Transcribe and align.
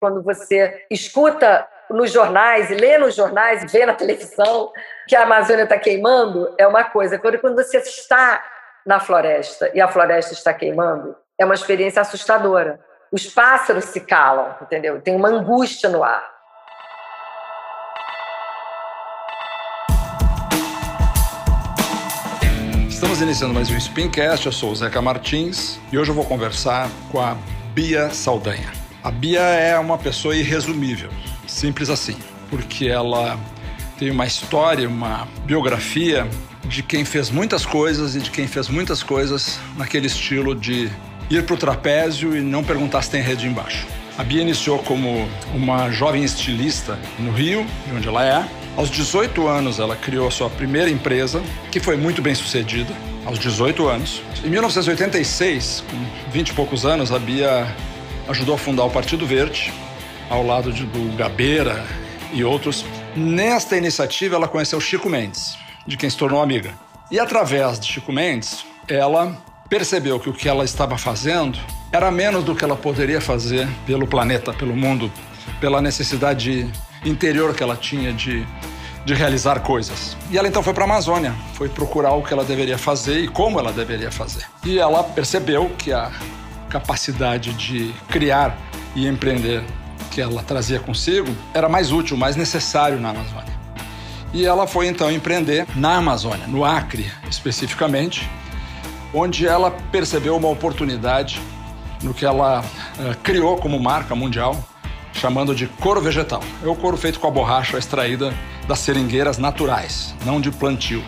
quando 0.00 0.22
você 0.22 0.86
escuta 0.90 1.68
nos 1.90 2.10
jornais, 2.10 2.70
lê 2.70 2.96
nos 2.96 3.14
jornais, 3.14 3.70
vê 3.70 3.84
na 3.84 3.92
televisão 3.92 4.72
que 5.06 5.14
a 5.14 5.24
Amazônia 5.24 5.64
está 5.64 5.78
queimando, 5.78 6.54
é 6.56 6.66
uma 6.66 6.84
coisa. 6.84 7.18
Quando 7.18 7.54
você 7.54 7.78
está 7.78 8.42
na 8.86 8.98
floresta 8.98 9.70
e 9.74 9.80
a 9.80 9.88
floresta 9.88 10.32
está 10.32 10.54
queimando, 10.54 11.14
é 11.38 11.44
uma 11.44 11.54
experiência 11.54 12.00
assustadora. 12.00 12.80
Os 13.12 13.26
pássaros 13.26 13.84
se 13.86 14.00
calam, 14.00 14.56
entendeu? 14.62 15.02
Tem 15.02 15.14
uma 15.14 15.28
angústia 15.28 15.90
no 15.90 16.02
ar. 16.02 16.24
Estamos 22.88 23.20
iniciando 23.20 23.52
mais 23.52 23.70
um 23.70 23.78
Spincast, 23.78 24.46
eu 24.46 24.52
sou 24.52 24.70
o 24.70 24.76
Zeca 24.76 25.02
Martins 25.02 25.78
e 25.92 25.98
hoje 25.98 26.10
eu 26.10 26.14
vou 26.14 26.24
conversar 26.24 26.88
com 27.10 27.20
a 27.20 27.36
Bia 27.74 28.10
Saldanha. 28.10 28.79
A 29.02 29.10
Bia 29.10 29.40
é 29.40 29.78
uma 29.78 29.96
pessoa 29.96 30.36
irresumível, 30.36 31.08
simples 31.46 31.88
assim, 31.88 32.16
porque 32.50 32.86
ela 32.86 33.40
tem 33.98 34.10
uma 34.10 34.26
história, 34.26 34.86
uma 34.86 35.26
biografia 35.46 36.28
de 36.66 36.82
quem 36.82 37.02
fez 37.02 37.30
muitas 37.30 37.64
coisas 37.64 38.14
e 38.14 38.20
de 38.20 38.30
quem 38.30 38.46
fez 38.46 38.68
muitas 38.68 39.02
coisas 39.02 39.58
naquele 39.78 40.06
estilo 40.06 40.54
de 40.54 40.90
ir 41.30 41.46
para 41.46 41.54
o 41.54 41.56
trapézio 41.56 42.36
e 42.36 42.42
não 42.42 42.62
perguntar 42.62 43.00
se 43.00 43.10
tem 43.10 43.22
rede 43.22 43.46
embaixo. 43.46 43.86
A 44.18 44.22
Bia 44.22 44.42
iniciou 44.42 44.78
como 44.80 45.26
uma 45.54 45.90
jovem 45.90 46.22
estilista 46.22 46.98
no 47.18 47.32
Rio, 47.32 47.64
de 47.86 47.96
onde 47.96 48.06
ela 48.06 48.22
é. 48.22 48.46
Aos 48.76 48.90
18 48.90 49.48
anos, 49.48 49.78
ela 49.78 49.96
criou 49.96 50.28
a 50.28 50.30
sua 50.30 50.50
primeira 50.50 50.90
empresa, 50.90 51.42
que 51.72 51.80
foi 51.80 51.96
muito 51.96 52.20
bem 52.20 52.34
sucedida, 52.34 52.92
aos 53.24 53.38
18 53.38 53.88
anos. 53.88 54.20
Em 54.44 54.50
1986, 54.50 55.84
com 55.90 56.30
20 56.30 56.48
e 56.50 56.52
poucos 56.52 56.84
anos, 56.84 57.10
a 57.10 57.18
Bia 57.18 57.74
ajudou 58.30 58.54
a 58.54 58.58
fundar 58.58 58.84
o 58.84 58.90
Partido 58.90 59.26
Verde, 59.26 59.72
ao 60.28 60.46
lado 60.46 60.72
de, 60.72 60.86
do 60.86 61.16
Gabeira 61.16 61.84
e 62.32 62.44
outros. 62.44 62.84
Nesta 63.16 63.76
iniciativa, 63.76 64.36
ela 64.36 64.46
conheceu 64.46 64.80
Chico 64.80 65.08
Mendes, 65.08 65.58
de 65.84 65.96
quem 65.96 66.08
se 66.08 66.16
tornou 66.16 66.40
amiga. 66.40 66.72
E 67.10 67.18
através 67.18 67.80
de 67.80 67.88
Chico 67.88 68.12
Mendes, 68.12 68.64
ela 68.86 69.36
percebeu 69.68 70.20
que 70.20 70.30
o 70.30 70.32
que 70.32 70.48
ela 70.48 70.64
estava 70.64 70.96
fazendo 70.96 71.58
era 71.92 72.08
menos 72.10 72.44
do 72.44 72.54
que 72.54 72.64
ela 72.64 72.76
poderia 72.76 73.20
fazer 73.20 73.68
pelo 73.84 74.06
planeta, 74.06 74.52
pelo 74.52 74.76
mundo, 74.76 75.10
pela 75.60 75.82
necessidade 75.82 76.70
interior 77.04 77.52
que 77.52 77.64
ela 77.64 77.76
tinha 77.76 78.12
de, 78.12 78.46
de 79.04 79.12
realizar 79.12 79.58
coisas. 79.58 80.16
E 80.30 80.38
ela 80.38 80.46
então 80.46 80.62
foi 80.62 80.72
para 80.72 80.84
a 80.84 80.86
Amazônia, 80.86 81.34
foi 81.54 81.68
procurar 81.68 82.12
o 82.12 82.22
que 82.22 82.32
ela 82.32 82.44
deveria 82.44 82.78
fazer 82.78 83.24
e 83.24 83.28
como 83.28 83.58
ela 83.58 83.72
deveria 83.72 84.12
fazer. 84.12 84.44
E 84.64 84.78
ela 84.78 85.02
percebeu 85.02 85.68
que 85.76 85.92
a 85.92 86.12
capacidade 86.70 87.52
de 87.52 87.92
criar 88.08 88.56
e 88.94 89.06
empreender 89.06 89.62
que 90.10 90.20
ela 90.20 90.42
trazia 90.42 90.80
consigo 90.80 91.28
era 91.52 91.68
mais 91.68 91.92
útil, 91.92 92.16
mais 92.16 92.36
necessário 92.36 92.98
na 92.98 93.10
Amazônia. 93.10 93.60
E 94.32 94.46
ela 94.46 94.66
foi 94.66 94.86
então 94.86 95.10
empreender 95.10 95.66
na 95.74 95.96
Amazônia, 95.96 96.46
no 96.46 96.64
Acre 96.64 97.10
especificamente, 97.28 98.28
onde 99.12 99.46
ela 99.46 99.72
percebeu 99.90 100.36
uma 100.36 100.48
oportunidade 100.48 101.40
no 102.02 102.14
que 102.14 102.24
ela 102.24 102.60
uh, 102.60 103.16
criou 103.22 103.56
como 103.56 103.78
marca 103.78 104.14
mundial, 104.14 104.56
chamando 105.12 105.54
de 105.54 105.66
couro 105.66 106.00
vegetal. 106.00 106.42
É 106.62 106.68
o 106.68 106.76
couro 106.76 106.96
feito 106.96 107.18
com 107.18 107.26
a 107.26 107.30
borracha 107.30 107.76
extraída 107.76 108.32
das 108.68 108.78
seringueiras 108.78 109.36
naturais, 109.36 110.14
não 110.24 110.40
de 110.40 110.50
plantio 110.50 111.02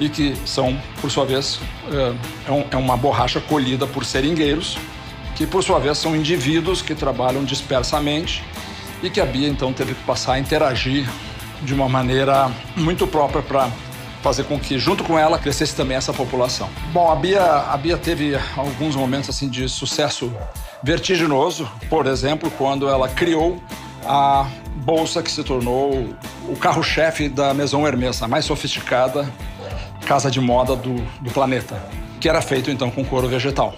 e 0.00 0.08
que 0.08 0.34
são, 0.44 0.76
por 1.00 1.10
sua 1.10 1.24
vez, 1.24 1.60
é, 2.48 2.54
é 2.72 2.76
uma 2.76 2.96
borracha 2.96 3.40
colhida 3.40 3.86
por 3.86 4.04
seringueiros, 4.04 4.76
que 5.34 5.46
por 5.46 5.62
sua 5.62 5.78
vez 5.78 5.98
são 5.98 6.14
indivíduos 6.14 6.82
que 6.82 6.94
trabalham 6.94 7.44
dispersamente 7.44 8.44
e 9.02 9.10
que 9.10 9.20
a 9.20 9.26
Bia 9.26 9.48
então 9.48 9.72
teve 9.72 9.94
que 9.94 10.02
passar 10.04 10.34
a 10.34 10.38
interagir 10.38 11.08
de 11.62 11.74
uma 11.74 11.88
maneira 11.88 12.50
muito 12.76 13.06
própria 13.06 13.42
para 13.42 13.70
fazer 14.22 14.44
com 14.44 14.58
que 14.58 14.78
junto 14.78 15.04
com 15.04 15.18
ela 15.18 15.38
crescesse 15.38 15.74
também 15.76 15.96
essa 15.96 16.12
população. 16.12 16.68
Bom, 16.92 17.10
a 17.10 17.16
Bia, 17.16 17.42
a 17.42 17.76
Bia 17.76 17.98
teve 17.98 18.38
alguns 18.56 18.96
momentos 18.96 19.28
assim 19.28 19.48
de 19.48 19.68
sucesso 19.68 20.32
vertiginoso, 20.82 21.70
por 21.90 22.06
exemplo, 22.06 22.50
quando 22.56 22.88
ela 22.88 23.08
criou 23.08 23.62
a 24.06 24.46
bolsa 24.76 25.22
que 25.22 25.30
se 25.30 25.42
tornou 25.42 26.14
o 26.48 26.56
carro-chefe 26.56 27.28
da 27.28 27.52
Maison 27.54 27.86
Hermès, 27.86 28.22
a 28.22 28.28
mais 28.28 28.44
sofisticada 28.44 29.30
casa 30.04 30.30
de 30.30 30.40
moda 30.40 30.76
do, 30.76 30.94
do 31.20 31.30
planeta, 31.30 31.82
que 32.20 32.28
era 32.28 32.40
feito 32.40 32.70
então 32.70 32.90
com 32.90 33.04
couro 33.04 33.28
vegetal. 33.28 33.74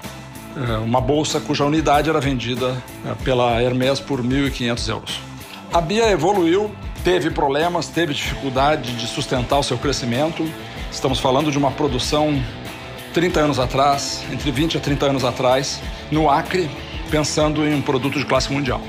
É, 0.56 0.78
uma 0.78 1.00
bolsa 1.00 1.38
cuja 1.40 1.64
unidade 1.64 2.08
era 2.08 2.20
vendida 2.20 2.82
é, 3.04 3.14
pela 3.24 3.62
Hermès 3.62 4.00
por 4.00 4.22
1.500 4.22 4.88
euros. 4.88 5.20
A 5.72 5.80
Bia 5.80 6.10
evoluiu, 6.10 6.70
teve 7.04 7.30
problemas, 7.30 7.88
teve 7.88 8.14
dificuldade 8.14 8.96
de 8.96 9.06
sustentar 9.06 9.58
o 9.58 9.62
seu 9.62 9.76
crescimento. 9.76 10.48
Estamos 10.90 11.20
falando 11.20 11.50
de 11.50 11.58
uma 11.58 11.70
produção 11.70 12.42
30 13.12 13.40
anos 13.40 13.58
atrás, 13.58 14.24
entre 14.32 14.50
20 14.50 14.78
a 14.78 14.80
30 14.80 15.06
anos 15.06 15.24
atrás, 15.24 15.80
no 16.10 16.30
Acre, 16.30 16.70
pensando 17.10 17.66
em 17.66 17.74
um 17.74 17.82
produto 17.82 18.18
de 18.18 18.24
classe 18.24 18.52
mundial. 18.52 18.80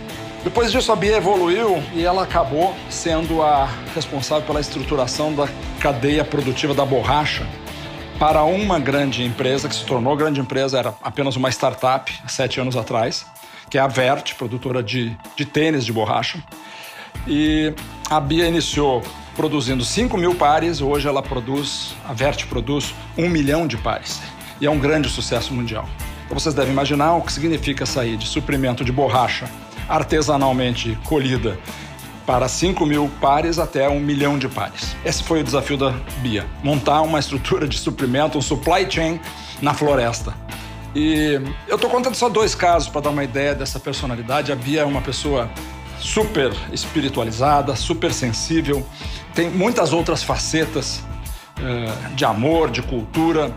Depois 0.48 0.72
disso, 0.72 0.94
a 0.94 0.96
Bia 0.96 1.18
evoluiu 1.18 1.84
e 1.94 2.06
ela 2.06 2.24
acabou 2.24 2.74
sendo 2.90 3.42
a 3.42 3.68
responsável 3.94 4.48
pela 4.48 4.62
estruturação 4.62 5.36
da 5.36 5.46
cadeia 5.78 6.24
produtiva 6.24 6.74
da 6.74 6.86
borracha 6.86 7.46
para 8.18 8.42
uma 8.44 8.80
grande 8.80 9.26
empresa 9.26 9.68
que 9.68 9.76
se 9.76 9.84
tornou 9.84 10.16
grande 10.16 10.40
empresa, 10.40 10.80
era 10.80 10.94
apenas 11.04 11.36
uma 11.36 11.50
startup 11.50 12.10
sete 12.30 12.62
anos 12.62 12.78
atrás, 12.78 13.26
que 13.70 13.78
é 13.78 13.82
a 13.82 13.88
Vert, 13.88 14.36
produtora 14.36 14.82
de, 14.82 15.18
de 15.36 15.44
tênis 15.44 15.84
de 15.84 15.92
borracha. 15.92 16.42
E 17.28 17.74
a 18.10 18.18
Bia 18.22 18.48
iniciou 18.48 19.04
produzindo 19.36 19.84
5 19.84 20.16
mil 20.16 20.34
pares, 20.34 20.80
hoje 20.80 21.10
ela 21.10 21.22
produz, 21.22 21.94
a 22.08 22.14
Vert 22.14 22.48
produz 22.48 22.96
um 23.18 23.28
milhão 23.28 23.68
de 23.68 23.76
pares. 23.76 24.22
E 24.62 24.66
é 24.66 24.72
um 24.72 24.80
grande 24.80 25.10
sucesso 25.10 25.54
mundial. 25.54 25.90
Então 26.26 26.40
vocês 26.40 26.56
devem 26.56 26.72
imaginar 26.72 27.16
o 27.16 27.22
que 27.22 27.34
significa 27.34 27.86
sair 27.86 28.16
de 28.16 28.26
suprimento 28.26 28.86
de 28.86 28.94
borracha 28.94 29.46
artesanalmente 29.88 30.98
colhida 31.04 31.58
para 32.26 32.48
5 32.50 32.86
mil 32.86 33.10
pares 33.22 33.58
até 33.58 33.88
um 33.88 34.00
milhão 34.00 34.38
de 34.38 34.50
pares. 34.50 34.96
Esse 35.06 35.24
foi 35.24 35.42
o 35.42 35.44
desafio 35.44 35.78
da 35.78 35.92
Bia: 36.22 36.46
montar 36.64 37.02
uma 37.02 37.20
estrutura 37.20 37.68
de 37.68 37.78
suprimento, 37.78 38.38
um 38.38 38.42
supply 38.42 38.90
chain 38.90 39.20
na 39.62 39.74
floresta. 39.74 40.34
E 40.94 41.40
eu 41.68 41.76
estou 41.76 41.90
contando 41.90 42.16
só 42.16 42.28
dois 42.28 42.54
casos 42.54 42.90
para 42.90 43.02
dar 43.02 43.10
uma 43.12 43.24
ideia 43.24 43.54
dessa 43.56 43.80
personalidade. 43.80 44.52
A 44.52 44.56
Bia 44.56 44.82
é 44.82 44.86
uma 44.86 45.02
pessoa 45.02 45.50
super 46.00 46.52
espiritualizada, 46.72 47.76
super 47.76 48.14
sensível, 48.14 48.86
tem 49.34 49.50
muitas 49.50 49.94
outras 49.94 50.24
facetas 50.24 51.04
uh, 51.60 52.16
de 52.16 52.26
amor, 52.26 52.70
de 52.70 52.82
cultura. 52.82 53.52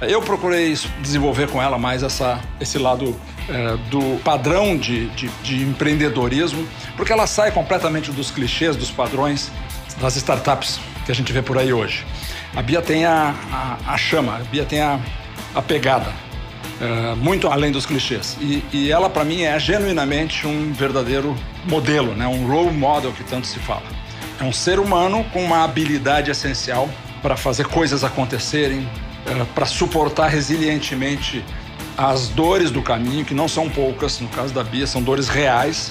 Eu 0.00 0.22
procurei 0.22 0.76
desenvolver 1.00 1.48
com 1.48 1.60
ela 1.60 1.78
mais 1.78 2.02
essa, 2.02 2.40
esse 2.60 2.78
lado 2.78 3.16
é, 3.48 3.76
do 3.90 4.20
padrão 4.22 4.76
de, 4.76 5.06
de, 5.10 5.28
de, 5.42 5.62
empreendedorismo, 5.62 6.66
porque 6.96 7.12
ela 7.12 7.26
sai 7.26 7.50
completamente 7.50 8.12
dos 8.12 8.30
clichês, 8.30 8.76
dos 8.76 8.90
padrões 8.90 9.50
das 10.00 10.16
startups 10.16 10.78
que 11.06 11.12
a 11.12 11.14
gente 11.14 11.32
vê 11.32 11.42
por 11.42 11.58
aí 11.58 11.72
hoje. 11.72 12.04
A 12.54 12.62
Bia 12.62 12.82
tem 12.82 13.04
a, 13.04 13.34
a, 13.50 13.94
a 13.94 13.96
chama, 13.96 14.36
a 14.36 14.38
Bia 14.40 14.64
tem 14.64 14.80
a, 14.80 15.00
a 15.54 15.62
pegada, 15.62 16.12
é, 16.80 17.14
muito 17.14 17.48
além 17.48 17.72
dos 17.72 17.86
clichês. 17.86 18.36
E, 18.40 18.62
e 18.72 18.92
ela, 18.92 19.08
para 19.08 19.24
mim, 19.24 19.42
é 19.42 19.58
genuinamente 19.58 20.46
um 20.46 20.72
verdadeiro 20.72 21.36
modelo, 21.64 22.14
né? 22.14 22.26
um 22.26 22.46
role 22.46 22.70
model 22.70 23.12
que 23.12 23.24
tanto 23.24 23.46
se 23.46 23.58
fala. 23.58 23.82
É 24.40 24.44
um 24.44 24.52
ser 24.52 24.78
humano 24.78 25.24
com 25.32 25.42
uma 25.42 25.64
habilidade 25.64 26.30
essencial 26.30 26.88
para 27.20 27.36
fazer 27.36 27.66
coisas 27.66 28.04
acontecerem, 28.04 28.88
é, 29.26 29.44
para 29.54 29.66
suportar 29.66 30.28
resilientemente 30.28 31.44
as 31.98 32.28
dores 32.28 32.70
do 32.70 32.80
caminho, 32.80 33.24
que 33.24 33.34
não 33.34 33.48
são 33.48 33.68
poucas, 33.68 34.20
no 34.20 34.28
caso 34.28 34.54
da 34.54 34.62
Bia, 34.62 34.86
são 34.86 35.02
dores 35.02 35.28
reais, 35.28 35.90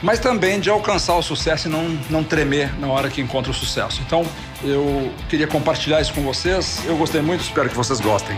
mas 0.00 0.20
também 0.20 0.60
de 0.60 0.70
alcançar 0.70 1.16
o 1.16 1.22
sucesso 1.22 1.66
e 1.66 1.70
não, 1.70 1.88
não 2.08 2.22
tremer 2.22 2.78
na 2.78 2.86
hora 2.86 3.10
que 3.10 3.20
encontra 3.20 3.50
o 3.50 3.54
sucesso. 3.54 4.00
Então, 4.06 4.24
eu 4.62 5.12
queria 5.28 5.48
compartilhar 5.48 6.00
isso 6.00 6.14
com 6.14 6.22
vocês. 6.22 6.84
Eu 6.86 6.96
gostei 6.96 7.20
muito, 7.20 7.40
espero 7.40 7.68
que 7.68 7.74
vocês 7.74 7.98
gostem. 8.00 8.36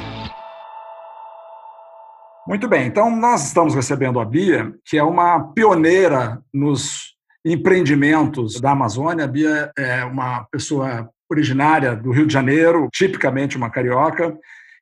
Muito 2.49 2.67
bem, 2.67 2.87
então 2.87 3.15
nós 3.15 3.47
estamos 3.47 3.75
recebendo 3.75 4.19
a 4.19 4.25
Bia, 4.25 4.73
que 4.87 4.97
é 4.97 5.03
uma 5.03 5.53
pioneira 5.53 6.41
nos 6.53 7.15
empreendimentos 7.45 8.59
da 8.62 8.71
Amazônia. 8.71 9.27
A 9.27 9.29
Bia 9.29 9.71
é 9.77 10.05
uma 10.05 10.45
pessoa 10.50 11.11
originária 11.31 11.95
do 11.95 12.11
Rio 12.11 12.27
de 12.27 12.33
Janeiro, 12.33 12.89
tipicamente 12.91 13.59
uma 13.59 13.69
carioca, 13.69 14.35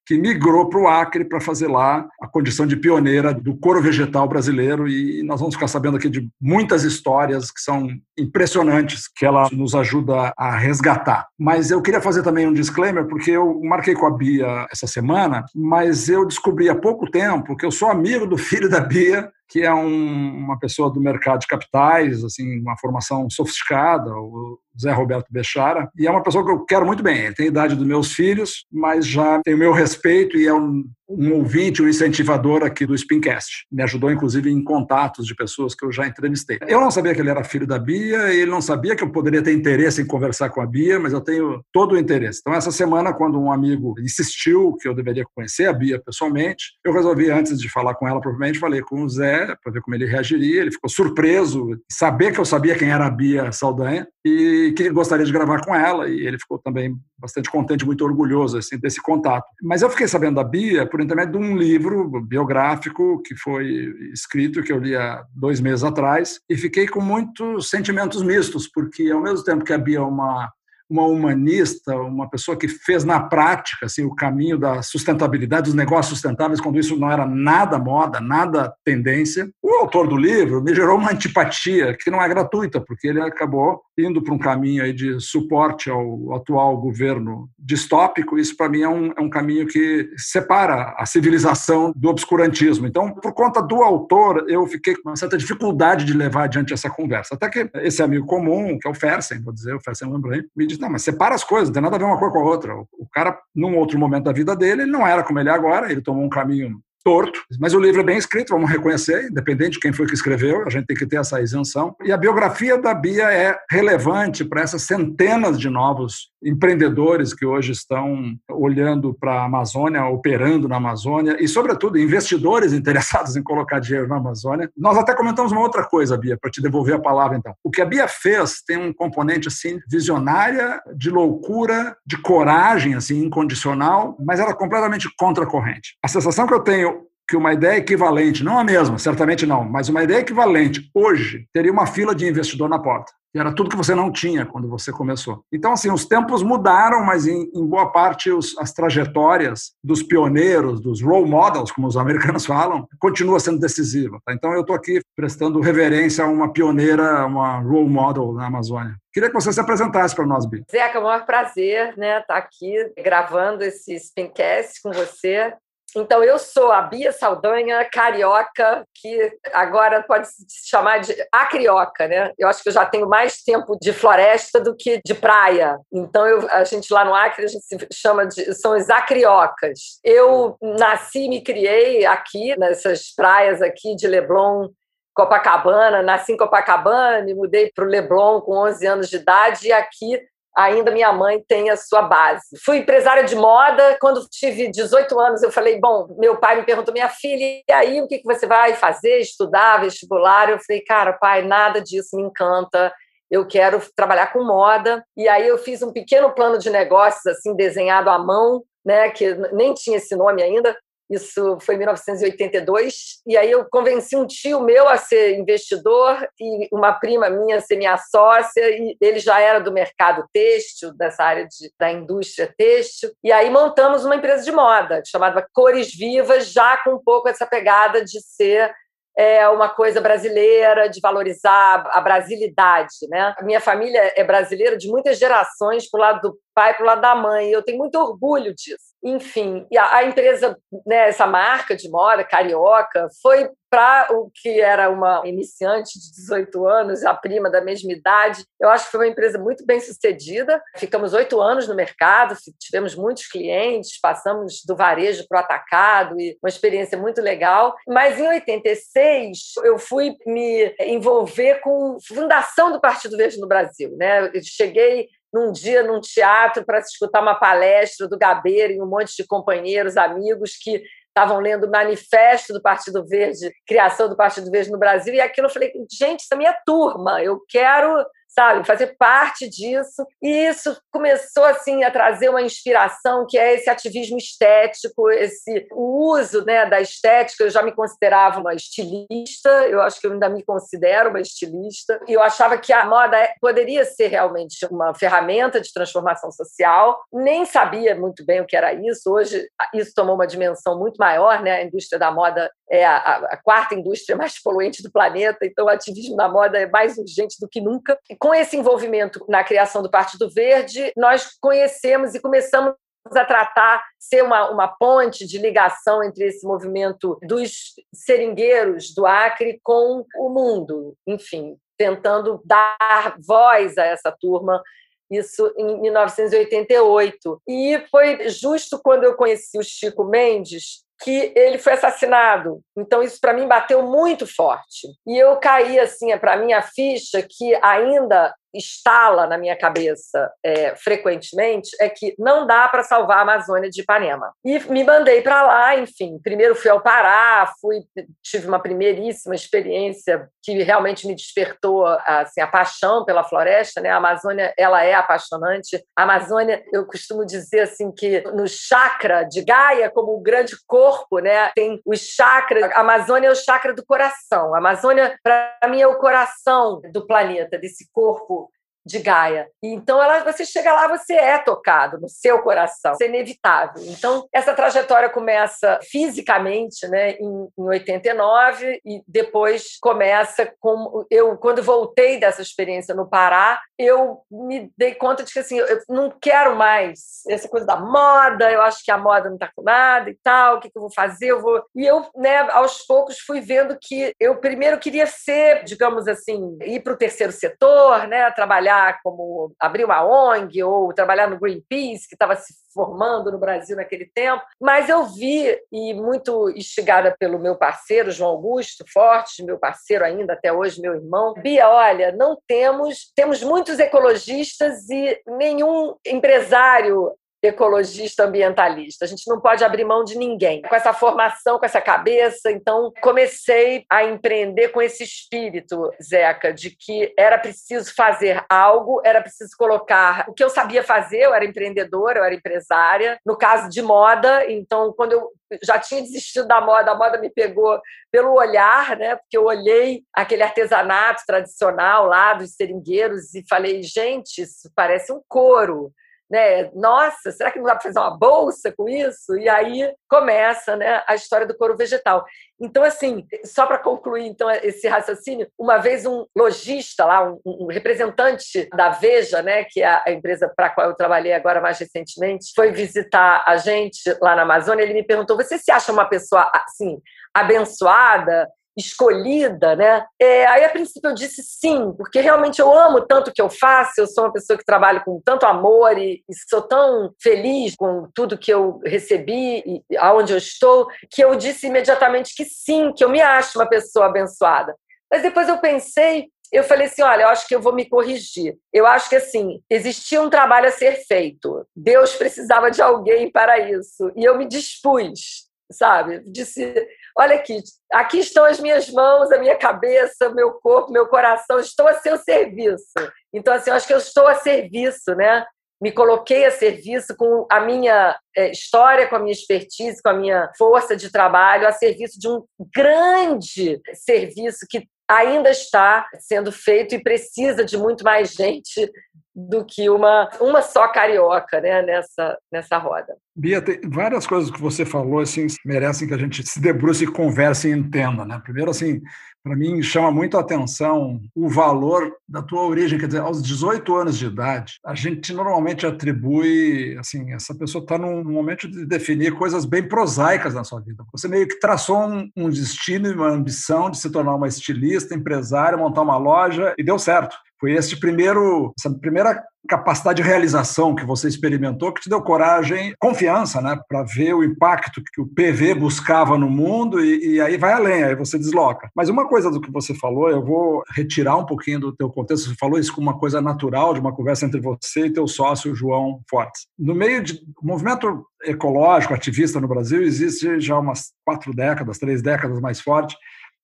que 0.09 0.17
migrou 0.17 0.71
para 0.71 0.81
o 0.81 0.89
Acre 0.89 1.23
para 1.23 1.39
fazer 1.39 1.69
lá 1.69 2.09
a 2.19 2.27
condição 2.27 2.67
de 2.67 2.77
pioneira 2.77 3.35
do 3.35 3.55
couro 3.55 3.83
vegetal 3.83 4.27
brasileiro 4.27 4.89
e 4.89 5.23
nós 5.23 5.39
vamos 5.39 5.55
ficar 5.55 5.69
sabendo 5.69 5.99
aqui 5.99 6.09
de 6.09 6.27
muitas 6.41 6.83
histórias 6.83 7.51
que 7.51 7.61
são 7.61 7.87
impressionantes 8.19 9.07
que 9.07 9.27
ela 9.27 9.51
nos 9.53 9.75
ajuda 9.75 10.33
a 10.35 10.57
resgatar. 10.57 11.27
Mas 11.39 11.71
eu 11.71 11.83
queria 11.83 12.01
fazer 12.01 12.23
também 12.23 12.47
um 12.47 12.55
disclaimer 12.55 13.07
porque 13.07 13.33
eu 13.33 13.61
marquei 13.63 13.95
com 13.95 14.07
a 14.07 14.11
Bia 14.11 14.67
essa 14.73 14.87
semana, 14.87 15.45
mas 15.55 16.09
eu 16.09 16.27
descobri 16.27 16.71
há 16.71 16.75
pouco 16.75 17.11
tempo 17.11 17.55
que 17.55 17.67
eu 17.67 17.71
sou 17.71 17.91
amigo 17.91 18.27
do 18.27 18.39
filho 18.39 18.71
da 18.71 18.81
Bia 18.81 19.29
que 19.51 19.63
é 19.63 19.73
um, 19.73 20.37
uma 20.37 20.59
pessoa 20.59 20.93
do 20.93 21.01
mercado 21.01 21.41
de 21.41 21.47
capitais, 21.47 22.23
assim, 22.23 22.61
uma 22.61 22.77
formação 22.77 23.29
sofisticada, 23.31 24.11
o 24.13 24.59
Zé 24.81 24.93
Roberto 24.93 25.27
Bechara, 25.31 25.91
e 25.97 26.07
é 26.07 26.11
uma 26.11 26.23
pessoa 26.23 26.45
que 26.45 26.51
eu 26.51 26.65
quero 26.65 26.87
muito 26.87 27.03
bem. 27.03 27.19
Ele 27.19 27.35
tem 27.35 27.47
a 27.47 27.51
idade 27.51 27.75
dos 27.75 27.87
meus 27.87 28.13
filhos, 28.13 28.65
mas 28.73 29.07
já 29.07 29.41
tem 29.45 29.55
o 29.55 29.59
meu 29.59 29.73
respeito 29.73 30.37
e 30.37 30.47
é 30.47 30.55
um, 30.55 30.85
um 31.09 31.33
ouvinte, 31.35 31.83
um 31.83 31.89
incentivador 31.89 32.63
aqui 32.63 32.85
do 32.85 32.97
Spincast. 32.97 33.67
Me 33.73 33.83
ajudou, 33.83 34.11
inclusive, 34.11 34.51
em 34.51 34.63
contatos 34.63 35.27
de 35.27 35.35
pessoas 35.35 35.75
que 35.75 35.85
eu 35.85 35.91
já 35.91 36.07
entrevistei. 36.07 36.59
Eu 36.69 36.81
não 36.81 36.91
sabia 36.91 37.15
que 37.15 37.21
ele 37.21 37.31
era 37.31 37.43
filho 37.43 37.67
da 37.67 37.79
Bia, 37.79 38.33
ele 38.33 38.51
não 38.51 38.61
sabia 38.61 38.95
que 38.95 39.03
eu 39.03 39.11
poderia 39.11 39.43
ter 39.43 39.53
interesse 39.53 40.03
em 40.03 40.07
conversar 40.07 40.51
com 40.51 40.61
a 40.61 40.67
Bia, 40.67 40.99
mas 40.99 41.13
eu 41.13 41.21
tenho 41.21 41.63
todo 41.73 41.93
o 41.93 41.99
interesse. 41.99 42.41
Então, 42.41 42.53
essa 42.53 42.71
semana, 42.71 43.13
quando 43.13 43.41
um 43.41 43.51
amigo 43.51 43.95
insistiu 43.99 44.77
que 44.81 44.87
eu 44.87 44.95
deveria 44.95 45.25
conhecer 45.35 45.67
a 45.67 45.73
Bia 45.73 46.01
pessoalmente, 46.01 46.73
eu 46.85 46.93
resolvi, 46.93 47.31
antes 47.31 47.59
de 47.59 47.71
falar 47.71 47.95
com 47.95 48.07
ela, 48.07 48.21
provavelmente, 48.21 48.59
falei 48.59 48.83
com 48.83 49.03
o 49.03 49.09
Zé 49.09 49.57
para 49.63 49.73
ver 49.73 49.81
como 49.81 49.95
ele 49.95 50.05
reagiria. 50.05 50.61
Ele 50.61 50.73
ficou 50.73 50.91
surpreso, 50.91 51.71
saber 51.91 52.33
que 52.33 52.39
eu 52.39 52.45
sabia 52.45 52.77
quem 52.77 52.91
era 52.91 53.07
a 53.07 53.11
Bia 53.11 53.51
Saldanha 53.53 54.07
e 54.25 54.73
que 54.77 54.91
gostaria 54.91 55.25
de 55.25 55.33
gravar 55.33 55.65
com 55.65 55.75
ela. 55.75 56.09
E 56.09 56.27
ele 56.27 56.39
ficou 56.39 56.59
também 56.59 56.97
bastante 57.19 57.51
contente, 57.51 57.85
muito 57.85 58.05
orgulhoso 58.05 58.59
assim, 58.59 58.79
desse 58.79 59.01
contato. 59.03 59.47
Mas 59.63 59.83
eu 59.83 59.91
fiquei 59.91 60.09
sabendo 60.09 60.37
da 60.37 60.45
Bia 60.45 60.87
por 60.87 61.01
intermédio 61.01 61.33
de 61.33 61.39
um 61.39 61.57
livro 61.57 62.21
biográfico 62.23 63.23
que 63.23 63.35
foi 63.37 63.67
escrito, 64.13 64.63
que 64.63 64.73
eu 64.73 64.79
li 64.79 64.95
há 64.97 65.25
dois 65.35 65.61
meses 65.61 65.85
atrás, 65.85 66.41
e 66.49 66.57
fiquei 66.57 66.87
com 66.87 67.01
muitos 67.01 67.71
sentimentos 67.71 68.23
mistos, 68.23 68.69
porque 68.69 69.11
ao 69.11 69.23
mesmo 69.23 69.45
tempo 69.45 69.65
que 69.65 69.73
a 69.73 69.79
Bia 69.79 69.99
é 69.99 70.03
uma 70.03 70.51
uma 70.89 71.07
humanista, 71.07 71.95
uma 71.97 72.29
pessoa 72.29 72.57
que 72.57 72.69
fez 72.69 73.05
na 73.05 73.21
prática 73.21 73.87
assim, 73.87 74.05
o 74.05 74.15
caminho 74.15 74.59
da 74.59 74.83
sustentabilidade, 74.83 75.67
dos 75.67 75.75
negócios 75.75 76.15
sustentáveis, 76.15 76.61
quando 76.61 76.79
isso 76.79 76.97
não 76.97 77.11
era 77.11 77.27
nada 77.27 77.79
moda, 77.79 78.21
nada 78.21 78.73
tendência. 78.85 79.51
O 79.63 79.75
autor 79.81 80.09
do 80.09 80.17
livro 80.17 80.63
me 80.63 80.75
gerou 80.75 80.97
uma 80.97 81.13
antipatia 81.13 81.97
que 81.99 82.11
não 82.11 82.23
é 82.23 82.29
gratuita, 82.29 82.81
porque 82.81 83.09
ele 83.09 83.21
acabou 83.21 83.83
indo 83.99 84.23
para 84.23 84.35
um 84.35 84.39
caminho 84.39 84.83
aí 84.83 84.93
de 84.93 85.21
suporte 85.21 85.91
ao 85.91 86.35
atual 86.35 86.77
governo 86.81 87.49
distópico. 87.59 88.39
Isso, 88.39 88.57
para 88.57 88.69
mim, 88.69 88.83
é 88.83 88.89
um, 88.89 89.13
é 89.17 89.21
um 89.21 89.29
caminho 89.29 89.67
que 89.67 90.11
separa 90.17 90.95
a 90.97 91.05
civilização 91.05 91.93
do 91.97 92.09
obscurantismo. 92.09 92.87
Então, 92.87 93.13
por 93.13 93.33
conta 93.33 93.61
do 93.61 93.83
autor, 93.83 94.45
eu 94.49 94.67
fiquei 94.67 94.95
com 94.95 95.11
uma 95.11 95.17
certa 95.17 95.37
dificuldade 95.37 96.05
de 96.05 96.13
levar 96.13 96.45
adiante 96.45 96.73
essa 96.73 96.89
conversa. 96.89 97.35
Até 97.35 97.49
que 97.49 97.71
esse 97.83 98.03
amigo 98.03 98.27
comum, 98.27 98.79
que 98.81 98.87
é 98.87 98.91
o 98.91 98.95
Fersen, 98.95 99.43
vou 99.43 99.53
dizer, 99.53 99.75
o 99.75 99.81
Fersen 99.81 100.13
Lembrei, 100.13 100.45
me 100.57 100.67
disse, 100.79 100.83
não, 100.83 100.91
mas 100.91 101.03
separa 101.03 101.35
as 101.35 101.45
coisas, 101.45 101.69
não 101.69 101.75
tem 101.75 101.83
nada 101.83 101.97
a 101.97 101.99
ver 101.99 102.05
uma 102.05 102.19
coisa 102.19 102.33
com 102.33 102.41
a 102.41 102.45
outra. 102.45 102.75
O 102.75 103.07
cara, 103.13 103.39
num 103.55 103.77
outro 103.77 103.99
momento 103.99 104.25
da 104.25 104.33
vida 104.33 104.55
dele, 104.57 104.83
ele 104.83 104.91
não 104.91 105.07
era 105.07 105.23
como 105.23 105.39
ele 105.39 105.49
é 105.49 105.53
agora, 105.53 105.91
ele 105.91 106.01
tomou 106.01 106.25
um 106.25 106.29
caminho 106.29 106.81
torto, 107.05 107.41
mas 107.59 107.75
o 107.75 107.81
livro 107.81 108.01
é 108.01 108.05
bem 108.05 108.19
escrito, 108.19 108.53
vamos 108.53 108.71
reconhecer, 108.71 109.29
independente 109.31 109.73
de 109.73 109.81
quem 109.81 109.93
foi 109.93 110.07
que 110.07 110.15
escreveu, 110.15 110.67
a 110.67 110.71
gente 110.71 110.87
tem 110.87 110.97
que 110.97 111.07
ter 111.07 111.17
essa 111.17 111.41
isenção. 111.41 111.95
E 112.05 112.13
a 112.13 112.17
biografia 112.17 112.77
da 112.77 112.95
Bia 112.95 113.33
é 113.33 113.57
relevante 113.71 114.45
para 114.45 114.63
essas 114.63 114.83
centenas 114.83 115.59
de 115.59 115.69
novos 115.69 116.31
empreendedores 116.43 117.35
que 117.35 117.45
hoje 117.45 117.73
estão 117.73 118.35
olhando 118.51 119.13
para 119.15 119.43
a 119.43 119.45
Amazônia, 119.45 120.05
operando 120.07 120.69
na 120.69 120.77
Amazônia 120.77 121.37
e, 121.41 121.49
sobretudo, 121.49 121.99
investidores 121.99 122.73
interessados 122.75 123.37
em 123.37 123.43
colocar 123.43 123.81
dinheiro 123.81 124.09
na 124.09 124.17
Amazônia. 124.17 124.71
Nós 124.77 124.97
até 124.97 125.15
comentamos 125.15 125.53
uma 125.53 125.61
outra 125.61 125.85
coisa, 125.85 126.17
Bia, 126.17 126.39
para 126.41 126.51
te 126.51 126.63
devolver 126.63 126.95
a 126.95 127.01
palavra 127.01 127.37
então. 127.37 127.55
O 127.63 127.71
que 127.71 127.83
a 127.83 127.87
Bia 127.87 128.07
fez 128.07 128.63
tem 128.67 128.77
um 128.77 128.93
componente 128.93 129.49
assim 129.49 129.79
visionária, 129.89 130.81
de 130.97 131.11
loucura, 131.11 131.97
de 132.07 132.17
coragem 132.19 132.95
assim 132.95 133.25
incondicional, 133.25 134.17
mas 134.25 134.41
era 134.41 134.55
completamente 134.55 135.09
contra 135.19 135.45
a 135.45 135.47
corrente. 135.47 135.97
A 136.03 136.09
sensação 136.09 136.47
que 136.47 136.55
eu 136.55 136.61
tenho 136.61 136.98
que 137.29 137.37
uma 137.37 137.53
ideia 137.53 137.77
equivalente, 137.77 138.43
não 138.43 138.59
a 138.59 138.65
mesma, 138.65 138.99
certamente 138.99 139.45
não, 139.45 139.63
mas 139.63 139.91
uma 139.91 140.03
ideia 140.03 140.21
equivalente 140.21 140.91
hoje 140.95 141.47
teria 141.53 141.71
uma 141.71 141.87
fila 141.87 142.15
de 142.15 142.27
investidor 142.27 142.71
na 142.71 142.79
porta. 142.79 143.13
E 143.35 143.39
era 143.39 143.55
tudo 143.55 143.69
que 143.69 143.77
você 143.77 143.95
não 143.95 144.11
tinha 144.11 144.47
quando 144.47 144.67
você 144.69 144.91
começou. 144.91 145.45
Então, 145.53 145.73
assim, 145.73 145.91
os 145.91 146.07
tempos 146.07 146.43
mudaram, 146.43 147.05
mas 147.05 147.27
em, 147.27 147.51
em 147.55 147.67
boa 147.67 147.93
parte 147.93 148.31
os, 148.31 148.57
as 148.57 148.73
trajetórias 148.73 149.73
dos 149.85 150.03
pioneiros, 150.03 150.81
dos 150.81 151.03
role 151.03 151.29
models, 151.29 151.71
como 151.71 151.87
os 151.87 151.99
americanos 151.99 152.47
falam, 152.47 152.89
continua 152.99 153.39
sendo 153.39 153.61
decisiva. 153.61 154.19
Tá? 154.25 154.33
Então, 154.33 154.55
eu 154.55 154.63
estou 154.63 154.75
aqui 154.75 155.03
prestando 155.15 155.61
reverência 155.61 156.25
a 156.25 156.29
uma 156.29 156.51
pioneira, 156.51 157.27
uma 157.27 157.61
role 157.61 157.91
model 157.91 158.33
na 158.33 158.47
Amazônia. 158.47 158.97
Queria 159.13 159.29
que 159.29 159.35
você 159.35 159.53
se 159.53 159.61
apresentasse 159.61 160.15
para 160.15 160.27
nós, 160.27 160.47
Bia. 160.47 160.65
Zeca, 160.71 160.97
é 160.97 161.01
um 161.01 161.05
maior 161.05 161.27
prazer 161.27 161.95
né, 161.99 162.21
estar 162.21 162.35
tá 162.35 162.39
aqui 162.39 162.91
gravando 162.97 163.63
esse 163.63 163.99
Spincast 163.99 164.81
com 164.83 164.91
você. 164.91 165.53
Então, 165.97 166.23
eu 166.23 166.39
sou 166.39 166.71
a 166.71 166.83
Bia 166.83 167.13
Saldanha, 167.13 167.85
carioca, 167.91 168.85
que 168.95 169.33
agora 169.53 170.03
pode 170.03 170.29
se 170.29 170.69
chamar 170.69 170.99
de 170.99 171.15
acrioca, 171.33 172.07
né? 172.07 172.33
Eu 172.39 172.47
acho 172.47 172.63
que 172.63 172.69
eu 172.69 172.73
já 172.73 172.85
tenho 172.85 173.09
mais 173.09 173.43
tempo 173.43 173.77
de 173.81 173.93
floresta 173.93 174.61
do 174.61 174.77
que 174.77 175.01
de 175.05 175.15
praia. 175.15 175.79
Então, 175.93 176.27
eu, 176.27 176.47
a 176.51 176.63
gente 176.65 176.93
lá 176.93 177.05
no 177.05 177.15
Acre, 177.15 177.45
a 177.45 177.49
gente 177.49 177.65
se 177.65 177.79
chama 177.93 178.27
de. 178.27 178.55
são 178.55 178.77
os 178.77 178.91
acriocas. 178.91 179.99
Eu 180.05 180.57
nasci 180.61 181.25
e 181.25 181.29
me 181.29 181.43
criei 181.43 182.05
aqui, 182.05 182.59
nessas 182.59 183.15
praias 183.15 183.63
aqui 183.63 183.97
de 183.97 184.07
Leblon, 184.07 184.69
Copacabana, 185.15 186.03
nasci 186.03 186.33
em 186.33 186.37
Copacabana, 186.37 187.23
me 187.23 187.35
mudei 187.35 187.73
para 187.75 187.85
o 187.85 187.89
Leblon 187.89 188.41
com 188.41 188.57
11 188.57 188.87
anos 188.87 189.09
de 189.09 189.17
idade 189.17 189.67
e 189.67 189.73
aqui 189.73 190.21
ainda 190.59 190.91
minha 190.91 191.13
mãe 191.13 191.43
tem 191.47 191.71
a 191.71 191.77
sua 191.77 192.03
base. 192.03 192.43
Fui 192.65 192.79
empresária 192.79 193.23
de 193.23 193.37
moda, 193.37 193.97
quando 194.01 194.27
tive 194.29 194.69
18 194.69 195.19
anos 195.19 195.43
eu 195.43 195.53
falei, 195.53 195.79
bom, 195.79 196.09
meu 196.19 196.37
pai 196.37 196.57
me 196.57 196.65
perguntou, 196.65 196.93
minha 196.93 197.09
filha, 197.09 197.63
e 197.67 197.73
aí 197.73 198.03
o 198.03 198.09
que 198.09 198.21
você 198.25 198.45
vai 198.45 198.75
fazer, 198.75 199.19
estudar, 199.19 199.81
vestibular? 199.81 200.51
Eu 200.51 200.59
falei, 200.59 200.83
cara, 200.83 201.13
pai, 201.13 201.43
nada 201.43 201.81
disso 201.81 202.17
me 202.17 202.23
encanta, 202.23 202.93
eu 203.31 203.47
quero 203.47 203.81
trabalhar 203.95 204.33
com 204.33 204.43
moda. 204.43 205.05
E 205.17 205.29
aí 205.29 205.47
eu 205.47 205.59
fiz 205.59 205.81
um 205.81 205.93
pequeno 205.93 206.31
plano 206.33 206.59
de 206.59 206.71
negócios, 206.71 207.25
assim, 207.27 207.55
desenhado 207.55 208.11
à 208.11 208.19
mão, 208.19 208.65
né, 208.85 209.11
que 209.11 209.35
nem 209.53 209.75
tinha 209.75 209.99
esse 209.99 210.17
nome 210.17 210.43
ainda, 210.43 210.77
isso 211.11 211.59
foi 211.61 211.75
em 211.75 211.79
1982. 211.79 213.23
E 213.27 213.37
aí 213.37 213.51
eu 213.51 213.65
convenci 213.65 214.17
um 214.17 214.27
tio 214.27 214.61
meu 214.61 214.89
a 214.89 214.97
ser 214.97 215.39
investidor 215.39 216.29
e 216.39 216.69
uma 216.71 216.93
prima 216.93 217.31
minha 217.31 217.57
a 217.57 217.61
ser 217.61 217.77
minha 217.77 217.97
sócia. 217.97 218.69
E 218.71 218.97
ele 219.01 219.19
já 219.19 219.41
era 219.41 219.59
do 219.59 219.73
mercado 219.73 220.29
têxtil, 220.33 220.93
dessa 220.95 221.25
área 221.25 221.47
de, 221.47 221.73
da 221.79 221.91
indústria 221.91 222.53
têxtil. 222.57 223.11
E 223.25 223.33
aí 223.33 223.49
montamos 223.49 224.05
uma 224.05 224.17
empresa 224.17 224.45
de 224.45 224.53
moda 224.53 225.03
chamada 225.07 225.47
Cores 225.53 225.95
Vivas, 225.95 226.53
já 226.53 226.77
com 226.79 226.95
um 226.95 227.03
pouco 227.03 227.29
essa 227.29 227.47
pegada 227.47 228.05
de 228.05 228.21
ser 228.21 228.73
é 229.19 229.49
uma 229.49 229.69
coisa 229.69 230.01
brasileira, 230.01 230.89
de 230.89 231.01
valorizar 231.01 231.85
a 231.91 232.01
brasilidade. 232.01 232.95
Né? 233.11 233.35
A 233.37 233.43
minha 233.43 233.61
família 233.61 234.13
é 234.15 234.23
brasileira 234.23 234.77
de 234.77 234.87
muitas 234.89 235.19
gerações, 235.19 235.91
para 235.91 235.99
o 235.99 236.01
lado 236.01 236.21
do 236.21 236.39
pai, 236.55 236.73
para 236.75 236.85
o 236.85 236.87
lado 236.87 237.01
da 237.01 237.17
mãe, 237.17 237.49
e 237.49 237.53
eu 237.53 237.61
tenho 237.61 237.79
muito 237.79 237.99
orgulho 237.99 238.55
disso. 238.55 238.88
Enfim, 239.03 239.67
a, 239.79 240.05
empresa, 240.05 240.57
né, 240.87 241.09
essa 241.09 241.27
marca 241.27 241.77
de 241.77 241.89
moda, 241.89 242.25
Carioca, 242.25 243.09
foi 243.23 243.49
para 243.71 244.09
o 244.13 244.31
que 244.35 244.61
era 244.61 244.89
uma 244.89 245.23
iniciante 245.27 245.99
de 245.99 246.11
18 246.13 246.67
anos, 246.67 247.05
a 247.05 247.15
prima 247.15 247.51
da 247.51 247.61
mesma 247.61 247.93
idade. 247.93 248.45
Eu 248.61 248.71
acho 248.71 248.87
que 248.87 248.91
foi 248.93 249.01
uma 249.01 249.13
empresa 249.13 249.39
muito 249.39 249.65
bem 249.65 249.79
sucedida. 249.79 250.63
Ficamos 250.77 251.13
oito 251.13 251.41
anos 251.41 251.69
no 251.69 251.75
mercado, 251.75 252.35
tivemos 252.59 252.95
muitos 252.95 253.27
clientes, 253.27 254.01
passamos 254.01 254.63
do 254.67 254.75
varejo 254.75 255.27
para 255.29 255.39
o 255.39 255.45
atacado 255.45 256.19
e 256.19 256.37
uma 256.43 256.49
experiência 256.49 256.97
muito 256.97 257.21
legal. 257.21 257.75
Mas 257.87 258.19
em 258.19 258.27
86 258.27 259.39
eu 259.65 259.79
fui 259.79 260.17
me 260.27 260.75
envolver 260.81 261.61
com 261.61 261.99
fundação 262.07 262.73
do 262.73 262.81
Partido 262.81 263.17
Verde 263.17 263.39
no 263.39 263.49
Brasil. 263.49 263.95
Né? 263.97 264.31
Cheguei 264.43 265.09
num 265.33 265.53
dia 265.53 265.83
num 265.83 266.01
teatro 266.01 266.65
para 266.65 266.79
escutar 266.79 267.21
uma 267.21 267.35
palestra 267.35 268.09
do 268.09 268.19
Gabeira 268.19 268.73
e 268.73 268.81
um 268.81 268.87
monte 268.87 269.15
de 269.17 269.27
companheiros, 269.27 269.97
amigos 269.97 270.57
que 270.57 270.83
estavam 271.09 271.41
lendo 271.41 271.67
o 271.67 271.71
manifesto 271.71 272.53
do 272.53 272.63
Partido 272.63 273.05
Verde, 273.07 273.53
criação 273.67 274.09
do 274.09 274.17
Partido 274.17 274.51
Verde 274.51 274.71
no 274.71 274.79
Brasil, 274.79 275.13
e 275.15 275.21
aquilo 275.21 275.49
eu 275.49 275.53
falei, 275.53 275.73
gente, 275.91 276.23
essa 276.23 276.35
é 276.35 276.39
minha 276.39 276.57
turma, 276.65 277.23
eu 277.23 277.41
quero 277.49 278.05
sabe, 278.29 278.67
fazer 278.67 278.97
parte 278.99 279.49
disso. 279.49 280.07
E 280.23 280.29
isso 280.29 280.77
começou 280.93 281.45
assim 281.45 281.83
a 281.83 281.91
trazer 281.91 282.29
uma 282.29 282.43
inspiração 282.43 283.27
que 283.29 283.39
é 283.39 283.55
esse 283.55 283.69
ativismo 283.69 284.19
estético, 284.19 285.11
esse 285.11 285.67
o 285.73 286.13
uso, 286.13 286.45
né, 286.45 286.67
da 286.67 286.81
estética. 286.81 287.45
Eu 287.45 287.51
já 287.51 287.63
me 287.63 287.73
considerava 287.73 288.41
uma 288.41 288.55
estilista, 288.55 289.51
eu 289.69 289.81
acho 289.81 290.01
que 290.01 290.07
eu 290.07 290.13
ainda 290.13 290.29
me 290.29 290.45
considero 290.45 291.11
uma 291.11 291.21
estilista. 291.21 292.01
E 292.07 292.13
eu 292.13 292.23
achava 292.23 292.59
que 292.59 292.73
a 292.73 292.85
moda 292.85 293.17
poderia 293.41 293.85
ser 293.85 294.09
realmente 294.09 294.67
uma 294.71 294.95
ferramenta 294.95 295.61
de 295.61 295.73
transformação 295.73 296.31
social. 296.31 297.01
Nem 297.13 297.45
sabia 297.45 297.95
muito 297.95 298.25
bem 298.25 298.41
o 298.41 298.47
que 298.47 298.57
era 298.57 298.73
isso. 298.73 299.11
Hoje 299.11 299.49
isso 299.75 299.93
tomou 299.95 300.15
uma 300.15 300.27
dimensão 300.27 300.79
muito 300.79 300.97
maior, 300.99 301.43
né? 301.43 301.53
A 301.53 301.65
indústria 301.65 301.99
da 301.99 302.11
moda 302.11 302.51
é 302.71 302.85
a, 302.85 302.97
a, 302.97 303.37
quarta 303.37 303.75
indústria 303.75 304.17
mais 304.17 304.39
poluente 304.43 304.83
do 304.83 304.91
planeta, 304.91 305.39
então 305.43 305.67
o 305.67 305.69
ativismo 305.69 306.17
na 306.17 306.29
moda 306.29 306.59
é 306.59 306.67
mais 306.67 306.99
urgente 306.99 307.37
do 307.41 307.49
que 307.49 307.61
nunca. 307.61 307.99
Com 308.19 308.35
esse 308.35 308.57
envolvimento 308.57 309.25
na 309.29 309.45
criação 309.45 309.83
do 309.83 309.91
Partido 309.91 310.29
Verde, 310.29 310.93
nós 310.97 311.37
conhecemos 311.41 312.15
e 312.15 312.21
começamos 312.21 312.75
a 313.07 313.25
tratar, 313.25 313.85
ser 313.99 314.23
uma, 314.23 314.51
uma 314.51 314.69
ponte 314.69 315.27
de 315.27 315.39
ligação 315.39 316.03
entre 316.03 316.27
esse 316.27 316.47
movimento 316.47 317.19
dos 317.23 317.75
seringueiros 317.95 318.93
do 318.95 319.07
Acre 319.07 319.61
com 319.63 320.05
o 320.17 320.29
mundo, 320.29 320.95
enfim, 321.07 321.57
tentando 321.79 322.41
dar 322.45 323.17
voz 323.19 323.79
a 323.79 323.85
essa 323.85 324.13
turma 324.13 324.63
isso 325.11 325.53
em 325.57 325.81
1988. 325.81 327.43
E 327.49 327.81
foi 327.91 328.29
justo 328.29 328.79
quando 328.83 329.05
eu 329.05 329.15
conheci 329.15 329.59
o 329.59 329.65
Chico 329.65 330.05
Mendes 330.05 330.85
que 331.01 331.33
ele 331.37 331.59
foi 331.59 331.75
assassinado. 331.75 332.61
Então 332.77 333.03
isso 333.03 333.19
para 333.21 333.33
mim 333.33 333.47
bateu 333.47 333.83
muito 333.83 334.27
forte. 334.27 334.89
E 335.07 335.17
eu 335.17 335.37
caí 335.37 335.79
assim, 335.79 336.17
para 336.19 336.37
mim 336.37 336.53
a 336.53 336.63
ficha 336.63 337.23
que 337.23 337.55
ainda 337.63 338.35
instala 338.55 339.27
na 339.27 339.37
minha 339.37 339.57
cabeça 339.57 340.31
é, 340.43 340.75
frequentemente 340.77 341.71
é 341.81 341.89
que 341.89 342.15
não 342.19 342.47
dá 342.47 342.67
para 342.69 342.83
salvar 342.83 343.19
a 343.19 343.23
Amazônia 343.23 343.71
de 343.71 343.83
Ipanema. 343.83 344.33
E 344.45 344.59
me 344.71 344.85
mandei 344.85 345.21
para 345.23 345.43
lá, 345.43 345.77
enfim. 345.77 346.19
Primeiro 346.23 346.55
fui 346.55 346.71
ao 346.71 346.81
Pará, 346.81 347.53
fui 347.61 347.83
tive 348.23 348.49
uma 348.49 348.61
primeiríssima 348.61 349.35
experiência 349.35 350.29
que 350.43 350.63
realmente 350.63 351.07
me 351.07 351.15
despertou 351.15 351.87
assim 351.87 352.41
a 352.41 352.47
paixão 352.47 353.05
pela 353.05 353.25
floresta, 353.25 353.81
né? 353.81 353.91
A 353.91 353.97
Amazônia, 353.97 354.53
ela 354.57 354.83
é 354.83 354.95
apaixonante. 354.95 355.83
A 355.97 356.05
Amazônia, 356.05 356.63
eu 356.73 356.87
costumo 356.87 357.25
dizer 357.25 357.61
assim 357.61 357.93
que 357.93 358.23
no 358.33 358.47
chakra 358.49 359.25
de 359.25 359.43
Gaia, 359.45 359.91
como 359.91 360.13
o 360.13 360.21
grande 360.21 360.57
corpo, 360.67 360.88
né? 361.21 361.51
Tem 361.55 361.81
os 361.85 362.01
chakras. 362.01 362.71
A 362.73 362.81
Amazônia 362.81 363.29
é 363.29 363.31
o 363.31 363.37
chakra 363.37 363.75
do 363.75 363.85
coração. 363.85 364.55
A 364.55 364.59
Amazônia 364.59 365.19
para 365.23 365.59
mim 365.69 365.81
é 365.81 365.87
o 365.87 365.99
coração 365.99 366.81
do 366.93 367.07
planeta, 367.07 367.59
desse 367.59 367.89
corpo 367.93 368.51
de 368.89 368.99
Gaia. 369.01 369.49
Então, 369.63 370.03
ela, 370.03 370.25
você 370.25 370.45
chega 370.45 370.73
lá, 370.73 370.89
você 370.89 371.13
é 371.13 371.39
tocado 371.39 372.01
no 372.01 372.09
seu 372.09 372.41
coração, 372.41 372.93
isso 372.93 373.05
é 373.05 373.07
inevitável. 373.07 373.83
Então, 373.87 374.27
essa 374.33 374.55
trajetória 374.55 375.11
começa 375.11 375.79
fisicamente, 375.83 376.89
né, 376.89 377.13
em, 377.13 377.49
em 377.59 377.69
89 377.69 378.81
e 378.85 379.03
depois 379.07 379.77
começa 379.81 380.51
com 380.59 381.05
eu 381.11 381.37
quando 381.37 381.63
voltei 381.63 382.19
dessa 382.19 382.41
experiência 382.41 382.95
no 382.95 383.09
Pará, 383.09 383.61
eu 383.79 384.23
me 384.31 384.73
dei 384.77 384.95
conta 384.95 385.23
de 385.23 385.33
que 385.33 385.39
assim, 385.39 385.59
eu 385.59 385.81
não 385.89 386.11
quero 386.11 386.57
mais 386.57 387.23
essa 387.29 387.49
coisa 387.49 387.67
da 387.67 387.77
moda, 387.77 388.51
eu 388.51 388.63
acho 388.63 388.83
que 388.83 388.91
a 388.91 388.97
moda 388.97 389.29
não 389.29 389.35
está 389.37 389.51
com 389.55 389.63
nada 389.63 390.09
e 390.09 390.19
tal, 390.23 390.57
o 390.57 390.61
que, 390.61 390.71
que 390.71 390.79
eu 390.79 390.83
vou 390.83 390.93
fazer? 390.93 391.27
Eu 391.27 391.43
vou 391.43 391.63
e 391.77 391.85
eu, 391.85 392.07
né, 392.17 392.39
aos 392.53 392.87
poucos 392.87 393.19
fui 393.19 393.41
vendo 393.41 393.77
que 393.81 394.15
eu 394.19 394.37
primeiro 394.37 394.79
queria 394.79 395.07
ser, 395.07 395.65
digamos 395.65 396.09
assim, 396.09 396.57
ir 396.63 396.81
para 396.81 396.95
o 396.95 396.99
terceiro 396.99 397.33
setor, 397.33 398.09
né, 398.09 398.31
trabalhar 398.31 398.78
como 399.03 399.53
abrir 399.59 399.85
uma 399.85 400.05
ONG 400.05 400.63
ou 400.63 400.93
trabalhar 400.93 401.29
no 401.29 401.39
Greenpeace, 401.39 402.09
que 402.09 402.15
estava 402.15 402.37
se 402.37 402.55
formando 402.73 403.33
no 403.33 403.39
Brasil 403.39 403.77
naquele 403.77 404.07
tempo, 404.07 404.43
mas 404.61 404.89
eu 404.89 405.05
vi, 405.07 405.59
e 405.73 405.95
muito 405.95 406.51
instigada 406.51 407.15
pelo 407.19 407.39
meu 407.39 407.57
parceiro, 407.57 408.11
João 408.11 408.31
Augusto 408.31 408.85
Forte, 408.93 409.45
meu 409.45 409.59
parceiro 409.59 410.05
ainda 410.05 410.35
até 410.35 410.53
hoje, 410.53 410.81
meu 410.81 410.95
irmão, 410.95 411.35
Bia, 411.35 411.69
olha, 411.69 412.13
não 412.13 412.39
temos, 412.47 413.13
temos 413.17 413.43
muitos 413.43 413.79
ecologistas 413.79 414.89
e 414.89 415.21
nenhum 415.27 415.97
empresário 416.07 417.13
ecologista 417.43 418.25
ambientalista. 418.25 419.05
A 419.05 419.09
gente 419.09 419.29
não 419.29 419.41
pode 419.41 419.65
abrir 419.65 419.85
mão 419.85 420.05
de 420.05 420.17
ninguém. 420.17 420.63
Com 420.63 420.75
essa 420.75 420.93
formação, 420.93 421.59
com 421.59 421.65
essa 421.65 421.81
cabeça, 421.81 422.51
então 422.51 422.93
comecei 423.01 423.85
a 423.91 424.05
empreender 424.05 424.69
com 424.69 424.83
esse 424.83 425.05
espírito, 425.05 425.91
Zeca, 426.03 426.53
de 426.53 426.71
que 426.71 427.13
era 427.17 427.39
preciso 427.39 427.95
fazer 427.95 428.45
algo, 428.49 429.01
era 429.05 429.21
preciso 429.21 429.51
colocar 429.57 430.27
o 430.29 430.35
que 430.35 430.43
eu 430.43 430.51
sabia 430.51 430.83
fazer, 430.83 431.21
eu 431.21 431.35
era 431.35 431.45
empreendedora, 431.45 432.21
eu 432.21 432.25
era 432.25 432.35
empresária, 432.35 433.19
no 433.25 433.37
caso 433.37 433.69
de 433.69 433.83
moda, 433.83 434.51
então 434.51 434.93
quando 434.93 435.13
eu 435.13 435.31
já 435.63 435.79
tinha 435.79 436.03
desistido 436.03 436.47
da 436.47 436.61
moda, 436.61 436.91
a 436.91 436.95
moda 436.95 437.19
me 437.19 437.31
pegou 437.31 437.81
pelo 438.11 438.35
olhar, 438.35 438.97
né? 438.97 439.17
Porque 439.17 439.37
eu 439.37 439.45
olhei 439.45 440.03
aquele 440.13 440.43
artesanato 440.43 441.23
tradicional 441.27 442.07
lá 442.07 442.35
dos 442.35 442.55
seringueiros 442.55 443.35
e 443.35 443.45
falei, 443.49 443.83
gente, 443.83 444.43
isso 444.43 444.71
parece 444.75 445.13
um 445.13 445.23
couro 445.27 445.93
né? 446.31 446.71
Nossa, 446.75 447.33
será 447.33 447.51
que 447.51 447.59
não 447.59 447.67
dá 447.67 447.73
para 447.73 447.83
fazer 447.83 447.99
uma 447.99 448.17
bolsa 448.17 448.73
com 448.77 448.89
isso? 448.89 449.37
E 449.39 449.49
aí 449.49 449.93
começa, 450.09 450.77
né, 450.77 451.03
a 451.07 451.15
história 451.15 451.47
do 451.47 451.57
couro 451.57 451.77
vegetal. 451.77 452.25
Então, 452.61 452.83
assim, 452.83 453.27
só 453.45 453.67
para 453.67 453.79
concluir 453.79 454.27
então 454.27 454.51
esse 454.51 454.87
raciocínio, 454.89 455.49
uma 455.59 455.79
vez 455.79 456.05
um 456.05 456.27
lojista 456.37 457.05
lá, 457.05 457.25
um, 457.25 457.41
um 457.45 457.67
representante 457.67 458.69
da 458.75 458.91
Veja, 458.91 459.43
né, 459.43 459.65
que 459.65 459.83
é 459.83 460.03
a 460.05 460.11
empresa 460.11 460.53
para 460.55 460.67
a 460.67 460.71
qual 460.71 460.89
eu 460.89 460.97
trabalhei 460.97 461.33
agora 461.33 461.61
mais 461.61 461.79
recentemente, 461.79 462.53
foi 462.55 462.73
visitar 462.73 463.45
a 463.47 463.57
gente 463.57 464.01
lá 464.21 464.35
na 464.35 464.43
Amazônia. 464.43 464.83
Ele 464.83 464.95
me 464.95 465.05
perguntou: 465.05 465.37
"Você 465.37 465.57
se 465.57 465.71
acha 465.71 465.93
uma 465.93 466.05
pessoa 466.05 466.51
assim 466.55 467.01
abençoada?" 467.33 468.49
Escolhida, 468.79 469.77
né? 469.77 470.05
É, 470.21 470.47
aí, 470.47 470.65
a 470.65 470.69
princípio, 470.69 471.11
eu 471.11 471.15
disse 471.15 471.43
sim, 471.43 471.93
porque 471.97 472.21
realmente 472.21 472.61
eu 472.61 472.73
amo 472.73 473.01
tanto 473.03 473.29
o 473.29 473.33
que 473.33 473.43
eu 473.43 473.51
faço, 473.51 473.95
eu 473.99 474.07
sou 474.07 474.25
uma 474.25 474.33
pessoa 474.33 474.59
que 474.59 474.65
trabalho 474.65 475.03
com 475.05 475.21
tanto 475.25 475.47
amor 475.47 475.99
e, 475.99 476.23
e 476.29 476.35
sou 476.49 476.63
tão 476.63 477.13
feliz 477.21 477.75
com 477.77 478.09
tudo 478.15 478.39
que 478.39 478.53
eu 478.53 478.81
recebi 478.85 479.63
e 479.67 479.97
aonde 479.97 480.33
eu 480.33 480.39
estou, 480.39 480.87
que 481.11 481.23
eu 481.23 481.35
disse 481.35 481.67
imediatamente 481.67 482.35
que 482.35 482.45
sim, 482.45 482.93
que 482.93 483.05
eu 483.05 483.09
me 483.09 483.21
acho 483.21 483.59
uma 483.59 483.69
pessoa 483.69 484.07
abençoada. 484.07 484.75
Mas 485.11 485.23
depois 485.23 485.49
eu 485.49 485.59
pensei, 485.59 486.29
eu 486.53 486.65
falei 486.65 486.87
assim: 486.87 487.03
olha, 487.03 487.23
eu 487.23 487.29
acho 487.29 487.47
que 487.47 487.55
eu 487.55 487.61
vou 487.61 487.75
me 487.75 487.89
corrigir. 487.89 488.57
Eu 488.73 488.87
acho 488.87 489.09
que 489.09 489.17
assim, 489.17 489.61
existia 489.71 490.21
um 490.21 490.31
trabalho 490.31 490.69
a 490.69 490.73
ser 490.73 491.05
feito. 491.07 491.67
Deus 491.75 492.15
precisava 492.15 492.71
de 492.71 492.83
alguém 492.83 493.31
para 493.31 493.59
isso. 493.59 494.11
E 494.17 494.25
eu 494.25 494.37
me 494.37 494.47
dispus, 494.47 495.48
sabe? 495.71 496.23
Disse: 496.27 496.75
olha 497.17 497.37
aqui, 497.37 497.63
aqui 497.93 498.19
estão 498.19 498.45
as 498.45 498.61
minhas 498.61 498.89
mãos, 498.91 499.31
a 499.31 499.39
minha 499.39 499.57
cabeça, 499.57 500.31
meu 500.31 500.53
corpo, 500.53 500.93
meu 500.93 501.07
coração, 501.07 501.59
estou 501.59 501.87
a 501.87 501.95
seu 501.95 502.17
serviço. 502.19 502.93
Então, 503.33 503.55
assim, 503.55 503.71
eu 503.71 503.77
acho 503.77 503.87
que 503.87 503.95
eu 503.95 503.99
estou 503.99 504.27
a 504.27 504.35
serviço, 504.35 505.15
né? 505.15 505.45
Me 505.81 505.93
coloquei 505.93 506.45
a 506.45 506.51
serviço 506.51 507.17
com 507.17 507.47
a 507.51 507.61
minha 507.61 508.19
é, 508.37 508.51
história, 508.51 509.07
com 509.07 509.15
a 509.15 509.21
minha 509.21 509.33
expertise, 509.33 510.03
com 510.03 510.09
a 510.09 510.15
minha 510.15 510.51
força 510.59 510.97
de 510.97 511.11
trabalho, 511.11 511.69
a 511.69 511.73
serviço 511.73 512.19
de 512.19 512.29
um 512.29 512.43
grande 512.75 513.81
serviço 513.95 514.67
que 514.69 514.89
ainda 515.09 515.51
está 515.51 516.07
sendo 516.19 516.51
feito 516.51 516.95
e 516.95 517.03
precisa 517.03 517.65
de 517.65 517.79
muito 517.79 518.05
mais 518.05 518.33
gente 518.33 518.91
do 519.39 519.65
que 519.65 519.89
uma, 519.89 520.29
uma 520.41 520.61
só 520.63 520.89
carioca 520.89 521.61
né, 521.61 521.81
nessa, 521.83 522.37
nessa 522.51 522.77
roda. 522.77 523.17
Bia, 523.37 523.63
tem 523.63 523.81
várias 523.89 524.27
coisas 524.27 524.51
que 524.51 524.61
você 524.61 524.85
falou 524.85 525.21
assim 525.21 525.47
merecem 525.65 526.09
que 526.09 526.15
a 526.15 526.19
gente 526.19 526.45
se 526.45 526.61
debruce 526.61 527.05
e 527.05 527.07
converse 527.07 527.69
e 527.69 527.73
entenda. 527.73 528.25
Né? 528.25 528.41
Primeiro, 528.43 528.71
assim, 528.71 529.01
para 529.45 529.55
mim 529.55 529.81
chama 529.81 530.11
muito 530.11 530.37
a 530.37 530.41
atenção 530.41 531.21
o 531.37 531.49
valor 531.49 532.13
da 532.29 532.43
tua 532.43 532.63
origem, 532.63 532.99
quer 532.99 533.07
dizer, 533.07 533.21
aos 533.21 533.41
18 533.41 533.95
anos 533.95 534.19
de 534.19 534.27
idade, 534.27 534.75
a 534.85 534.95
gente 534.95 535.33
normalmente 535.33 535.87
atribui, 535.87 536.97
assim, 536.99 537.33
essa 537.33 537.55
pessoa 537.55 537.83
está 537.83 537.97
num 537.97 538.25
momento 538.25 538.69
de 538.69 538.85
definir 538.85 539.33
coisas 539.35 539.65
bem 539.65 539.87
prosaicas 539.87 540.55
na 540.55 540.65
sua 540.65 540.81
vida. 540.81 541.05
Você 541.13 541.29
meio 541.29 541.47
que 541.47 541.61
traçou 541.61 542.09
um, 542.09 542.29
um 542.37 542.51
destino 542.51 543.09
e 543.09 543.15
uma 543.15 543.29
ambição 543.29 543.89
de 543.89 543.99
se 543.99 544.11
tornar 544.11 544.35
uma 544.35 544.49
estilista, 544.49 545.15
empresária, 545.15 545.79
montar 545.79 546.03
uma 546.03 546.19
loja 546.19 546.75
e 546.77 546.83
deu 546.83 546.99
certo. 546.99 547.37
Foi 547.61 547.73
esse 547.73 547.99
primeiro, 547.99 548.73
essa 548.79 548.91
primeira 548.91 549.43
capacidade 549.69 550.23
de 550.23 550.29
realização 550.29 550.95
que 550.95 551.05
você 551.05 551.29
experimentou 551.29 551.93
que 551.93 552.01
te 552.01 552.09
deu 552.09 552.23
coragem, 552.23 552.95
confiança, 552.99 553.61
né, 553.61 553.79
para 553.87 554.03
ver 554.03 554.35
o 554.35 554.43
impacto 554.43 555.03
que 555.13 555.21
o 555.21 555.27
PV 555.27 555.75
buscava 555.75 556.39
no 556.39 556.49
mundo 556.49 557.05
e, 557.05 557.35
e, 557.35 557.41
aí 557.41 557.57
vai 557.59 557.73
além, 557.73 558.03
aí 558.03 558.15
você 558.15 558.39
desloca. 558.39 558.89
Mas 558.97 559.09
uma 559.09 559.29
coisa 559.29 559.51
do 559.51 559.61
que 559.61 559.71
você 559.71 559.95
falou, 559.95 560.31
eu 560.31 560.43
vou 560.43 560.83
retirar 560.95 561.37
um 561.37 561.45
pouquinho 561.45 561.81
do 561.81 561.95
teu 561.95 562.09
contexto, 562.09 562.49
você 562.49 562.57
falou 562.59 562.79
isso 562.79 562.95
como 562.95 563.11
uma 563.11 563.19
coisa 563.19 563.41
natural 563.41 563.93
de 563.93 564.01
uma 564.01 564.15
conversa 564.15 564.47
entre 564.47 564.61
você 564.61 565.07
e 565.07 565.13
teu 565.13 565.29
sócio 565.29 565.75
João 565.75 566.21
Fortes. 566.31 566.67
No 566.79 566.95
meio 566.95 567.23
de 567.23 567.41
movimento 567.63 568.25
ecológico, 568.45 569.13
ativista 569.13 569.61
no 569.61 569.69
Brasil, 569.69 570.03
existe 570.03 570.61
já 570.61 570.79
umas 570.79 571.13
quatro 571.25 571.53
décadas, 571.53 571.99
três 571.99 572.23
décadas 572.23 572.61
mais 572.61 572.81
forte, 572.81 573.17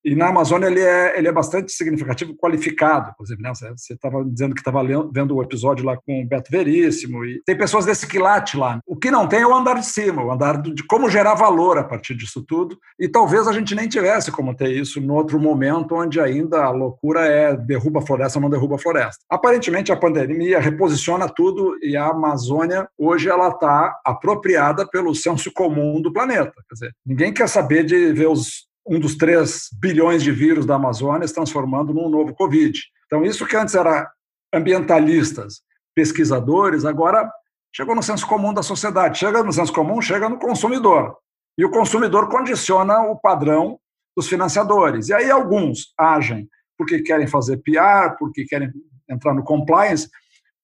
e 0.04 0.14
na 0.14 0.28
Amazônia 0.28 0.66
ele 0.66 0.80
é, 0.80 1.18
ele 1.18 1.28
é 1.28 1.32
bastante 1.32 1.72
significativo, 1.72 2.36
qualificado, 2.36 3.10
inclusive. 3.10 3.42
Né? 3.42 3.50
Você 3.54 3.94
estava 3.94 4.22
dizendo 4.24 4.54
que 4.54 4.60
estava 4.60 4.82
vendo 5.10 5.34
o 5.34 5.42
episódio 5.42 5.84
lá 5.84 5.96
com 5.96 6.22
o 6.22 6.26
Beto 6.26 6.50
Veríssimo, 6.50 7.24
e 7.24 7.42
tem 7.44 7.56
pessoas 7.56 7.86
desse 7.86 8.06
quilate 8.06 8.56
lá. 8.56 8.80
O 8.86 8.96
que 8.96 9.10
não 9.10 9.26
tem 9.26 9.40
é 9.40 9.46
o 9.46 9.54
andar 9.54 9.74
de 9.74 9.86
cima, 9.86 10.22
o 10.22 10.30
andar 10.30 10.60
de 10.60 10.84
como 10.84 11.08
gerar 11.08 11.34
valor 11.34 11.78
a 11.78 11.84
partir 11.84 12.14
disso 12.14 12.44
tudo. 12.46 12.78
E 12.98 13.08
talvez 13.08 13.48
a 13.48 13.52
gente 13.52 13.74
nem 13.74 13.88
tivesse 13.88 14.30
como 14.30 14.54
ter 14.54 14.70
isso 14.70 15.00
no 15.00 15.14
outro 15.14 15.38
momento, 15.38 15.94
onde 15.94 16.20
ainda 16.20 16.64
a 16.64 16.70
loucura 16.70 17.26
é 17.26 17.56
derruba 17.56 18.00
a 18.00 18.06
floresta 18.06 18.38
ou 18.38 18.42
não 18.42 18.50
derruba 18.50 18.76
a 18.76 18.78
floresta. 18.78 19.24
Aparentemente 19.30 19.90
a 19.90 19.96
pandemia 19.96 20.60
reposiciona 20.60 21.28
tudo 21.28 21.78
e 21.82 21.96
a 21.96 22.08
Amazônia 22.08 22.86
hoje 22.98 23.28
ela 23.28 23.48
está 23.48 23.98
apropriada 24.04 24.86
pelo 24.86 25.14
senso 25.14 25.50
comum 25.52 26.00
do 26.00 26.12
planeta. 26.12 26.52
Quer 26.68 26.74
dizer, 26.74 26.92
ninguém 27.06 27.32
quer 27.32 27.48
saber 27.48 27.84
de 27.84 28.12
ver 28.12 28.28
os 28.28 28.66
um 28.86 28.98
dos 28.98 29.16
3 29.16 29.68
bilhões 29.80 30.22
de 30.22 30.30
vírus 30.30 30.66
da 30.66 30.74
Amazônia 30.74 31.26
se 31.26 31.34
transformando 31.34 31.94
num 31.94 32.08
novo 32.08 32.34
Covid. 32.34 32.78
Então, 33.06 33.24
isso 33.24 33.46
que 33.46 33.56
antes 33.56 33.74
era 33.74 34.10
ambientalistas, 34.52 35.62
pesquisadores, 35.94 36.84
agora 36.84 37.30
chegou 37.74 37.94
no 37.94 38.02
senso 38.02 38.26
comum 38.26 38.52
da 38.52 38.62
sociedade. 38.62 39.18
Chega 39.18 39.42
no 39.42 39.52
senso 39.52 39.72
comum, 39.72 40.00
chega 40.00 40.28
no 40.28 40.38
consumidor. 40.38 41.16
E 41.56 41.64
o 41.64 41.70
consumidor 41.70 42.28
condiciona 42.28 43.00
o 43.02 43.16
padrão 43.16 43.78
dos 44.16 44.28
financiadores. 44.28 45.08
E 45.08 45.14
aí 45.14 45.30
alguns 45.30 45.92
agem 45.98 46.48
porque 46.76 47.00
querem 47.02 47.26
fazer 47.26 47.58
PR, 47.58 48.16
porque 48.18 48.44
querem 48.44 48.70
entrar 49.08 49.32
no 49.34 49.44
compliance, 49.44 50.08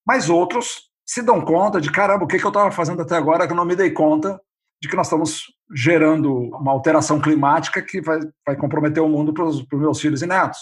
mas 0.07 0.29
outros 0.29 0.91
se 1.07 1.23
dão 1.23 1.41
conta 1.41 1.81
de 1.81 1.91
caramba, 1.91 2.25
o 2.25 2.27
que 2.27 2.37
eu 2.37 2.49
estava 2.49 2.71
fazendo 2.71 3.03
até 3.03 3.17
agora 3.17 3.47
que 3.47 3.53
eu 3.53 3.57
não 3.57 3.65
me 3.65 3.77
dei 3.77 3.91
conta 3.91 4.41
de 4.80 4.88
que 4.88 4.96
nós 4.96 5.06
estamos 5.06 5.44
gerando 5.75 6.34
uma 6.34 6.72
alteração 6.72 7.20
climática 7.20 7.82
que 7.82 8.00
vai, 8.00 8.20
vai 8.46 8.56
comprometer 8.56 9.02
o 9.02 9.08
mundo 9.08 9.32
para 9.32 9.44
os 9.44 9.64
meus 9.70 10.00
filhos 10.00 10.22
e 10.22 10.26
netos. 10.26 10.58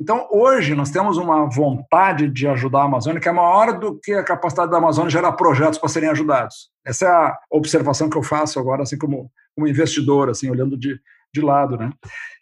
Então, 0.00 0.26
hoje, 0.30 0.74
nós 0.74 0.90
temos 0.90 1.18
uma 1.18 1.44
vontade 1.46 2.26
de 2.26 2.48
ajudar 2.48 2.80
a 2.80 2.84
Amazônia 2.84 3.20
que 3.20 3.28
é 3.28 3.32
maior 3.32 3.78
do 3.78 3.98
que 4.00 4.12
a 4.12 4.24
capacidade 4.24 4.70
da 4.70 4.78
Amazônia 4.78 5.10
gerar 5.10 5.32
projetos 5.32 5.78
para 5.78 5.90
serem 5.90 6.08
ajudados. 6.08 6.70
Essa 6.86 7.04
é 7.04 7.08
a 7.08 7.38
observação 7.50 8.08
que 8.08 8.16
eu 8.16 8.22
faço 8.22 8.58
agora, 8.58 8.82
assim 8.82 8.96
como, 8.96 9.30
como 9.54 9.68
investidor, 9.68 10.30
assim, 10.30 10.48
olhando 10.48 10.78
de, 10.78 10.98
de 11.34 11.40
lado. 11.42 11.76
Né? 11.76 11.92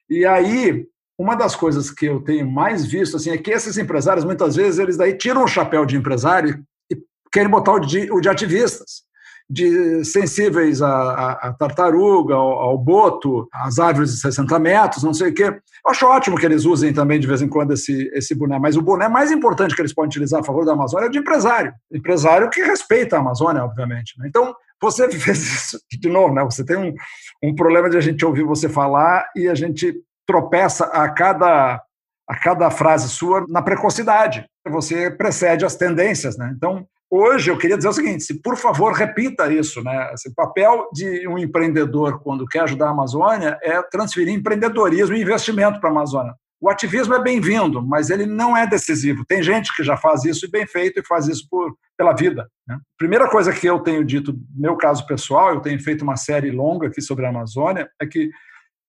E 0.09 0.25
aí, 0.25 0.87
uma 1.19 1.35
das 1.35 1.57
coisas 1.57 1.91
que 1.91 2.07
eu 2.07 2.21
tenho 2.21 2.49
mais 2.49 2.87
visto 2.87 3.17
assim, 3.17 3.31
é 3.31 3.39
que 3.39 3.51
esses 3.51 3.77
empresários, 3.77 4.25
muitas 4.25 4.55
vezes, 4.55 4.79
eles 4.79 4.97
daí 4.97 5.19
tiram 5.19 5.43
o 5.43 5.49
chapéu 5.49 5.85
de 5.85 5.97
empresário 5.97 6.63
e 6.89 6.97
querem 7.33 7.51
botar 7.51 7.73
o 7.73 7.81
de, 7.81 8.09
o 8.13 8.21
de 8.21 8.29
ativistas 8.29 9.08
de 9.51 10.05
sensíveis 10.05 10.83
à, 10.83 11.55
tartaruga, 11.59 12.35
ao, 12.35 12.53
ao, 12.53 12.79
boto, 12.79 13.49
às 13.53 13.79
árvores 13.79 14.13
de 14.13 14.21
60 14.21 14.59
metros, 14.59 15.03
não 15.03 15.15
sei 15.15 15.31
o 15.31 15.35
quê. 15.35 15.45
Eu 15.45 15.91
acho 15.91 16.07
ótimo 16.07 16.37
que 16.37 16.45
eles 16.45 16.67
usem 16.67 16.93
também 16.93 17.19
de 17.19 17.27
vez 17.27 17.41
em 17.41 17.49
quando 17.49 17.73
esse, 17.73 18.11
esse 18.13 18.35
boné, 18.35 18.59
mas 18.59 18.77
o 18.77 18.83
boné 18.83 19.09
mais 19.09 19.31
importante 19.33 19.75
que 19.75 19.81
eles 19.81 19.95
podem 19.95 20.09
utilizar 20.09 20.41
a 20.41 20.45
favor 20.45 20.67
da 20.67 20.73
Amazônia 20.73 21.07
é 21.07 21.11
de 21.11 21.19
empresário. 21.19 21.73
Empresário 21.91 22.51
que 22.51 22.61
respeita 22.63 23.17
a 23.17 23.21
Amazônia, 23.21 23.65
obviamente. 23.65 24.19
Né? 24.19 24.27
Então, 24.29 24.55
você 24.81 25.11
fez 25.19 25.39
isso 25.39 25.81
de 25.91 26.09
novo, 26.11 26.35
né? 26.35 26.45
Você 26.45 26.65
tem 26.65 26.77
um, 26.77 26.95
um 27.43 27.55
problema 27.55 27.89
de 27.89 27.97
a 27.97 28.03
gente 28.03 28.25
ouvir 28.25 28.45
você 28.45 28.69
falar 28.69 29.27
e 29.35 29.49
a 29.49 29.55
gente 29.55 29.95
tropeça 30.27 30.85
a 30.87 31.09
cada 31.09 31.83
a 32.29 32.37
cada 32.37 32.71
frase 32.71 33.09
sua 33.09 33.47
na 33.49 33.63
precocidade. 33.63 34.45
Você 34.69 35.11
precede 35.11 35.65
as 35.65 35.77
tendências, 35.77 36.37
né? 36.37 36.53
Então, 36.55 36.87
Hoje 37.11 37.51
eu 37.51 37.57
queria 37.57 37.77
dizer 37.77 37.89
o 37.89 37.93
seguinte: 37.93 38.25
se 38.25 38.41
por 38.43 38.57
favor 38.57 38.93
repita 38.93 39.51
isso, 39.53 39.83
né? 39.83 40.13
o 40.27 40.35
papel 40.35 40.89
de 40.93 41.27
um 41.27 41.39
empreendedor 41.39 42.21
quando 42.23 42.47
quer 42.47 42.61
ajudar 42.61 42.89
a 42.89 42.91
Amazônia 42.91 43.59
é 43.63 43.83
transferir 43.83 44.33
empreendedorismo 44.33 45.17
e 45.17 45.23
investimento 45.23 45.81
para 45.81 45.89
a 45.89 45.93
Amazônia. 45.93 46.35
O 46.61 46.69
ativismo 46.69 47.15
é 47.15 47.23
bem-vindo, 47.23 47.81
mas 47.87 48.11
ele 48.11 48.27
não 48.27 48.57
é 48.57 48.67
decisivo. 48.67 49.25
Tem 49.25 49.43
gente 49.43 49.75
que 49.77 49.85
já 49.85 49.97
faz 49.97 50.25
isso 50.25 50.45
e 50.45 50.51
bem 50.51 50.67
feito 50.67 50.99
e 50.99 51.07
faz 51.07 51.29
isso 51.29 51.47
por, 51.49 51.73
pela 51.97 52.13
vida. 52.13 52.49
Né? 52.67 52.77
Primeira 52.99 53.31
coisa 53.31 53.53
que 53.53 53.65
eu 53.65 53.79
tenho 53.79 54.05
dito, 54.05 54.37
meu 54.57 54.77
caso 54.77 55.07
pessoal, 55.07 55.55
eu 55.55 55.61
tenho 55.61 55.81
feito 55.81 56.03
uma 56.03 56.17
série 56.17 56.51
longa 56.51 56.89
aqui 56.89 57.01
sobre 57.01 57.25
a 57.25 57.29
Amazônia, 57.29 57.89
é 58.03 58.07
que 58.07 58.29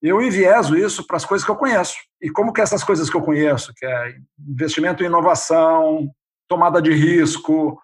eu 0.02 0.20
envieso 0.20 0.76
isso 0.76 1.06
para 1.06 1.18
as 1.18 1.26
coisas 1.26 1.46
que 1.46 1.52
eu 1.52 1.56
conheço. 1.56 1.94
E 2.20 2.32
como 2.32 2.52
que 2.52 2.62
essas 2.62 2.84
coisas 2.84 3.08
que 3.08 3.16
eu 3.16 3.22
conheço, 3.22 3.72
que 3.76 3.86
é 3.86 4.16
investimento 4.48 5.04
em 5.04 5.06
inovação, 5.06 6.10
tomada 6.48 6.82
de 6.82 6.92
risco, 6.92 7.80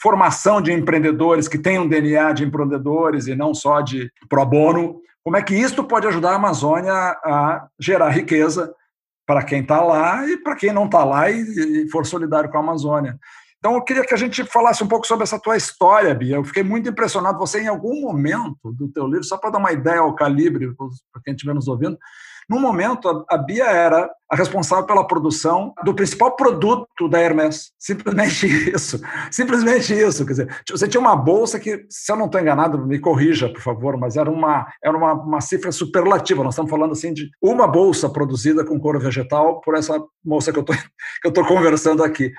formação 0.00 0.60
de 0.60 0.72
empreendedores 0.72 1.48
que 1.48 1.58
tenham 1.58 1.88
DNA 1.88 2.32
de 2.32 2.44
empreendedores 2.44 3.26
e 3.26 3.34
não 3.34 3.52
só 3.52 3.80
de 3.80 4.10
pro 4.28 4.44
bono. 4.46 5.00
Como 5.24 5.36
é 5.36 5.42
que 5.42 5.54
isto 5.54 5.84
pode 5.84 6.06
ajudar 6.06 6.32
a 6.32 6.36
Amazônia 6.36 6.92
a 6.92 7.66
gerar 7.78 8.10
riqueza 8.10 8.72
para 9.26 9.42
quem 9.42 9.60
está 9.60 9.82
lá 9.82 10.26
e 10.26 10.36
para 10.38 10.56
quem 10.56 10.72
não 10.72 10.86
está 10.86 11.04
lá 11.04 11.30
e, 11.30 11.42
e 11.84 11.90
for 11.90 12.06
solidário 12.06 12.50
com 12.50 12.56
a 12.56 12.60
Amazônia? 12.60 13.18
Então, 13.58 13.74
eu 13.74 13.82
queria 13.82 14.04
que 14.04 14.14
a 14.14 14.16
gente 14.16 14.44
falasse 14.44 14.84
um 14.84 14.88
pouco 14.88 15.04
sobre 15.04 15.24
essa 15.24 15.38
tua 15.38 15.56
história, 15.56 16.14
Bia. 16.14 16.36
Eu 16.36 16.44
fiquei 16.44 16.62
muito 16.62 16.88
impressionado. 16.88 17.38
Você, 17.40 17.60
em 17.60 17.66
algum 17.66 18.02
momento 18.02 18.72
do 18.72 18.88
teu 18.88 19.04
livro, 19.06 19.24
só 19.24 19.36
para 19.36 19.50
dar 19.50 19.58
uma 19.58 19.72
ideia 19.72 19.98
ao 19.98 20.14
calibre, 20.14 20.72
para 21.12 21.22
quem 21.24 21.34
estiver 21.34 21.54
nos 21.54 21.66
ouvindo, 21.66 21.98
no 22.48 22.58
momento, 22.58 23.26
a 23.28 23.36
Bia 23.36 23.66
era 23.66 24.10
a 24.30 24.36
responsável 24.36 24.86
pela 24.86 25.06
produção 25.06 25.72
do 25.84 25.94
principal 25.94 26.34
produto 26.34 27.08
da 27.08 27.20
Hermes. 27.20 27.72
Simplesmente 27.78 28.46
isso. 28.74 29.00
Simplesmente 29.30 29.92
isso. 29.92 30.24
Quer 30.24 30.32
dizer, 30.32 30.62
você 30.70 30.88
tinha 30.88 31.00
uma 31.00 31.14
bolsa 31.14 31.60
que, 31.60 31.84
se 31.90 32.10
eu 32.10 32.16
não 32.16 32.26
estou 32.26 32.40
enganado, 32.40 32.78
me 32.86 32.98
corrija, 32.98 33.48
por 33.48 33.60
favor, 33.60 33.98
mas 33.98 34.16
era 34.16 34.30
uma, 34.30 34.66
era 34.82 34.96
uma, 34.96 35.12
uma 35.12 35.40
cifra 35.40 35.70
superlativa. 35.70 36.42
Nós 36.42 36.54
estamos 36.54 36.70
falando 36.70 36.92
assim 36.92 37.12
de 37.12 37.28
uma 37.42 37.66
bolsa 37.66 38.08
produzida 38.08 38.64
com 38.64 38.80
couro 38.80 38.98
vegetal 38.98 39.60
por 39.60 39.74
essa 39.74 40.02
moça 40.24 40.52
que 40.52 40.58
eu 40.58 40.64
estou 41.24 41.46
conversando 41.46 42.02
aqui. 42.02 42.32